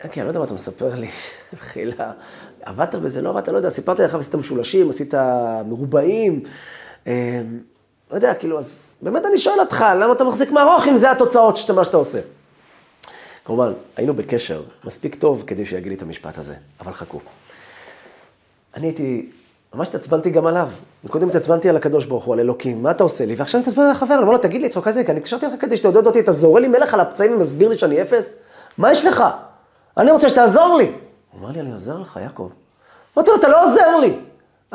אוקיי, 0.03 0.21
אני 0.21 0.25
לא 0.25 0.29
יודע 0.29 0.39
מה 0.39 0.45
אתה 0.45 0.53
מספר 0.53 0.95
לי, 0.95 1.07
מחילה, 1.53 2.11
עבדת 2.61 2.95
בזה, 2.95 3.21
לא 3.21 3.29
עבדת, 3.29 3.47
לא 3.47 3.57
יודע, 3.57 3.69
סיפרתי 3.69 4.01
לך, 4.01 4.15
עשית 4.15 4.35
משולשים, 4.35 4.89
עשית 4.89 5.13
מרובעים, 5.65 6.43
אה, 7.07 7.41
לא 8.11 8.15
יודע, 8.15 8.33
כאילו, 8.33 8.59
אז 8.59 8.91
באמת 9.01 9.25
אני 9.25 9.37
שואל 9.37 9.59
אותך, 9.59 9.85
למה 9.99 10.13
אתה 10.13 10.23
מחזיק 10.23 10.51
מערוך 10.51 10.87
אם 10.87 10.97
זה 10.97 11.11
התוצאות 11.11 11.57
של 11.57 11.73
מה 11.73 11.83
שאתה 11.83 11.97
עושה? 11.97 12.19
כמובן, 13.45 13.73
היינו 13.95 14.13
בקשר 14.13 14.63
מספיק 14.83 15.15
טוב 15.15 15.43
כדי 15.47 15.65
שיגיד 15.65 15.87
לי 15.87 15.95
את 15.95 16.01
המשפט 16.01 16.37
הזה, 16.37 16.53
אבל 16.79 16.93
חכו. 16.93 17.19
אני 18.75 18.87
הייתי, 18.87 19.29
ממש 19.75 19.87
התעצבנתי 19.87 20.29
גם 20.29 20.45
עליו. 20.45 20.69
קודם 21.09 21.29
התעצבנתי 21.29 21.69
על 21.69 21.75
הקדוש 21.75 22.05
ברוך 22.05 22.23
הוא, 22.23 22.33
על 22.33 22.39
אלוקים, 22.39 22.83
מה 22.83 22.91
אתה 22.91 23.03
עושה 23.03 23.25
לי? 23.25 23.35
ועכשיו 23.35 23.59
אני 23.59 23.63
התעצבנתי 23.63 23.85
על 23.85 23.91
החבר, 23.91 24.17
אומר 24.17 24.31
לו, 24.31 24.37
תגיד 24.37 24.61
לי, 24.61 24.69
צחוק 24.69 24.87
איזה, 24.87 25.01
אני 25.09 25.17
התקשרתי 25.17 25.45
לך 25.45 25.53
כדי 25.59 25.77
שתעודד 25.77 26.07
אותי, 26.07 26.19
אתה 26.19 26.31
זורה 26.31 26.61
לי 26.61 26.67
מלך 26.67 26.93
על 26.93 26.99
הפצעים 26.99 27.33
ומסביר 27.33 27.69
לי 27.69 27.77
שאני 27.77 28.01
אפס? 28.01 28.33
מה 28.77 28.91
יש 28.91 29.05
לך? 29.05 29.23
אני 29.97 30.11
רוצה 30.11 30.29
שתעזור 30.29 30.77
לי. 30.77 30.91
הוא 31.31 31.39
אמר 31.39 31.51
לי, 31.51 31.59
אני 31.59 31.71
עוזר 31.71 31.97
לך, 31.97 32.19
יעקב. 32.21 32.49
אמרתי 33.17 33.31
לו, 33.31 33.37
אתה 33.37 33.47
לא 33.47 33.63
עוזר 33.63 33.97
לי, 33.97 34.19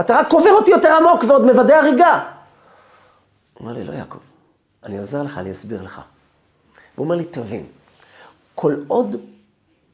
אתה 0.01 0.17
רק 0.17 0.29
קובר 0.29 0.51
אותי 0.51 0.71
יותר 0.71 0.93
עמוק 0.93 1.25
ועוד 1.25 1.43
מוודא 1.45 1.75
הריגה. 1.75 2.25
הוא 3.55 3.67
אמר 3.67 3.73
לי, 3.73 3.85
לא, 3.85 3.93
יעקב, 3.93 4.19
אני 4.85 4.99
עוזר 4.99 5.23
לך, 5.23 5.39
אני 5.39 5.51
אסביר 5.51 5.83
לך. 5.83 6.01
הוא 6.97 7.05
אומר 7.05 7.15
לי, 7.15 7.25
תבין, 7.25 7.67
כל 8.55 8.77
עוד 8.89 9.17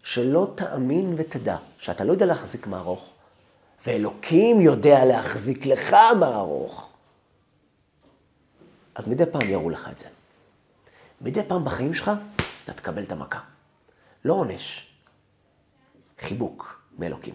שלא 0.03 0.53
תאמין 0.55 1.15
ותדע 1.17 1.57
שאתה 1.79 2.05
לא 2.05 2.13
יודע 2.13 2.27
להחזיק 2.27 2.67
מערוך, 2.67 3.09
ואלוקים 3.87 4.61
יודע 4.61 5.05
להחזיק 5.05 5.67
לך 5.67 5.97
מערוך, 6.19 6.89
אז 8.95 9.09
מדי 9.09 9.27
פעם 9.27 9.49
יראו 9.49 9.71
לך 9.71 9.89
את 9.93 9.99
זה. 9.99 10.07
מדי 11.21 11.43
פעם 11.49 11.65
בחיים 11.65 11.95
שלך 11.95 12.11
אתה 12.65 12.73
תקבל 12.73 13.03
את 13.03 13.13
המכה. 13.13 13.39
לא 14.25 14.33
עונש, 14.33 14.94
חיבוק 16.21 16.81
מאלוקים. 16.99 17.35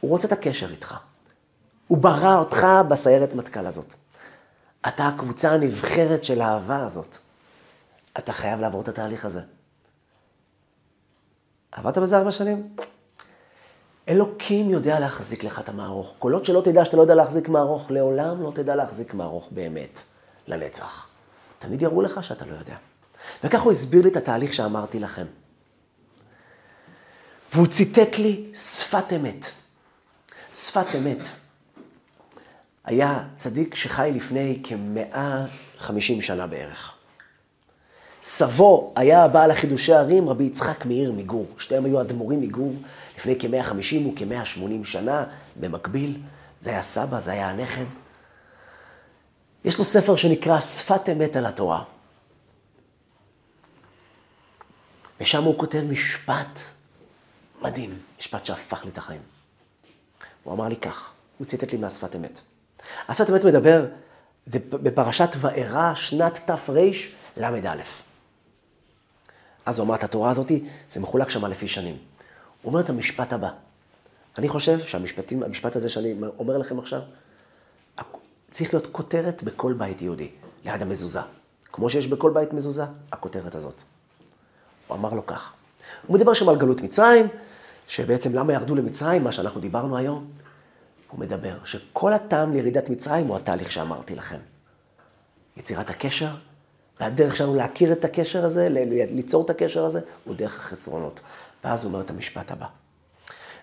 הוא 0.00 0.10
רוצה 0.10 0.26
את 0.26 0.32
הקשר 0.32 0.70
איתך. 0.70 0.94
הוא 1.86 1.98
ברא 1.98 2.36
אותך 2.36 2.66
בסיירת 2.88 3.34
מטכ"ל 3.34 3.66
הזאת. 3.66 3.94
אתה 4.88 5.08
הקבוצה 5.08 5.52
הנבחרת 5.52 6.24
של 6.24 6.40
האהבה 6.40 6.84
הזאת. 6.84 7.16
אתה 8.18 8.32
חייב 8.32 8.60
לעבור 8.60 8.82
את 8.82 8.88
התהליך 8.88 9.24
הזה. 9.24 9.40
עבדת 11.72 11.98
בזה 11.98 12.18
ארבע 12.18 12.30
שנים? 12.30 12.76
אלוקים 14.08 14.70
יודע 14.70 15.00
להחזיק 15.00 15.44
לך 15.44 15.58
את 15.58 15.68
המערוך. 15.68 16.14
עוד 16.18 16.44
שלא 16.44 16.60
תדע 16.64 16.84
שאתה 16.84 16.96
לא 16.96 17.02
יודע 17.02 17.14
להחזיק 17.14 17.48
מערוך, 17.48 17.90
לעולם 17.90 18.42
לא 18.42 18.50
תדע 18.50 18.76
להחזיק 18.76 19.14
מערוך 19.14 19.48
באמת, 19.50 20.02
לנצח. 20.46 21.06
תמיד 21.58 21.82
יראו 21.82 22.02
לך 22.02 22.24
שאתה 22.24 22.46
לא 22.46 22.52
יודע. 22.52 22.76
וכך 23.44 23.60
הוא 23.60 23.72
הסביר 23.72 24.02
לי 24.02 24.08
את 24.08 24.16
התהליך 24.16 24.54
שאמרתי 24.54 24.98
לכם. 24.98 25.26
והוא 27.52 27.66
ציטט 27.66 28.18
לי 28.18 28.44
שפת 28.54 29.12
אמת. 29.16 29.46
שפת 30.54 30.86
אמת. 30.98 31.28
היה 32.84 33.24
צדיק 33.36 33.74
שחי 33.74 34.10
לפני 34.14 34.60
כ-150 34.64 36.20
שנה 36.20 36.46
בערך. 36.46 36.92
סבו 38.22 38.92
היה 38.96 39.24
הבעל 39.24 39.50
החידושי 39.50 39.92
ערים, 39.92 40.28
רבי 40.28 40.44
יצחק 40.44 40.86
מאיר 40.86 41.12
מגור. 41.12 41.46
שתיהם 41.58 41.84
היו 41.84 42.00
אדמו"רים 42.00 42.40
מגור 42.40 42.74
לפני 43.16 43.36
כ-150 43.38 44.08
וכ-180 44.08 44.84
שנה, 44.84 45.24
במקביל. 45.56 46.20
זה 46.60 46.70
היה 46.70 46.82
סבא, 46.82 47.20
זה 47.20 47.32
היה 47.32 47.50
הנכד. 47.50 47.84
יש 49.64 49.78
לו 49.78 49.84
ספר 49.84 50.16
שנקרא 50.16 50.60
שפת 50.60 51.08
אמת 51.08 51.36
על 51.36 51.46
התורה. 51.46 51.82
ושם 55.20 55.44
הוא 55.44 55.58
כותב 55.58 55.82
משפט 55.90 56.60
מדהים, 57.62 57.98
משפט 58.18 58.46
שהפך 58.46 58.84
לי 58.84 58.90
את 58.90 58.98
החיים. 58.98 59.20
הוא 60.42 60.54
אמר 60.54 60.68
לי 60.68 60.76
כך, 60.76 61.10
הוא 61.38 61.46
ציטט 61.46 61.72
לי 61.72 61.78
מהשפת 61.78 62.16
אמת. 62.16 62.40
השפת 63.08 63.30
אמת 63.30 63.44
מדבר 63.44 63.86
בפרשת 64.46 65.28
וארא, 65.36 65.94
שנת 65.94 66.40
תרל"א. 66.46 67.82
אז 69.66 69.78
הוא 69.78 69.86
אמר 69.86 69.94
את 69.94 70.04
התורה 70.04 70.30
הזאת, 70.30 70.52
זה 70.90 71.00
מחולק 71.00 71.30
שם 71.30 71.44
לפי 71.44 71.68
שנים. 71.68 71.98
הוא 72.62 72.70
אומר 72.70 72.80
את 72.80 72.90
המשפט 72.90 73.32
הבא. 73.32 73.50
אני 74.38 74.48
חושב 74.48 74.80
שהמשפט 74.80 75.76
הזה 75.76 75.88
שאני 75.88 76.14
אומר 76.38 76.58
לכם 76.58 76.78
עכשיו, 76.78 77.00
צריך 78.50 78.74
להיות 78.74 78.88
כותרת 78.92 79.42
בכל 79.42 79.72
בית 79.72 80.02
יהודי, 80.02 80.30
ליד 80.64 80.82
המזוזה. 80.82 81.20
כמו 81.72 81.90
שיש 81.90 82.06
בכל 82.06 82.30
בית 82.30 82.52
מזוזה, 82.52 82.84
הכותרת 83.12 83.54
הזאת. 83.54 83.82
הוא 84.86 84.96
אמר 84.96 85.14
לו 85.14 85.26
כך. 85.26 85.52
הוא 86.06 86.16
מדבר 86.16 86.34
שם 86.34 86.48
על 86.48 86.56
גלות 86.56 86.80
מצרים, 86.80 87.26
שבעצם 87.92 88.34
למה 88.34 88.52
ירדו 88.52 88.74
למצרים, 88.74 89.24
מה 89.24 89.32
שאנחנו 89.32 89.60
דיברנו 89.60 89.96
היום. 89.96 90.26
הוא 91.10 91.20
מדבר 91.20 91.56
שכל 91.64 92.12
הטעם 92.12 92.52
לירידת 92.52 92.88
מצרים 92.88 93.26
הוא 93.26 93.36
התהליך 93.36 93.72
שאמרתי 93.72 94.14
לכם. 94.14 94.36
יצירת 95.56 95.90
הקשר, 95.90 96.30
והדרך 97.00 97.36
שלנו 97.36 97.54
להכיר 97.54 97.92
את 97.92 98.04
הקשר 98.04 98.44
הזה, 98.44 98.68
ליצור 99.10 99.44
את 99.44 99.50
הקשר 99.50 99.84
הזה, 99.84 100.00
הוא 100.24 100.34
דרך 100.34 100.58
החסרונות. 100.58 101.20
ואז 101.64 101.84
הוא 101.84 101.92
אומר 101.92 102.04
את 102.04 102.10
המשפט 102.10 102.50
הבא. 102.50 102.66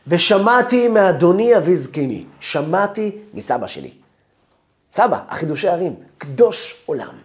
ושמעתי 0.08 0.88
מאדוני 0.88 1.58
אבי 1.58 1.76
זקני, 1.76 2.26
שמעתי 2.40 3.18
מסבא 3.34 3.68
שלי. 3.68 3.92
סבא, 4.94 5.20
החידושי 5.28 5.68
ערים, 5.68 5.96
קדוש 6.18 6.84
עולם. 6.86 7.16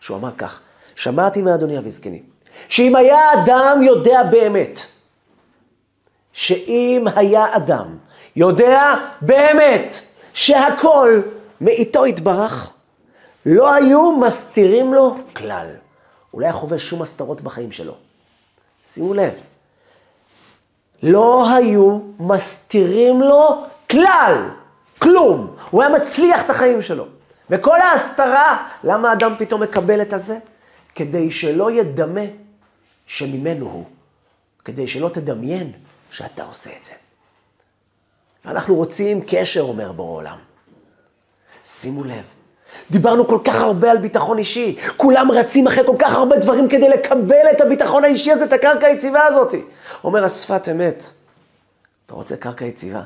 שהוא 0.00 0.16
אמר 0.16 0.32
כך, 0.38 0.60
שמעתי 0.94 1.42
מאדוני 1.42 1.78
אבי 1.78 1.90
זקני, 1.90 2.22
שאם 2.68 2.96
היה 2.96 3.32
אדם 3.32 3.82
יודע 3.82 4.22
באמת, 4.22 4.80
שאם 6.38 7.04
היה 7.16 7.56
אדם 7.56 7.96
יודע 8.36 8.94
באמת 9.20 9.94
שהכל 10.32 11.20
מאיתו 11.60 12.06
יתברך, 12.06 12.70
לא 13.46 13.74
היו 13.74 14.12
מסתירים 14.12 14.94
לו 14.94 15.16
כלל. 15.36 15.66
הוא 16.30 16.40
לא 16.40 16.46
היה 16.46 16.52
חווה 16.52 16.78
שום 16.78 17.02
הסתרות 17.02 17.40
בחיים 17.40 17.72
שלו. 17.72 17.94
שימו 18.84 19.14
לב, 19.14 19.32
לא 21.02 21.50
היו 21.50 21.98
מסתירים 22.20 23.22
לו 23.22 23.64
כלל, 23.90 24.48
כלום. 24.98 25.56
הוא 25.70 25.82
היה 25.82 25.90
מצליח 25.90 26.44
את 26.44 26.50
החיים 26.50 26.82
שלו. 26.82 27.04
וכל 27.50 27.80
ההסתרה, 27.80 28.68
למה 28.84 29.12
אדם 29.12 29.34
פתאום 29.38 29.62
מקבל 29.62 30.02
את 30.02 30.12
הזה? 30.12 30.38
כדי 30.94 31.30
שלא 31.30 31.70
ידמה 31.70 32.24
שממנו 33.06 33.66
הוא. 33.66 33.84
כדי 34.64 34.88
שלא 34.88 35.08
תדמיין 35.08 35.72
שאתה 36.10 36.44
עושה 36.44 36.70
את 36.80 36.84
זה. 36.84 36.92
אנחנו 38.44 38.74
רוצים 38.74 39.20
קשר, 39.26 39.60
אומר 39.60 39.92
בורא 39.92 40.16
עולם. 40.16 40.38
שימו 41.64 42.04
לב, 42.04 42.24
דיברנו 42.90 43.26
כל 43.26 43.38
כך 43.44 43.54
הרבה 43.54 43.90
על 43.90 43.98
ביטחון 43.98 44.38
אישי. 44.38 44.76
כולם 44.96 45.30
רצים 45.30 45.66
אחרי 45.66 45.86
כל 45.86 45.96
כך 45.98 46.12
הרבה 46.12 46.36
דברים 46.36 46.68
כדי 46.68 46.88
לקבל 46.88 47.46
את 47.52 47.60
הביטחון 47.60 48.04
האישי 48.04 48.32
הזה, 48.32 48.44
את 48.44 48.52
הקרקע 48.52 48.86
היציבה 48.86 49.24
הזאת. 49.24 49.54
אומר 50.04 50.24
השפת 50.24 50.68
אמת, 50.68 51.02
אתה 52.06 52.14
רוצה 52.14 52.36
קרקע 52.36 52.64
יציבה? 52.64 53.02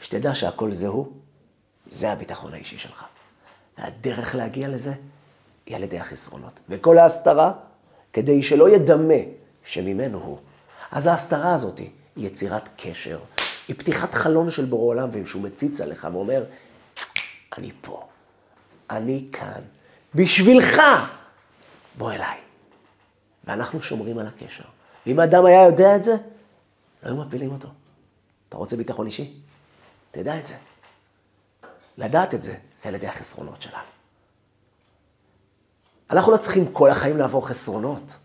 שתדע 0.00 0.34
שהכל 0.34 0.72
זה 0.72 0.86
הוא, 0.86 1.06
זה 1.86 2.12
הביטחון 2.12 2.54
האישי 2.54 2.78
שלך. 2.78 3.04
והדרך 3.78 4.34
להגיע 4.34 4.68
לזה 4.68 4.92
היא 5.66 5.76
על 5.76 5.82
ידי 5.82 5.98
החסרונות. 5.98 6.60
וכל 6.68 6.98
ההסתרה, 6.98 7.52
כדי 8.12 8.42
שלא 8.42 8.68
ידמה 8.70 9.14
שממנו 9.64 10.18
הוא. 10.18 10.38
אז 10.90 11.06
ההסתרה 11.06 11.54
הזאת 11.54 11.78
היא 11.78 11.90
יצירת 12.16 12.68
קשר, 12.76 13.20
היא 13.68 13.76
פתיחת 13.78 14.14
חלון 14.14 14.50
של 14.50 14.64
בורא 14.64 14.84
עולם, 14.84 15.08
ושהוא 15.12 15.42
מציץ 15.42 15.80
עליך 15.80 16.08
ואומר, 16.12 16.44
אני 17.58 17.70
פה. 17.80 18.08
אני 18.90 19.28
כאן, 19.32 19.60
בשבילך, 20.14 20.82
בוא 21.98 22.12
אליי. 22.12 22.38
ואנחנו 23.44 23.82
שומרים 23.82 24.18
על 24.18 24.26
הקשר. 24.26 24.64
ואם 25.06 25.20
האדם 25.20 25.46
היה 25.46 25.64
יודע 25.64 25.96
את 25.96 26.04
זה, 26.04 26.12
לא 27.02 27.08
היו 27.08 27.16
מפילים 27.16 27.52
אותו. 27.52 27.68
אתה 28.48 28.56
רוצה 28.56 28.76
ביטחון 28.76 29.06
אישי? 29.06 29.40
תדע 30.10 30.38
את 30.38 30.46
זה. 30.46 30.54
לדעת 31.98 32.34
את 32.34 32.42
זה, 32.42 32.56
זה 32.82 32.88
על 32.88 32.94
ידי 32.94 33.06
החסרונות 33.06 33.62
שלנו. 33.62 33.84
אנחנו 36.10 36.32
לא 36.32 36.36
צריכים 36.36 36.72
כל 36.72 36.90
החיים 36.90 37.18
לעבור 37.18 37.48
חסרונות. 37.48 38.16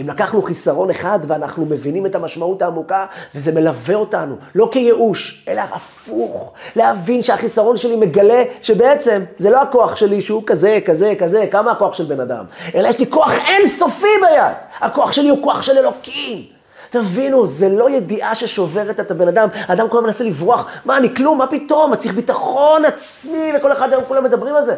אם 0.00 0.08
לקחנו 0.08 0.42
חיסרון 0.42 0.90
אחד 0.90 1.18
ואנחנו 1.28 1.66
מבינים 1.66 2.06
את 2.06 2.14
המשמעות 2.14 2.62
העמוקה, 2.62 3.06
וזה 3.34 3.52
מלווה 3.52 3.94
אותנו, 3.94 4.36
לא 4.54 4.68
כייאוש, 4.72 5.44
אלא 5.48 5.60
הפוך. 5.60 6.52
להבין 6.76 7.22
שהחיסרון 7.22 7.76
שלי 7.76 7.96
מגלה 7.96 8.42
שבעצם 8.62 9.24
זה 9.38 9.50
לא 9.50 9.62
הכוח 9.62 9.96
שלי 9.96 10.20
שהוא 10.20 10.42
כזה, 10.46 10.78
כזה, 10.84 11.14
כזה, 11.18 11.46
כמה 11.50 11.70
הכוח 11.72 11.94
של 11.94 12.04
בן 12.04 12.20
אדם, 12.20 12.44
אלא 12.74 12.88
יש 12.88 13.00
לי 13.00 13.06
כוח 13.10 13.32
אינסופי 13.48 14.06
ביד. 14.20 14.56
הכוח 14.80 15.12
שלי 15.12 15.28
הוא 15.28 15.42
כוח 15.42 15.62
של 15.62 15.78
אלוקים. 15.78 16.42
תבינו, 16.90 17.46
זה 17.46 17.68
לא 17.68 17.90
ידיעה 17.90 18.34
ששוברת 18.34 19.00
את 19.00 19.10
הבן 19.10 19.28
אדם. 19.28 19.48
האדם 19.54 19.88
כל 19.88 19.96
הזמן 19.96 20.06
מנסה 20.06 20.24
לברוח, 20.24 20.66
מה, 20.84 20.96
אני 20.96 21.14
כלום, 21.14 21.38
מה 21.38 21.46
פתאום? 21.46 21.92
אני 21.92 22.00
צריך 22.00 22.14
ביטחון 22.14 22.84
עצמי, 22.84 23.52
וכל 23.56 23.72
אחד 23.72 23.92
היום 23.92 24.04
כולם 24.08 24.24
מדברים 24.24 24.54
על 24.54 24.64
זה. 24.64 24.76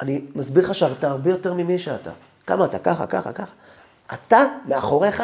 אני 0.00 0.20
מסביר 0.34 0.64
לך 0.64 0.74
שאתה 0.74 1.10
הרבה 1.10 1.30
יותר 1.30 1.54
ממי 1.54 1.78
שאתה. 1.78 2.10
כמה 2.46 2.64
אתה? 2.64 2.78
ככה, 2.78 3.06
ככה, 3.06 3.32
ככה. 3.32 3.52
אתה, 4.14 4.42
מאחוריך, 4.66 5.22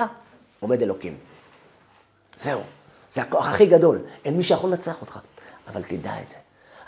עומד 0.61 0.83
אלוקים. 0.83 1.17
זהו, 2.39 2.61
זה 3.11 3.23
הכוח 3.23 3.47
הכי 3.47 3.67
גדול. 3.67 3.99
אין 4.25 4.37
מי 4.37 4.43
שיכול 4.43 4.71
לנצח 4.71 5.01
אותך, 5.01 5.19
אבל 5.67 5.83
תדע 5.83 6.21
את 6.23 6.31
זה. 6.31 6.37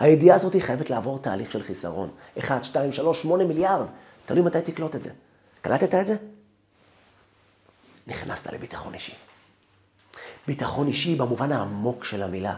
הידיעה 0.01 0.37
הזאת 0.37 0.57
חייבת 0.61 0.91
לעבור 0.91 1.19
תהליך 1.19 1.53
של 1.53 1.63
חיסרון. 1.63 2.11
1, 2.39 2.65
2, 2.65 2.93
3, 2.93 3.23
8 3.23 3.45
מיליארד. 3.45 3.87
תלוי 4.27 4.43
מתי 4.43 4.63
תקלוט 4.63 4.97
את 4.97 5.03
זה. 5.03 5.11
קלטת 5.61 5.95
את 5.95 6.07
זה? 6.07 6.17
נכנסת 8.07 8.53
לביטחון 8.53 8.95
אישי. 8.95 9.15
ביטחון 10.47 10.89
אישי 10.89 11.15
במובן 11.15 11.53
העמוק 11.53 12.05
של 12.05 12.23
המילה. 12.23 12.57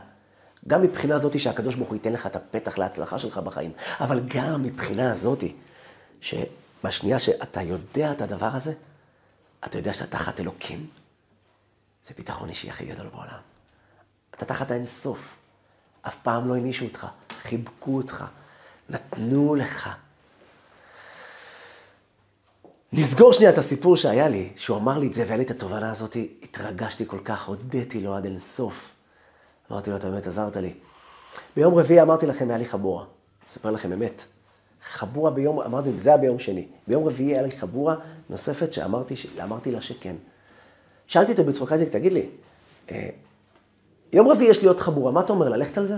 גם 0.69 0.83
מבחינה 0.83 1.19
זאתי 1.19 1.39
שהקדוש 1.39 1.75
ברוך 1.75 1.89
הוא 1.89 1.97
ייתן 1.97 2.13
לך 2.13 2.27
את 2.27 2.37
הפתח 2.37 2.79
להצלחה 2.79 3.19
שלך 3.19 3.39
בחיים, 3.39 3.73
אבל 4.01 4.21
גם 4.29 4.63
מבחינה 4.63 5.15
זאתי, 5.15 5.57
שבשנייה 6.21 7.19
שאתה 7.19 7.63
יודע 7.63 8.13
את 8.13 8.23
הדבר 8.23 8.51
הזה, 8.53 8.73
אתה 9.65 9.79
יודע 9.79 9.95
שאתה 9.95 10.19
תחת 10.19 10.41
אלוקים? 10.41 10.87
זה 12.05 12.15
ביטחון 12.17 12.49
אישי 12.49 12.71
הכי 12.71 12.87
גדול 12.87 13.07
בעולם. 13.09 13.41
אתה 14.35 14.45
תחת 14.45 14.71
האינסוף. 14.71 15.35
אף 16.03 16.17
פעם 16.23 16.49
לא 16.49 16.55
הענישו 16.55 16.85
אותך, 16.85 17.07
חיבקו 17.43 17.97
אותך, 17.97 18.25
נתנו 18.89 19.55
לך. 19.55 19.91
נסגור 22.93 23.33
שנייה 23.33 23.51
את 23.51 23.59
הסיפור 23.59 23.97
שהיה 23.97 24.29
לי, 24.29 24.53
שהוא 24.57 24.79
אמר 24.79 24.99
לי 24.99 25.07
את 25.07 25.15
זה 25.15 25.23
והיה 25.23 25.37
לי 25.37 25.43
את 25.43 25.51
התובנה 25.51 25.91
הזאת, 25.91 26.17
התרגשתי 26.43 27.07
כל 27.07 27.21
כך, 27.25 27.47
הודיתי 27.47 28.01
לו 28.01 28.15
עד 28.15 28.25
אינסוף. 28.25 28.91
אמרתי 29.71 29.91
לו, 29.91 29.97
אתה 29.97 30.11
באמת 30.11 30.27
עזרת 30.27 30.57
לי. 30.57 30.75
ביום 31.57 31.75
רביעי 31.75 32.03
אמרתי 32.03 32.27
לכם, 32.27 32.49
היה 32.49 32.59
לי 32.59 32.67
חבורה. 32.67 33.05
אספר 33.49 33.71
לכם 33.71 33.93
אמת. 33.93 34.25
חבורה 34.93 35.31
ביום, 35.31 35.61
אמרתי, 35.61 35.91
זה 35.97 36.11
היה 36.11 36.19
ביום 36.19 36.39
שני. 36.39 36.67
ביום 36.89 37.05
רביעי 37.05 37.33
היה 37.33 37.43
לי 37.43 37.51
חבורה 37.51 37.97
נוספת 38.31 38.73
שאמרתי 38.73 39.15
אמרתי 39.43 39.73
לה 39.73 39.81
שכן. 39.81 40.17
שאלתי 41.07 41.33
אותו 41.33 41.45
בצחוק 41.45 41.73
איזק, 41.73 41.89
תגיד 41.89 42.13
לי, 42.13 42.27
אה, 42.91 43.09
יום 44.13 44.29
רביעי 44.29 44.51
יש 44.51 44.63
לי 44.63 44.69
עוד 44.69 44.81
חבורה, 44.81 45.13
מה 45.13 45.21
אתה 45.21 45.33
אומר, 45.33 45.49
ללכת 45.49 45.79
על 45.79 45.87
זה? 45.87 45.97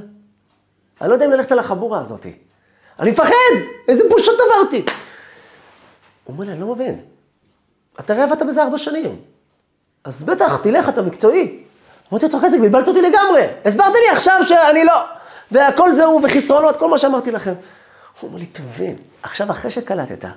אני 1.00 1.08
לא 1.08 1.14
יודע 1.14 1.26
אם 1.26 1.30
ללכת 1.30 1.52
על 1.52 1.58
החבורה 1.58 2.00
הזאת. 2.00 2.26
אני 2.98 3.10
מפחד! 3.10 3.32
איזה 3.88 4.04
בושות 4.08 4.34
עברתי! 4.40 4.84
הוא 6.24 6.34
אומר 6.34 6.44
לי, 6.44 6.52
אני 6.52 6.60
לא 6.60 6.74
מבין. 6.74 7.00
אתה 8.00 8.12
הרי 8.12 8.22
עבדת 8.22 8.42
בזה 8.42 8.62
ארבע 8.62 8.78
שנים. 8.78 9.16
אז 10.04 10.22
בטח, 10.22 10.56
תלך, 10.56 10.88
אתה 10.88 11.02
מקצועי. 11.02 11.64
אמרתי 12.12 12.24
לו, 12.26 12.30
צחוק 12.30 12.44
איזה, 12.44 12.58
בלבלת 12.58 12.88
אותי 12.88 13.00
לגמרי. 13.00 13.46
הסברת 13.64 13.92
לי 13.92 14.08
עכשיו 14.12 14.40
שאני 14.44 14.84
לא... 14.84 14.92
והכל 15.50 15.92
זהו, 15.92 16.20
וחסרונות, 16.22 16.76
כל 16.76 16.88
מה 16.88 16.98
שאמרתי 16.98 17.30
לכם. 17.30 17.52
הוא 18.20 18.28
אומר 18.28 18.38
לי, 18.38 18.46
תבין, 18.46 18.96
עכשיו 19.22 19.50
אחרי 19.50 19.70
שקלטת, 19.70 20.28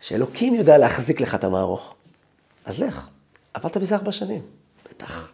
שאלוקים 0.00 0.54
יודע 0.54 0.78
להחזיק 0.78 1.20
לך 1.20 1.34
את 1.34 1.44
המערוך, 1.44 1.94
אז 2.64 2.82
לך, 2.82 3.08
עבדת 3.54 3.76
בזה 3.76 3.94
ארבע 3.94 4.12
שנים, 4.12 4.42
בטח. 4.90 5.30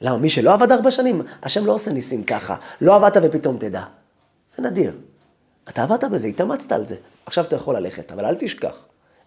למה, 0.00 0.18
מי 0.18 0.30
שלא 0.30 0.54
עבד 0.54 0.72
ארבע 0.72 0.90
שנים, 0.90 1.22
השם 1.42 1.66
לא 1.66 1.72
עושה 1.72 1.92
ניסים 1.92 2.24
ככה, 2.24 2.56
לא 2.80 2.96
עבדת 2.96 3.22
ופתאום 3.22 3.58
תדע. 3.58 3.84
זה 4.56 4.62
נדיר. 4.62 4.98
אתה 5.68 5.82
עבדת 5.82 6.04
בזה, 6.04 6.26
התאמצת 6.26 6.72
על 6.72 6.86
זה, 6.86 6.96
עכשיו 7.26 7.44
אתה 7.44 7.56
יכול 7.56 7.76
ללכת, 7.76 8.12
אבל 8.12 8.24
אל 8.24 8.34
תשכח 8.34 8.74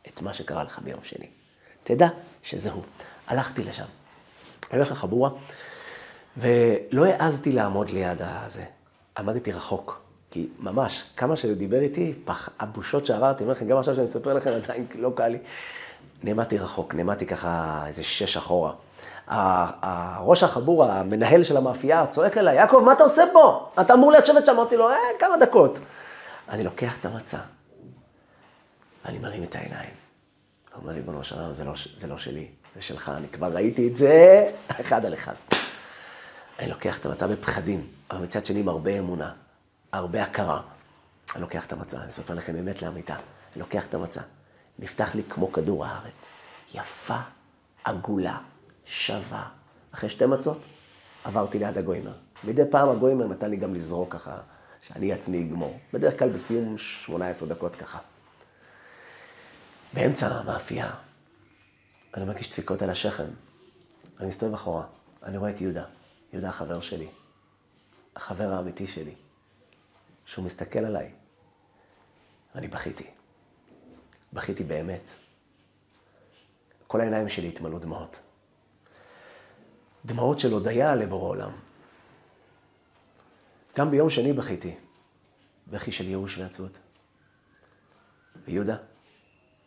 את 0.07 0.21
מה 0.21 0.33
שקרה 0.33 0.63
לך 0.63 0.79
ביום 0.79 0.99
שני. 1.03 1.27
תדע 1.83 2.07
שזה 2.43 2.71
הוא. 2.71 2.83
הלכתי 3.27 3.63
לשם. 3.63 3.85
אני 4.71 4.77
הולך 4.77 4.91
לחבורה, 4.91 5.29
ולא 6.37 7.05
העזתי 7.05 7.51
לעמוד 7.51 7.89
ליד 7.89 8.17
הזה. 8.21 8.65
עמדתי 9.17 9.51
רחוק. 9.51 10.02
כי 10.33 10.47
ממש, 10.59 11.03
כמה 11.17 11.35
שהוא 11.35 11.53
דיבר 11.53 11.79
איתי, 11.79 12.13
פח, 12.25 12.49
הבושות 12.59 13.05
שעברתי, 13.05 13.37
אני 13.37 13.43
אומר 13.43 13.53
לכם, 13.53 13.67
גם 13.67 13.77
עכשיו 13.77 13.95
שאני 13.95 14.05
אספר 14.05 14.33
לכם, 14.33 14.49
עדיין 14.49 14.85
לא 14.95 15.11
קל 15.15 15.27
לי. 15.27 15.37
נעמדתי 16.23 16.57
רחוק, 16.57 16.95
נעמדתי 16.95 17.25
ככה 17.25 17.83
איזה 17.87 18.03
שש 18.03 18.37
אחורה. 18.37 18.73
ראש 20.19 20.43
החבור, 20.43 20.85
המנהל 20.85 21.43
של 21.43 21.57
המאפייה, 21.57 22.07
צועק 22.07 22.37
אליי, 22.37 22.55
יעקב, 22.55 22.81
מה 22.85 22.93
אתה 22.93 23.03
עושה 23.03 23.23
פה? 23.33 23.69
אתה 23.81 23.93
אמור 23.93 24.11
לשבת 24.11 24.45
שם. 24.45 24.51
אמרתי 24.51 24.77
לו, 24.77 24.89
אה, 24.89 24.95
כמה 25.19 25.37
דקות. 25.37 25.79
אני 26.49 26.63
לוקח 26.63 26.97
את 26.97 27.05
המצע, 27.05 27.37
ואני 29.05 29.19
מרים 29.19 29.43
את 29.43 29.55
העיניים. 29.55 29.93
הוא 30.73 30.81
אומר, 30.81 30.93
ריבונו 30.93 31.23
של 31.23 31.39
עולם, 31.39 31.53
זה, 31.53 31.63
לא, 31.63 31.73
זה 31.97 32.07
לא 32.07 32.17
שלי, 32.17 32.47
זה 32.75 32.81
שלך, 32.81 33.11
אני 33.17 33.27
כבר 33.27 33.47
ראיתי 33.47 33.87
את 33.87 33.95
זה 33.95 34.49
אחד 34.81 35.05
על 35.05 35.13
אחד. 35.13 35.33
אני 36.59 36.69
לוקח 36.69 36.99
את 36.99 37.05
המצע 37.05 37.27
בפחדים, 37.27 37.87
אבל 38.11 38.21
מצד 38.21 38.45
שני 38.45 38.59
עם 38.59 38.69
הרבה 38.69 38.99
אמונה. 38.99 39.31
הרבה 39.93 40.23
הכרה. 40.23 40.61
אני 41.35 41.41
לוקח 41.41 41.65
את 41.65 41.73
המצה, 41.73 42.01
אני 42.01 42.09
אספר 42.09 42.33
לכם 42.33 42.55
אמת 42.55 42.81
לאמיתה. 42.81 43.13
אני 43.15 43.61
לוקח 43.61 43.85
את 43.85 43.93
המצה, 43.93 44.21
נפתח 44.79 45.15
לי 45.15 45.23
כמו 45.29 45.51
כדור 45.51 45.85
הארץ. 45.85 46.35
יפה, 46.73 47.17
עגולה, 47.83 48.37
שווה. 48.85 49.49
אחרי 49.91 50.09
שתי 50.09 50.25
מצות, 50.25 50.61
עברתי 51.23 51.59
ליד 51.59 51.77
הגוימר. 51.77 52.13
מדי 52.43 52.61
פעם 52.71 52.89
הגוימר 52.89 53.27
נתן 53.27 53.49
לי 53.49 53.57
גם 53.57 53.73
לזרוק 53.73 54.13
ככה, 54.13 54.37
שאני 54.81 55.13
עצמי 55.13 55.41
אגמור. 55.41 55.79
בדרך 55.93 56.19
כלל 56.19 56.29
בסיום 56.29 56.77
18 56.77 57.49
דקות 57.49 57.75
ככה. 57.75 57.99
באמצע 59.93 60.27
המאפייה, 60.27 60.91
אני 62.17 62.25
מרגיש 62.25 62.49
דפיקות 62.49 62.81
על 62.81 62.89
השכם. 62.89 63.27
אני 64.19 64.27
מסתובב 64.27 64.53
אחורה, 64.53 64.83
אני 65.23 65.37
רואה 65.37 65.49
את 65.49 65.61
יהודה. 65.61 65.83
יהודה 66.33 66.49
החבר 66.49 66.81
שלי. 66.81 67.07
החבר 68.15 68.53
האמיתי 68.53 68.87
שלי. 68.87 69.13
שהוא 70.25 70.45
מסתכל 70.45 70.79
עליי. 70.79 71.11
אני 72.55 72.67
בכיתי. 72.67 73.07
בכיתי 74.33 74.63
באמת. 74.63 75.09
כל 76.87 77.01
העיניים 77.01 77.29
שלי 77.29 77.47
התמלאו 77.47 77.79
דמעות. 77.79 78.21
דמעות 80.05 80.39
של 80.39 80.51
הודיה 80.51 80.95
לבורא 80.95 81.29
עולם. 81.29 81.51
גם 83.77 83.91
ביום 83.91 84.09
שני 84.09 84.33
בכיתי, 84.33 84.75
בכי 85.67 85.91
של 85.91 86.07
ייאוש 86.07 86.37
ועצבות. 86.37 86.79
ויהודה, 88.45 88.75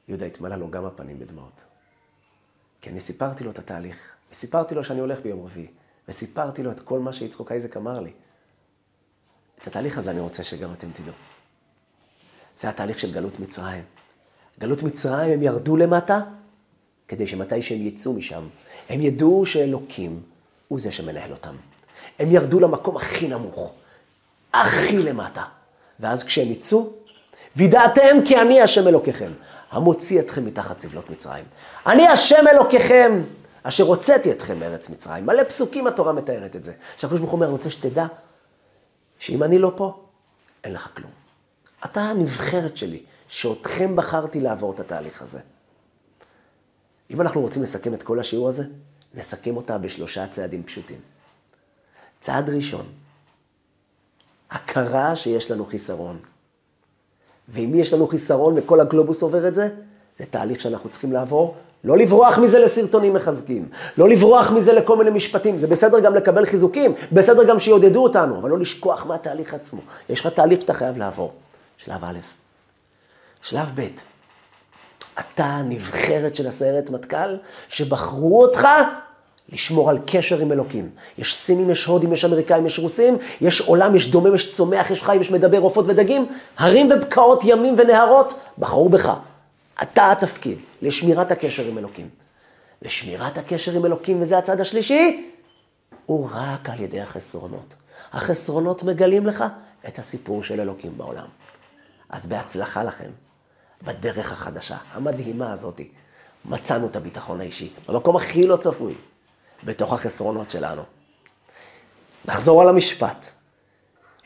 יהודה 0.09 0.26
התמלא 0.26 0.57
לו 0.57 0.70
גם 0.70 0.84
הפנים 0.84 1.18
בדמעות. 1.18 1.64
כי 2.80 2.90
אני 2.90 3.00
סיפרתי 3.00 3.44
לו 3.44 3.50
את 3.50 3.59
התהליך, 3.59 4.16
וסיפרתי 4.30 4.74
לו 4.74 4.84
שאני 4.84 5.00
הולך 5.00 5.20
ביום 5.20 5.44
רביעי, 5.44 5.68
וסיפרתי 6.09 6.62
לו 6.62 6.72
את 6.72 6.80
כל 6.80 6.98
מה 6.98 7.12
שיצחוק 7.12 7.52
אייזק 7.52 7.76
אמר 7.76 8.00
לי. 8.00 8.12
את 9.62 9.66
התהליך 9.66 9.98
הזה 9.98 10.11
אני 10.11 10.20
רוצה 10.20 10.44
שגם 10.44 10.72
אתם 10.72 10.90
תדעו. 10.92 11.12
זה 12.61 12.68
התהליך 12.68 12.98
של 12.98 13.12
גלות 13.12 13.40
מצרים. 13.40 13.82
גלות 14.61 14.82
מצרים, 14.82 15.32
הם 15.32 15.42
ירדו 15.42 15.76
למטה, 15.76 16.20
כדי 17.09 17.26
שמתי 17.26 17.62
שהם 17.62 17.86
יצאו 17.86 18.12
משם, 18.12 18.42
הם 18.88 19.02
ידעו 19.02 19.46
שאלוקים 19.46 20.22
הוא 20.68 20.80
זה 20.80 20.92
שמנהל 20.92 21.32
אותם. 21.32 21.57
הם 22.18 22.30
ירדו 22.30 22.61
למקום 22.61 22.96
הכי 22.96 23.28
נמוך, 23.28 23.72
הכי 24.52 24.98
למטה. 24.98 25.44
ואז 26.00 26.24
כשהם 26.24 26.52
יצאו, 26.52 26.92
וידעתם 27.57 28.16
כי 28.24 28.36
אני 28.36 28.61
השם 28.61 28.88
אלוקיכם, 28.88 29.32
המוציא 29.70 30.20
אתכם 30.20 30.44
מתחת 30.44 30.80
סבלות 30.80 31.11
מצרים. 31.11 31.44
אני 31.86 32.09
השם 32.09 32.44
אלוקיכם, 32.52 33.22
אשר 33.62 33.84
הוצאתי 33.84 34.32
אתכם 34.32 34.59
מארץ 34.59 34.88
מצרים. 34.88 35.26
מלא 35.26 35.44
פסוקים 35.44 35.86
התורה 35.86 36.12
מתארת 36.12 36.57
את 36.57 36.64
זה. 36.64 36.72
שהקדוש 36.96 37.18
ברוך 37.18 37.30
הוא 37.30 37.36
אומר, 37.36 37.46
אני 37.46 37.52
רוצה 37.52 37.70
שתדע 37.70 38.07
שאם 39.19 39.43
אני 39.43 39.59
לא 39.59 39.73
פה, 39.77 40.05
אין 40.64 40.73
לך 40.73 40.89
כלום. 40.97 41.11
אתה 41.85 42.01
הנבחרת 42.01 42.77
שלי, 42.77 43.03
שאותכם 43.29 43.97
בחרתי 43.97 44.41
לעבור 44.41 44.73
את 44.73 44.81
התהליך 44.81 45.23
הזה. 45.23 45.41
אם 47.11 47.21
אנחנו 47.21 47.41
רוצים 47.41 47.62
לסכם 47.62 47.95
את 47.95 48.03
כל 48.03 48.21
השיעור 48.21 48.49
הזה, 48.49 48.64
נסכם 49.14 49.57
אותה 49.57 49.79
בשלושה 49.79 50.29
צעדים 50.29 50.62
פשוטים. 50.62 51.01
צעד 52.21 52.51
ראשון, 52.51 52.87
הכרה 54.51 55.17
שיש 55.17 55.51
לנו 55.51 55.67
חיסרון. 55.67 56.21
ואם 57.49 57.73
יש 57.75 57.93
לנו 57.93 58.07
חיסרון 58.07 58.59
וכל 58.59 58.81
הגלובוס 58.81 59.23
עובר 59.23 59.49
את 59.49 59.55
זה, 59.55 59.69
זה 60.17 60.27
תהליך 60.27 60.61
שאנחנו 60.61 60.91
צריכים 60.91 61.12
לעבור 61.12 61.57
לא 61.85 61.97
לברוח 61.97 62.39
מזה 62.39 62.59
לסרטונים 62.59 63.14
מחזקים, 63.14 63.68
לא 63.99 64.09
לברוח 64.09 64.51
מזה 64.51 64.72
לכל 64.72 64.97
מיני 64.97 65.11
משפטים, 65.11 65.59
זה 65.59 65.66
בסדר 65.66 66.01
גם 66.01 66.14
לקבל 66.14 66.47
חיזוקים, 66.47 66.95
בסדר 67.12 67.45
גם 67.45 67.59
שיעודדו 67.59 68.03
אותנו, 68.03 68.39
אבל 68.39 68.51
לא 68.51 68.59
לשכוח 68.59 69.07
מהתהליך 69.07 69.55
עצמו. 69.55 69.81
יש 70.09 70.20
לך 70.20 70.27
תהליך 70.27 70.61
שאתה 70.61 70.74
חייב 70.74 70.99
לעבור. 70.99 71.33
שלב 71.79 72.05
א'. 72.05 72.18
שלב 73.43 73.72
ב', 73.74 73.87
אתה 75.20 75.62
נבחרת 75.64 76.37
של 76.37 76.47
הסיירת 76.47 76.91
מטכ"ל, 76.91 77.37
שבחרו 77.68 78.43
אותך 78.43 78.68
לשמור 79.53 79.91
על 79.91 79.99
קשר 80.07 80.39
עם 80.39 80.53
אלוקים. 80.53 80.91
יש 81.18 81.37
סינים, 81.37 81.70
יש 81.70 81.85
הודים, 81.85 82.12
יש 82.12 82.24
אמריקאים, 82.24 82.66
יש 82.66 82.79
רוסים, 82.79 83.18
יש 83.41 83.61
עולם, 83.61 83.97
יש 83.97 84.11
דומם, 84.11 84.35
יש 84.35 84.53
צומח, 84.53 84.91
יש 84.91 85.03
חי, 85.03 85.16
יש 85.16 85.31
מדבר, 85.31 85.59
עופות 85.59 85.85
ודגים, 85.89 86.27
הרים 86.59 86.91
ובקעות, 86.95 87.41
ימים 87.45 87.74
ונהרות, 87.79 88.35
בחרו 88.59 88.89
בך. 88.89 89.12
אתה 89.83 90.12
התפקיד 90.12 90.59
לשמירת 90.83 91.31
הקשר 91.31 91.66
עם 91.66 91.79
אלוקים. 91.79 92.09
לשמירת 92.83 93.39
הקשר 93.39 93.72
עם 93.72 93.87
אלוקים, 93.87 94.22
וזה 94.22 94.39
הצד 94.39 94.61
השלישי, 94.61 95.31
הוא 96.07 96.29
רק 96.33 96.70
על 96.70 96.81
ידי 96.81 97.01
החסרונות. 97.01 97.74
החסרונות 98.12 98.83
מגלים 98.83 99.27
לך 99.27 99.45
את 99.89 99.99
הסיפור 99.99 100.45
של 100.45 100.61
אלוקים 100.61 100.99
בעולם. 100.99 101.27
אז 102.09 102.27
בהצלחה 102.27 102.83
לכם, 102.83 103.11
בדרך 103.83 104.33
החדשה, 104.33 104.77
המדהימה 104.93 105.53
הזאת, 105.53 105.81
מצאנו 106.45 106.87
את 106.87 106.97
הביטחון 106.97 107.41
האישי, 107.41 107.72
במקום 107.89 108.16
הכי 108.16 108.47
לא 108.47 108.57
צפוי, 108.57 108.95
בתוך 109.64 109.93
החסרונות 109.93 110.51
שלנו. 110.51 110.83
נחזור 112.24 112.62
על 112.62 112.68
המשפט. 112.68 113.36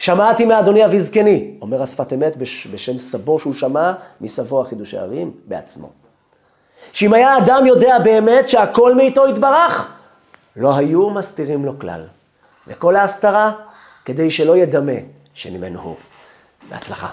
שמעתי 0.00 0.44
מאדוני 0.44 0.84
אבי 0.84 1.00
זקני, 1.00 1.54
אומר 1.60 1.82
השפת 1.82 2.12
אמת 2.12 2.36
בשם 2.72 2.98
סבו 2.98 3.38
שהוא 3.38 3.54
שמע 3.54 3.92
מסבו 4.20 4.60
החידושי 4.60 4.98
ערים 4.98 5.32
בעצמו. 5.44 5.90
שאם 6.92 7.14
היה 7.14 7.38
אדם 7.38 7.66
יודע 7.66 7.98
באמת 7.98 8.48
שהכל 8.48 8.94
מאיתו 8.94 9.28
יתברך, 9.28 9.92
לא 10.56 10.76
היו 10.76 11.10
מסתירים 11.10 11.64
לו 11.64 11.78
כלל. 11.78 12.06
וכל 12.66 12.96
ההסתרה, 12.96 13.52
כדי 14.04 14.30
שלא 14.30 14.56
ידמה 14.56 14.92
שממנו 15.34 15.80
הוא. 15.80 15.96
בהצלחה. 16.68 17.08